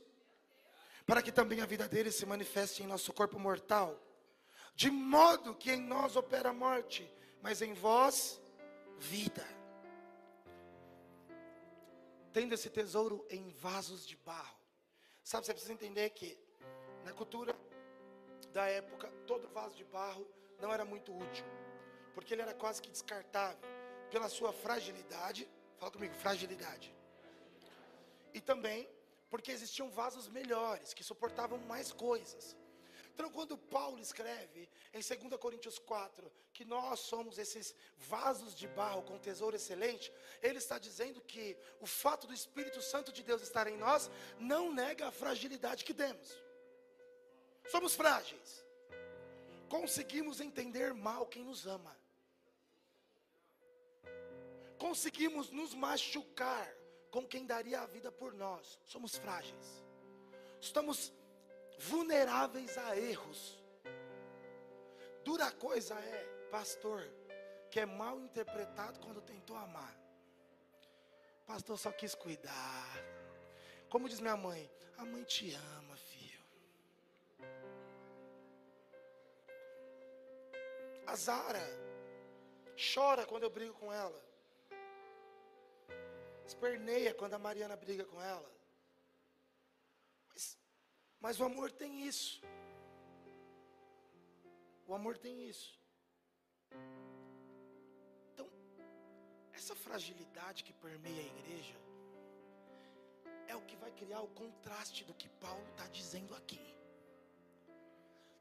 para 1.06 1.22
que 1.22 1.32
também 1.32 1.62
a 1.62 1.64
vida 1.64 1.88
dele 1.88 2.12
se 2.12 2.26
manifeste 2.26 2.82
em 2.82 2.86
nosso 2.86 3.14
corpo 3.14 3.38
mortal, 3.38 3.98
de 4.74 4.90
modo 4.90 5.54
que 5.54 5.72
em 5.72 5.80
nós 5.80 6.14
opera 6.14 6.50
a 6.50 6.52
morte, 6.52 7.10
mas 7.40 7.62
em 7.62 7.72
vós 7.72 8.38
vida. 8.98 9.42
Tendo 12.30 12.52
esse 12.52 12.68
tesouro 12.68 13.26
em 13.30 13.48
vasos 13.48 14.06
de 14.06 14.16
barro. 14.18 14.60
Sabe, 15.24 15.46
você 15.46 15.54
precisa 15.54 15.72
entender 15.72 16.10
que 16.10 16.38
na 17.06 17.14
cultura 17.14 17.56
da 18.52 18.66
época, 18.66 19.10
todo 19.26 19.48
vaso 19.48 19.74
de 19.74 19.84
barro 19.84 20.28
não 20.60 20.70
era 20.70 20.84
muito 20.84 21.10
útil, 21.16 21.46
porque 22.14 22.34
ele 22.34 22.42
era 22.42 22.52
quase 22.52 22.82
que 22.82 22.90
descartável 22.90 23.66
pela 24.10 24.28
sua 24.28 24.52
fragilidade. 24.52 25.48
Fala 25.82 25.90
comigo, 25.90 26.14
fragilidade. 26.14 26.94
E 28.32 28.40
também 28.40 28.88
porque 29.28 29.50
existiam 29.50 29.90
vasos 29.90 30.28
melhores 30.28 30.94
que 30.94 31.02
suportavam 31.02 31.58
mais 31.58 31.90
coisas. 31.90 32.56
Então, 33.12 33.28
quando 33.36 33.58
Paulo 33.58 33.98
escreve 33.98 34.68
em 34.94 35.00
2 35.00 35.40
Coríntios 35.40 35.80
4 35.80 36.30
que 36.52 36.64
nós 36.64 37.00
somos 37.00 37.36
esses 37.36 37.74
vasos 37.96 38.54
de 38.54 38.68
barro 38.68 39.02
com 39.02 39.18
tesouro 39.18 39.56
excelente, 39.56 40.12
ele 40.40 40.58
está 40.58 40.78
dizendo 40.78 41.20
que 41.20 41.56
o 41.80 41.86
fato 41.86 42.28
do 42.28 42.32
Espírito 42.32 42.80
Santo 42.80 43.10
de 43.10 43.24
Deus 43.24 43.42
estar 43.42 43.66
em 43.66 43.76
nós 43.76 44.08
não 44.38 44.72
nega 44.72 45.08
a 45.08 45.10
fragilidade 45.10 45.84
que 45.84 45.92
temos. 45.92 46.28
Somos 47.72 47.92
frágeis 47.96 48.62
conseguimos 49.72 50.38
entender 50.38 50.92
mal 50.92 51.24
quem 51.24 51.42
nos 51.42 51.66
ama. 51.66 51.96
Conseguimos 54.82 55.48
nos 55.52 55.74
machucar 55.74 56.68
com 57.08 57.24
quem 57.24 57.46
daria 57.46 57.80
a 57.82 57.86
vida 57.86 58.10
por 58.10 58.34
nós. 58.34 58.80
Somos 58.84 59.16
frágeis. 59.16 59.84
Estamos 60.60 61.12
vulneráveis 61.78 62.76
a 62.76 62.96
erros. 62.96 63.62
Dura 65.24 65.52
coisa 65.52 65.94
é, 65.94 66.48
pastor, 66.50 67.08
que 67.70 67.78
é 67.78 67.86
mal 67.86 68.18
interpretado 68.18 68.98
quando 68.98 69.22
tentou 69.22 69.56
amar. 69.56 69.96
Pastor 71.46 71.78
só 71.78 71.92
quis 71.92 72.16
cuidar. 72.16 72.96
Como 73.88 74.08
diz 74.08 74.18
minha 74.18 74.36
mãe, 74.36 74.68
a 74.98 75.04
mãe 75.04 75.22
te 75.22 75.54
ama, 75.78 75.96
filho. 75.96 76.44
A 81.06 81.14
Zara 81.14 81.62
chora 82.92 83.24
quando 83.24 83.44
eu 83.44 83.50
brigo 83.50 83.74
com 83.74 83.92
ela. 83.92 84.31
Esperneia 86.46 87.14
quando 87.14 87.34
a 87.34 87.38
Mariana 87.38 87.76
briga 87.76 88.04
com 88.04 88.20
ela. 88.20 88.50
Mas, 90.28 90.58
mas 91.20 91.40
o 91.40 91.44
amor 91.44 91.70
tem 91.70 92.06
isso. 92.06 92.42
O 94.86 94.94
amor 94.94 95.16
tem 95.16 95.48
isso. 95.48 95.80
Então, 98.32 98.50
essa 99.52 99.74
fragilidade 99.74 100.64
que 100.64 100.72
permeia 100.72 101.22
a 101.22 101.26
igreja 101.26 101.76
é 103.46 103.56
o 103.56 103.62
que 103.62 103.76
vai 103.76 103.90
criar 103.92 104.20
o 104.20 104.28
contraste 104.28 105.04
do 105.04 105.14
que 105.14 105.28
Paulo 105.28 105.66
está 105.70 105.86
dizendo 105.88 106.34
aqui. 106.34 106.60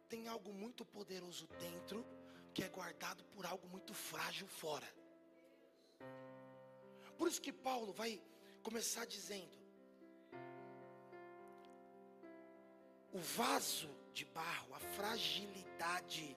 Tem 0.10 0.28
algo 0.28 0.52
muito 0.54 0.84
poderoso 0.84 1.48
dentro 1.60 2.06
que 2.54 2.64
é 2.64 2.70
guardado 2.70 3.24
por 3.26 3.46
algo 3.46 3.68
muito 3.68 3.94
frágil 3.94 4.48
fora. 4.48 4.88
Por 7.22 7.28
isso 7.28 7.40
que 7.40 7.54
Paulo 7.54 7.94
vai 7.94 8.20
começar 8.64 9.06
dizendo: 9.06 9.56
o 13.14 13.20
vaso 13.20 13.92
de 14.12 14.26
barro, 14.26 14.74
a 14.74 14.80
fragilidade, 14.80 16.36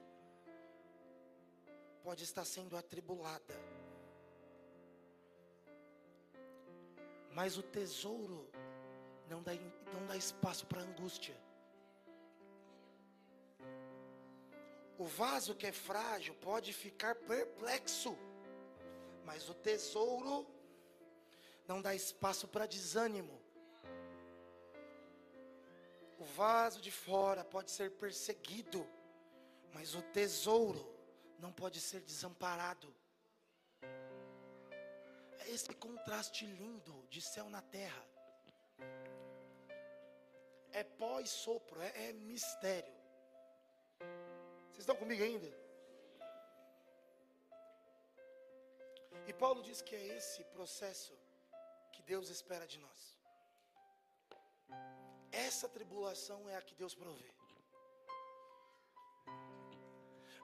pode 2.03 2.23
estar 2.23 2.45
sendo 2.45 2.77
atribulada, 2.77 3.55
mas 7.33 7.57
o 7.57 7.63
tesouro 7.63 8.47
não 9.27 9.43
dá, 9.43 9.53
não 9.91 10.07
dá 10.07 10.19
espaço 10.19 10.67
para 10.67 10.83
angústia. 10.83 11.35
O 14.99 15.07
vaso 15.07 15.55
que 15.55 15.67
é 15.67 15.73
frágil 15.73 16.35
pode 16.35 16.75
ficar 16.75 17.15
perplexo, 17.15 18.15
mas 19.25 19.49
o 19.49 19.55
tesouro 19.55 20.54
não 21.67 21.81
dá 21.81 21.95
espaço 21.95 22.47
para 22.49 22.67
desânimo. 22.67 23.41
O 26.19 26.25
vaso 26.25 26.81
de 26.81 26.91
fora 26.91 27.45
pode 27.45 27.71
ser 27.71 27.91
perseguido, 27.93 28.87
mas 29.73 29.95
o 29.95 30.03
tesouro 30.03 30.95
não 31.39 31.53
pode 31.53 31.81
ser 31.81 32.01
desamparado. 32.01 32.95
É 35.41 35.51
esse 35.51 35.73
contraste 35.75 36.47
lindo 36.47 37.07
de 37.09 37.21
céu 37.21 37.51
na 37.51 37.61
terra. 37.61 38.05
É 40.73 40.83
pó 40.83 41.21
e 41.21 41.27
sopro, 41.27 41.81
é, 41.81 42.09
é 42.09 42.13
mistério. 42.13 42.95
Vocês 44.71 44.81
estão 44.81 44.97
comigo 44.97 45.23
ainda? 45.23 45.65
E 49.27 49.33
Paulo 49.33 49.63
diz 49.63 49.81
que 49.81 49.95
é 49.95 50.17
esse 50.17 50.45
processo 50.45 51.17
que 51.95 52.03
Deus 52.13 52.29
espera 52.37 52.67
de 52.73 52.79
nós. 52.85 53.01
Essa 55.47 55.69
tribulação 55.77 56.41
é 56.49 56.57
a 56.57 56.63
que 56.69 56.75
Deus 56.83 56.95
provê. 57.03 57.31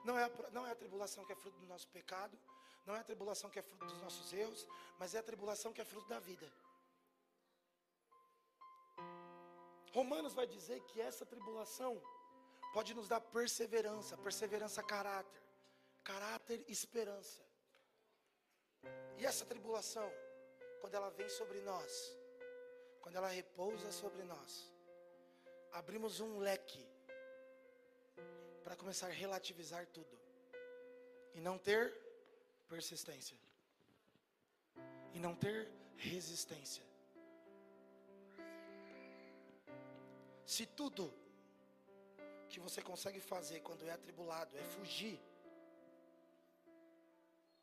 Não 0.07 0.17
é, 0.17 0.23
a, 0.23 0.31
não 0.51 0.65
é 0.65 0.71
a 0.71 0.79
tribulação 0.83 1.23
que 1.25 1.33
é 1.33 1.35
fruto 1.43 1.59
do 1.59 1.67
nosso 1.73 1.87
pecado, 1.97 2.37
não 2.85 2.95
é 2.95 2.99
a 2.99 3.03
tribulação 3.03 3.49
que 3.49 3.59
é 3.59 3.61
fruto 3.61 3.85
dos 3.85 4.01
nossos 4.01 4.33
erros, 4.33 4.67
mas 4.99 5.13
é 5.13 5.19
a 5.19 5.23
tribulação 5.23 5.71
que 5.73 5.81
é 5.81 5.85
fruto 5.85 6.07
da 6.09 6.19
vida. 6.19 6.51
Romanos 9.93 10.33
vai 10.33 10.47
dizer 10.47 10.79
que 10.89 10.99
essa 11.01 11.25
tribulação 11.25 12.01
pode 12.73 12.93
nos 12.93 13.07
dar 13.07 13.21
perseverança, 13.21 14.17
perseverança 14.17 14.81
caráter, 14.81 15.41
caráter 16.03 16.63
esperança. 16.67 17.41
E 19.19 19.25
essa 19.25 19.45
tribulação, 19.45 20.11
quando 20.81 20.95
ela 20.95 21.09
vem 21.11 21.29
sobre 21.29 21.61
nós, 21.61 22.17
quando 23.01 23.15
ela 23.15 23.27
repousa 23.27 23.91
sobre 23.91 24.23
nós, 24.23 24.69
abrimos 25.71 26.19
um 26.19 26.39
leque 26.39 26.85
para 28.63 28.75
começar 28.75 29.07
a 29.07 29.11
relativizar 29.11 29.85
tudo 29.87 30.19
e 31.33 31.39
não 31.39 31.57
ter 31.57 31.93
persistência 32.67 33.37
e 35.13 35.19
não 35.19 35.35
ter 35.35 35.69
resistência. 35.97 36.83
Se 40.45 40.65
tudo 40.65 41.13
que 42.51 42.59
você 42.59 42.81
consegue 42.81 43.21
fazer 43.21 43.61
quando 43.61 43.87
é 43.87 43.91
atribulado 43.91 44.57
é 44.57 44.63
fugir. 44.75 45.17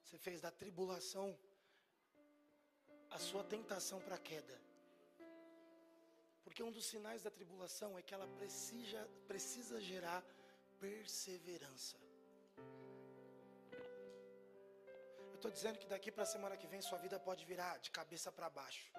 Você 0.02 0.16
fez 0.16 0.40
da 0.40 0.50
tribulação 0.50 1.38
a 3.10 3.18
sua 3.18 3.44
tentação 3.44 4.00
para 4.00 4.16
a 4.16 4.18
queda. 4.18 4.56
Porque 6.44 6.62
um 6.62 6.70
dos 6.70 6.86
sinais 6.86 7.22
da 7.22 7.30
tribulação 7.30 7.98
é 7.98 8.02
que 8.02 8.14
ela 8.14 8.26
precisa, 8.38 9.08
precisa 9.26 9.80
gerar 9.80 10.22
perseverança. 10.80 11.96
Eu 15.30 15.34
estou 15.34 15.50
dizendo 15.50 15.78
que 15.78 15.86
daqui 15.86 16.10
para 16.10 16.24
a 16.24 16.26
semana 16.26 16.56
que 16.56 16.66
vem 16.66 16.80
sua 16.80 16.98
vida 16.98 17.18
pode 17.18 17.44
virar 17.44 17.78
de 17.78 17.90
cabeça 17.90 18.32
para 18.32 18.50
baixo. 18.50 18.90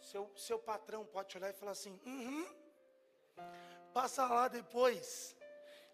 Seu, 0.00 0.30
seu 0.36 0.58
patrão 0.58 1.04
pode 1.04 1.36
olhar 1.36 1.50
e 1.50 1.52
falar 1.54 1.72
assim: 1.72 1.98
uhum, 2.04 2.44
Passa 3.92 4.26
lá 4.26 4.46
depois, 4.48 5.36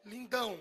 lindão. 0.05 0.61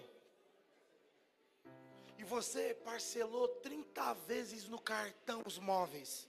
Você 2.27 2.73
parcelou 2.73 3.47
30 3.47 4.13
vezes 4.29 4.67
no 4.67 4.79
cartão 4.79 5.41
os 5.45 5.59
móveis. 5.59 6.27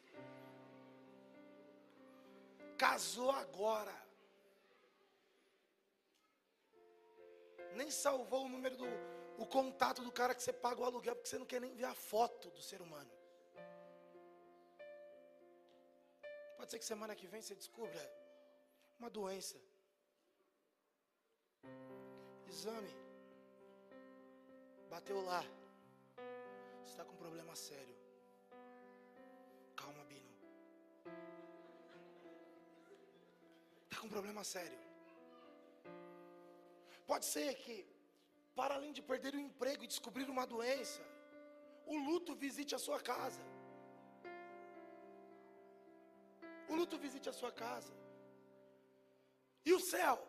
Casou 2.76 3.30
agora. 3.30 3.94
Nem 7.74 7.90
salvou 7.90 8.44
o 8.44 8.48
número 8.48 8.76
do 8.76 8.86
o 9.38 9.46
contato 9.46 10.02
do 10.02 10.10
cara 10.10 10.34
que 10.34 10.42
você 10.42 10.52
paga 10.52 10.80
o 10.80 10.84
aluguel, 10.84 11.14
porque 11.14 11.28
você 11.28 11.38
não 11.38 11.46
quer 11.46 11.60
nem 11.60 11.74
ver 11.74 11.84
a 11.84 11.94
foto 11.94 12.50
do 12.50 12.62
ser 12.62 12.80
humano. 12.80 13.10
Pode 16.56 16.70
ser 16.70 16.78
que 16.78 16.84
semana 16.84 17.14
que 17.14 17.26
vem 17.26 17.42
você 17.42 17.54
descubra 17.54 18.02
uma 18.98 19.10
doença. 19.10 19.56
Exame. 22.48 22.94
Bateu 24.88 25.20
lá. 25.22 25.44
Você 26.86 26.92
está 26.92 27.04
com 27.04 27.14
um 27.14 27.22
problema 27.26 27.54
sério. 27.56 27.96
Calma, 29.74 30.04
Bino. 30.04 30.30
Está 33.84 34.00
com 34.00 34.06
um 34.06 34.14
problema 34.16 34.44
sério. 34.44 34.78
Pode 37.04 37.24
ser 37.24 37.52
que, 37.56 37.84
para 38.54 38.76
além 38.76 38.92
de 38.92 39.02
perder 39.02 39.34
o 39.34 39.40
emprego 39.40 39.82
e 39.82 39.88
descobrir 39.88 40.30
uma 40.30 40.46
doença, 40.46 41.02
o 41.86 41.96
luto 41.96 42.36
visite 42.36 42.72
a 42.76 42.78
sua 42.78 43.00
casa. 43.00 43.42
O 46.68 46.76
luto 46.76 46.96
visite 46.96 47.28
a 47.28 47.32
sua 47.32 47.50
casa. 47.50 47.92
E 49.64 49.72
o 49.72 49.80
céu? 49.80 50.24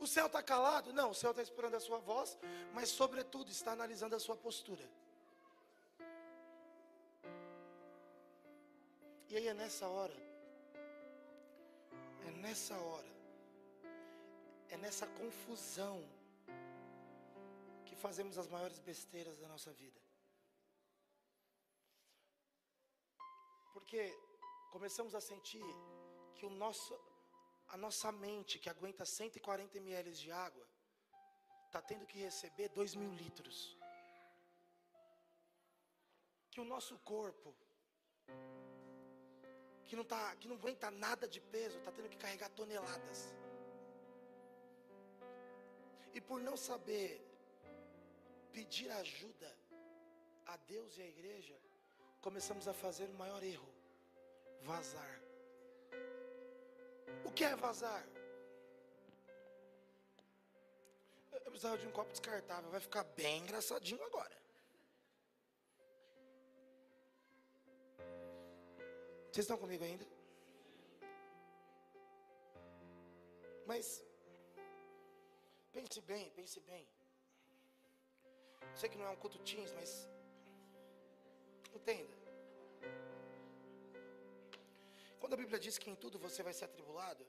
O 0.00 0.08
céu 0.08 0.26
está 0.26 0.42
calado? 0.42 0.92
Não, 0.92 1.10
o 1.10 1.14
céu 1.14 1.30
está 1.30 1.42
esperando 1.42 1.76
a 1.76 1.80
sua 1.88 1.98
voz, 1.98 2.36
mas, 2.74 2.88
sobretudo, 2.88 3.48
está 3.52 3.70
analisando 3.72 4.16
a 4.16 4.18
sua 4.18 4.36
postura. 4.36 4.88
E 9.30 9.36
aí 9.36 9.46
é 9.46 9.52
nessa 9.52 9.86
hora, 9.86 10.16
é 12.26 12.30
nessa 12.30 12.74
hora, 12.78 13.12
é 14.70 14.76
nessa 14.78 15.06
confusão, 15.06 16.02
que 17.84 17.94
fazemos 17.94 18.38
as 18.38 18.48
maiores 18.48 18.78
besteiras 18.78 19.38
da 19.38 19.46
nossa 19.46 19.70
vida. 19.72 20.00
Porque 23.74 24.00
começamos 24.72 25.14
a 25.14 25.20
sentir 25.20 25.70
que 26.34 26.46
o 26.46 26.50
nosso, 26.50 26.98
a 27.68 27.76
nossa 27.76 28.10
mente, 28.10 28.58
que 28.58 28.70
aguenta 28.70 29.04
140 29.04 29.76
ml 29.76 30.10
de 30.12 30.32
água, 30.32 30.66
está 31.66 31.82
tendo 31.82 32.06
que 32.06 32.18
receber 32.18 32.70
2 32.70 32.94
mil 32.94 33.12
litros. 33.12 33.76
Que 36.50 36.62
o 36.62 36.64
nosso 36.64 36.98
corpo, 37.00 37.54
que 39.88 39.96
não, 39.96 40.04
tá, 40.04 40.36
que 40.36 40.46
não 40.46 40.56
aguenta 40.56 40.90
nada 40.90 41.26
de 41.26 41.40
peso, 41.40 41.78
está 41.78 41.90
tendo 41.90 42.10
que 42.10 42.18
carregar 42.18 42.50
toneladas. 42.50 43.34
E 46.12 46.20
por 46.20 46.40
não 46.40 46.56
saber 46.56 47.26
pedir 48.52 48.90
ajuda 48.90 49.50
a 50.46 50.56
Deus 50.58 50.98
e 50.98 51.02
à 51.02 51.06
igreja, 51.06 51.56
começamos 52.20 52.68
a 52.68 52.74
fazer 52.74 53.08
o 53.08 53.14
maior 53.14 53.42
erro: 53.42 53.68
vazar. 54.60 55.22
O 57.24 57.32
que 57.32 57.44
é 57.44 57.56
vazar? 57.56 58.06
Eu 61.32 61.50
precisava 61.50 61.78
de 61.78 61.86
um 61.86 61.92
copo 61.92 62.10
descartável, 62.10 62.70
vai 62.70 62.80
ficar 62.80 63.04
bem 63.04 63.42
engraçadinho 63.42 64.04
agora. 64.04 64.36
Vocês 69.38 69.46
estão 69.46 69.64
comigo 69.64 69.84
ainda? 69.84 70.04
Mas 73.64 74.04
pense 75.70 76.00
bem, 76.00 76.24
pense 76.38 76.58
bem. 76.70 76.84
Sei 78.74 78.88
que 78.88 78.98
não 78.98 79.06
é 79.06 79.10
um 79.10 79.20
culto 79.22 79.38
teens, 79.38 79.70
mas 79.78 79.90
entenda. 81.72 82.16
Quando 85.20 85.34
a 85.34 85.36
Bíblia 85.36 85.60
diz 85.60 85.78
que 85.78 85.88
em 85.88 85.94
tudo 85.94 86.18
você 86.18 86.42
vai 86.42 86.52
ser 86.52 86.64
atribulado, 86.64 87.24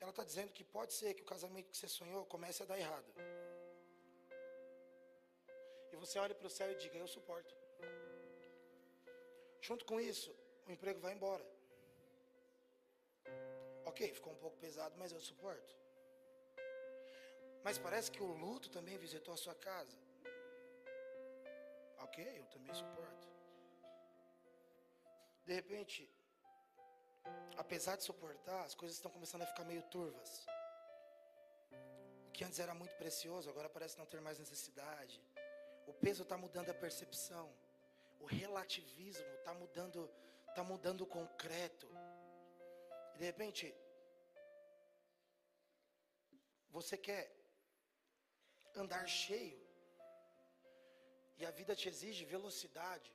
ela 0.00 0.12
está 0.12 0.24
dizendo 0.24 0.54
que 0.54 0.64
pode 0.64 0.94
ser 0.94 1.12
que 1.12 1.24
o 1.26 1.30
casamento 1.34 1.70
que 1.72 1.76
você 1.76 1.88
sonhou 1.88 2.24
comece 2.24 2.62
a 2.62 2.68
dar 2.70 2.78
errado. 2.78 3.12
E 5.92 5.96
você 5.96 6.18
olha 6.18 6.34
para 6.34 6.46
o 6.46 6.56
céu 6.58 6.72
e 6.72 6.76
diga: 6.76 6.96
Eu 6.96 7.06
suporto. 7.06 7.54
Junto 9.60 9.84
com 9.84 10.00
isso, 10.00 10.34
o 10.70 10.74
emprego 10.74 11.00
vai 11.00 11.12
embora. 11.12 11.44
Ok, 13.84 14.12
ficou 14.18 14.32
um 14.32 14.36
pouco 14.36 14.56
pesado, 14.58 14.94
mas 14.96 15.10
eu 15.12 15.20
suporto. 15.20 15.74
Mas 17.64 17.76
parece 17.76 18.10
que 18.10 18.22
o 18.22 18.32
luto 18.44 18.70
também 18.70 18.96
visitou 18.96 19.34
a 19.34 19.36
sua 19.36 19.54
casa. 19.54 19.98
Ok, 21.98 22.24
eu 22.38 22.46
também 22.46 22.72
suporto. 22.72 23.28
De 25.44 25.52
repente, 25.52 26.08
apesar 27.56 27.96
de 27.96 28.04
suportar, 28.04 28.64
as 28.64 28.74
coisas 28.74 28.96
estão 28.96 29.10
começando 29.10 29.42
a 29.42 29.46
ficar 29.46 29.64
meio 29.64 29.82
turvas. 29.96 30.46
O 32.28 32.30
que 32.30 32.44
antes 32.44 32.60
era 32.60 32.74
muito 32.74 32.94
precioso, 32.94 33.50
agora 33.50 33.68
parece 33.68 33.98
não 33.98 34.06
ter 34.06 34.20
mais 34.20 34.38
necessidade. 34.38 35.20
O 35.86 35.92
peso 35.92 36.22
está 36.22 36.36
mudando 36.38 36.70
a 36.70 36.74
percepção. 36.74 37.52
O 38.20 38.24
relativismo 38.24 39.34
está 39.34 39.52
mudando, 39.52 40.08
está 40.50 40.62
mudando 40.72 41.02
o 41.02 41.12
concreto. 41.18 41.88
E 43.14 43.18
de 43.18 43.24
repente, 43.24 43.74
você 46.70 46.96
quer 46.96 47.24
andar 48.82 49.06
cheio. 49.06 49.60
E 51.38 51.46
a 51.46 51.50
vida 51.50 51.74
te 51.74 51.88
exige 51.88 52.24
velocidade. 52.36 53.10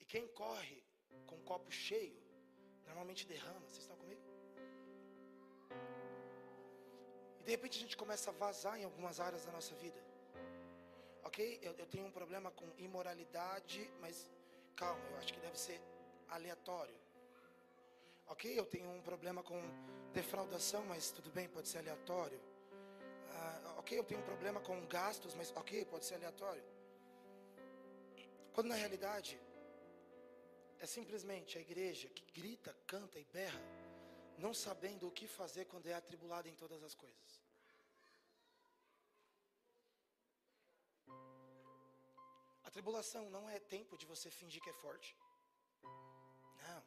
E 0.00 0.04
quem 0.04 0.26
corre 0.42 0.82
com 1.28 1.38
copo 1.50 1.70
cheio, 1.70 2.20
normalmente 2.86 3.26
derrama. 3.26 3.60
Vocês 3.60 3.84
estão 3.84 3.96
comigo? 3.96 4.22
E 7.38 7.42
de 7.44 7.50
repente 7.50 7.78
a 7.78 7.82
gente 7.82 7.96
começa 7.96 8.30
a 8.30 8.32
vazar 8.32 8.78
em 8.78 8.84
algumas 8.84 9.20
áreas 9.20 9.44
da 9.46 9.52
nossa 9.52 9.74
vida. 9.76 10.00
Ok? 11.22 11.60
Eu, 11.62 11.72
eu 11.82 11.86
tenho 11.86 12.06
um 12.06 12.10
problema 12.10 12.50
com 12.50 12.66
imoralidade, 12.76 13.80
mas 14.00 14.28
calma, 14.80 15.04
eu 15.10 15.16
acho 15.18 15.32
que 15.34 15.40
deve 15.40 15.58
ser 15.58 15.78
aleatório. 16.30 16.98
Ok? 18.28 18.58
Eu 18.58 18.64
tenho 18.64 18.88
um 18.90 19.02
problema 19.02 19.42
com 19.42 19.60
defraudação, 20.14 20.82
mas 20.86 21.10
tudo 21.10 21.30
bem, 21.30 21.46
pode 21.48 21.68
ser 21.68 21.78
aleatório. 21.78 22.40
Ah, 23.32 23.74
ok, 23.78 23.98
eu 23.98 24.04
tenho 24.04 24.20
um 24.20 24.28
problema 24.32 24.60
com 24.60 24.86
gastos, 24.86 25.34
mas 25.34 25.52
ok, 25.54 25.84
pode 25.84 26.06
ser 26.06 26.14
aleatório. 26.14 26.64
Quando 28.54 28.68
na 28.68 28.74
realidade 28.74 29.38
é 30.78 30.86
simplesmente 30.86 31.58
a 31.58 31.60
igreja 31.60 32.08
que 32.08 32.24
grita, 32.40 32.74
canta 32.86 33.18
e 33.18 33.24
berra, 33.24 33.60
não 34.38 34.54
sabendo 34.54 35.06
o 35.06 35.10
que 35.10 35.26
fazer 35.26 35.66
quando 35.66 35.88
é 35.88 35.94
atribulada 35.94 36.48
em 36.48 36.54
todas 36.54 36.82
as 36.82 36.94
coisas. 36.94 37.49
A 42.70 42.72
tribulação 42.76 43.22
não 43.36 43.44
é 43.50 43.58
tempo 43.58 43.94
de 44.00 44.06
você 44.10 44.28
fingir 44.30 44.62
que 44.64 44.70
é 44.70 44.76
forte. 44.82 45.08
Não. 46.66 46.82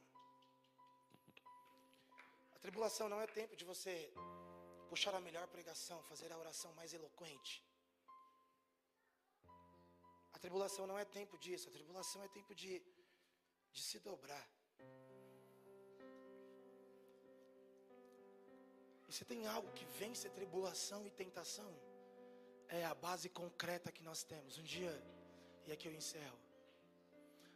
A 2.55 2.59
tribulação 2.65 3.09
não 3.13 3.19
é 3.25 3.27
tempo 3.39 3.53
de 3.59 3.65
você 3.71 3.93
puxar 4.89 5.13
a 5.13 5.19
melhor 5.27 5.45
pregação, 5.55 5.97
fazer 6.11 6.31
a 6.31 6.37
oração 6.43 6.71
mais 6.79 6.93
eloquente. 6.93 7.53
A 10.31 10.39
tribulação 10.43 10.87
não 10.91 10.97
é 10.97 11.03
tempo 11.03 11.37
disso, 11.37 11.67
a 11.67 11.73
tribulação 11.77 12.23
é 12.23 12.29
tempo 12.29 12.55
de, 12.55 12.81
de 13.73 13.81
se 13.89 13.99
dobrar. 13.99 14.47
E 19.09 19.11
se 19.17 19.25
tem 19.25 19.41
algo 19.47 19.69
que 19.73 19.85
vence 19.99 20.29
tribulação 20.29 21.05
e 21.05 21.11
tentação, 21.23 21.71
é 22.69 22.85
a 22.85 22.95
base 22.95 23.27
concreta 23.41 23.91
que 23.91 24.01
nós 24.01 24.23
temos. 24.23 24.57
Um 24.57 24.63
dia, 24.63 24.93
e 25.65 25.71
aqui 25.71 25.87
eu 25.87 25.93
encerro. 25.93 26.39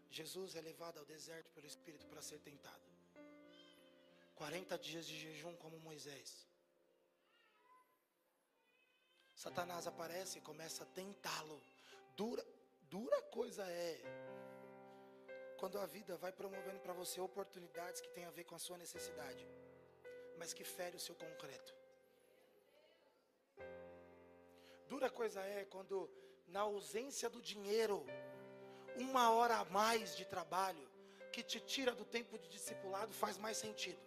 Jesus 0.09 0.55
é 0.55 0.61
levado 0.61 0.99
ao 0.99 1.05
deserto 1.05 1.49
pelo 1.51 1.67
Espírito 1.67 2.05
para 2.07 2.21
ser 2.21 2.39
tentado. 2.39 2.87
40 4.35 4.77
dias 4.77 5.05
de 5.05 5.17
jejum 5.19 5.55
como 5.55 5.79
Moisés. 5.79 6.47
Satanás 9.35 9.85
aparece 9.85 10.37
e 10.37 10.41
começa 10.41 10.83
a 10.83 10.87
tentá-lo. 10.87 11.61
Dura, 12.15 12.43
dura 12.89 13.21
coisa 13.23 13.63
é 13.69 14.01
quando 15.57 15.79
a 15.79 15.85
vida 15.85 16.15
vai 16.17 16.31
promovendo 16.31 16.79
para 16.79 16.93
você 16.93 17.19
oportunidades 17.19 17.99
que 17.99 18.09
têm 18.09 18.25
a 18.25 18.31
ver 18.31 18.43
com 18.43 18.55
a 18.55 18.59
sua 18.59 18.77
necessidade, 18.77 19.43
mas 20.37 20.53
que 20.53 20.63
fere 20.63 20.95
o 20.95 20.99
seu 20.99 21.15
concreto. 21.15 21.75
Dura 24.87 25.09
coisa 25.09 25.41
é 25.41 25.65
quando, 25.65 26.09
na 26.47 26.61
ausência 26.61 27.29
do 27.29 27.41
dinheiro, 27.41 28.05
uma 28.95 29.31
hora 29.31 29.57
a 29.57 29.65
mais 29.65 30.15
de 30.15 30.25
trabalho 30.25 30.89
que 31.31 31.43
te 31.43 31.59
tira 31.59 31.91
do 31.93 32.05
tempo 32.05 32.37
de 32.37 32.49
discipulado 32.49 33.13
faz 33.13 33.37
mais 33.37 33.57
sentido. 33.57 34.01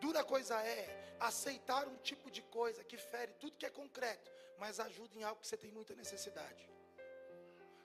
Dura 0.00 0.22
coisa 0.22 0.60
é 0.62 1.16
aceitar 1.18 1.86
um 1.88 1.96
tipo 1.98 2.30
de 2.30 2.42
coisa 2.42 2.84
que 2.84 2.96
fere 2.96 3.32
tudo 3.34 3.56
que 3.56 3.66
é 3.66 3.70
concreto, 3.70 4.30
mas 4.58 4.78
ajuda 4.78 5.16
em 5.16 5.24
algo 5.24 5.40
que 5.40 5.46
você 5.46 5.56
tem 5.56 5.70
muita 5.72 5.94
necessidade. 5.94 6.68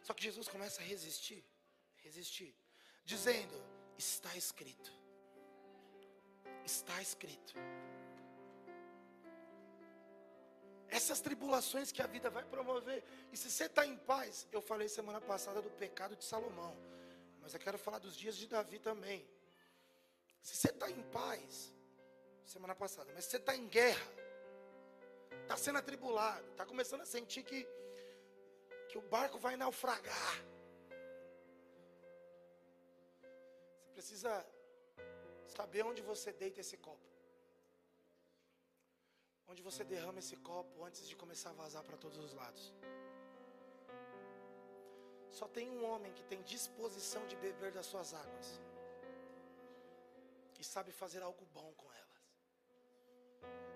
Só 0.01 0.13
que 0.13 0.23
Jesus 0.23 0.47
começa 0.47 0.81
a 0.81 0.85
resistir, 0.85 1.43
resistir, 2.03 2.55
dizendo: 3.05 3.55
está 3.97 4.35
escrito. 4.35 4.91
Está 6.65 7.01
escrito. 7.01 7.53
Essas 10.99 11.19
tribulações 11.19 11.91
que 11.91 12.03
a 12.03 12.07
vida 12.15 12.29
vai 12.29 12.43
promover. 12.43 13.03
E 13.31 13.35
se 13.35 13.49
você 13.49 13.65
está 13.65 13.83
em 13.83 13.97
paz, 13.97 14.47
eu 14.51 14.61
falei 14.61 14.87
semana 14.87 15.19
passada 15.19 15.59
do 15.59 15.71
pecado 15.71 16.15
de 16.15 16.23
Salomão. 16.23 16.77
Mas 17.41 17.55
eu 17.55 17.59
quero 17.59 17.79
falar 17.79 17.97
dos 17.97 18.15
dias 18.15 18.35
de 18.37 18.45
Davi 18.47 18.77
também. 18.77 19.27
Se 20.43 20.55
você 20.55 20.69
está 20.69 20.91
em 20.91 21.01
paz, 21.19 21.73
semana 22.45 22.75
passada, 22.75 23.11
mas 23.15 23.25
você 23.25 23.37
está 23.37 23.55
em 23.55 23.67
guerra, 23.67 24.07
está 25.41 25.57
sendo 25.57 25.79
atribulado, 25.79 26.47
está 26.51 26.63
começando 26.63 27.01
a 27.01 27.07
sentir 27.07 27.41
que, 27.41 27.67
que 28.89 28.97
o 28.99 29.01
barco 29.01 29.39
vai 29.39 29.55
naufragar. 29.55 30.35
Você 33.81 33.89
precisa 33.93 34.45
saber 35.47 35.83
onde 35.83 36.03
você 36.03 36.31
deita 36.31 36.61
esse 36.61 36.77
copo. 36.77 37.12
Onde 39.53 39.61
você 39.69 39.83
derrama 39.83 40.17
esse 40.17 40.35
copo 40.49 40.83
antes 40.83 41.07
de 41.07 41.15
começar 41.15 41.51
a 41.51 41.59
vazar 41.63 41.83
para 41.87 41.95
todos 42.03 42.17
os 42.25 42.31
lados. 42.33 42.63
Só 45.39 45.47
tem 45.47 45.65
um 45.69 45.83
homem 45.89 46.11
que 46.11 46.23
tem 46.31 46.41
disposição 46.53 47.21
de 47.31 47.35
beber 47.35 47.71
das 47.71 47.85
suas 47.85 48.15
águas. 48.15 48.47
E 50.59 50.63
sabe 50.63 50.91
fazer 50.91 51.21
algo 51.21 51.45
bom 51.57 51.71
com 51.81 51.87
ela. 52.01 52.17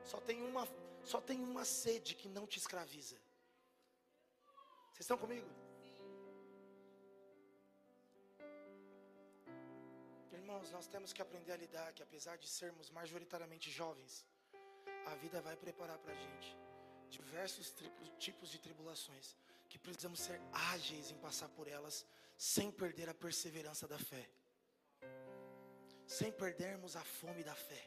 Só 0.03 0.19
tem 0.19 0.41
uma, 0.41 0.67
só 1.03 1.21
tem 1.21 1.39
uma 1.51 1.63
sede 1.63 2.15
que 2.15 2.27
não 2.27 2.47
te 2.47 2.57
escraviza. 2.57 3.17
Vocês 4.93 5.01
estão 5.01 5.19
comigo? 5.25 5.47
Irmãos, 10.31 10.71
nós 10.71 10.87
temos 10.87 11.13
que 11.13 11.21
aprender 11.21 11.51
a 11.51 11.61
lidar 11.65 11.93
que 11.93 12.01
apesar 12.01 12.35
de 12.39 12.47
sermos 12.47 12.89
majoritariamente 12.89 13.69
jovens, 13.69 14.25
a 15.11 15.15
vida 15.15 15.41
vai 15.41 15.55
preparar 15.55 15.97
para 15.99 16.13
a 16.13 16.15
gente 16.15 16.57
diversos 17.09 17.73
tipos 18.19 18.49
de 18.49 18.59
tribulações 18.59 19.35
que 19.69 19.79
precisamos 19.79 20.19
ser 20.19 20.39
ágeis 20.51 21.11
em 21.11 21.17
passar 21.17 21.49
por 21.49 21.67
elas 21.67 22.05
sem 22.37 22.71
perder 22.71 23.09
a 23.09 23.13
perseverança 23.13 23.87
da 23.87 23.97
fé, 23.97 24.29
sem 26.05 26.31
perdermos 26.31 26.95
a 26.95 27.03
fome 27.03 27.43
da 27.43 27.55
fé. 27.55 27.83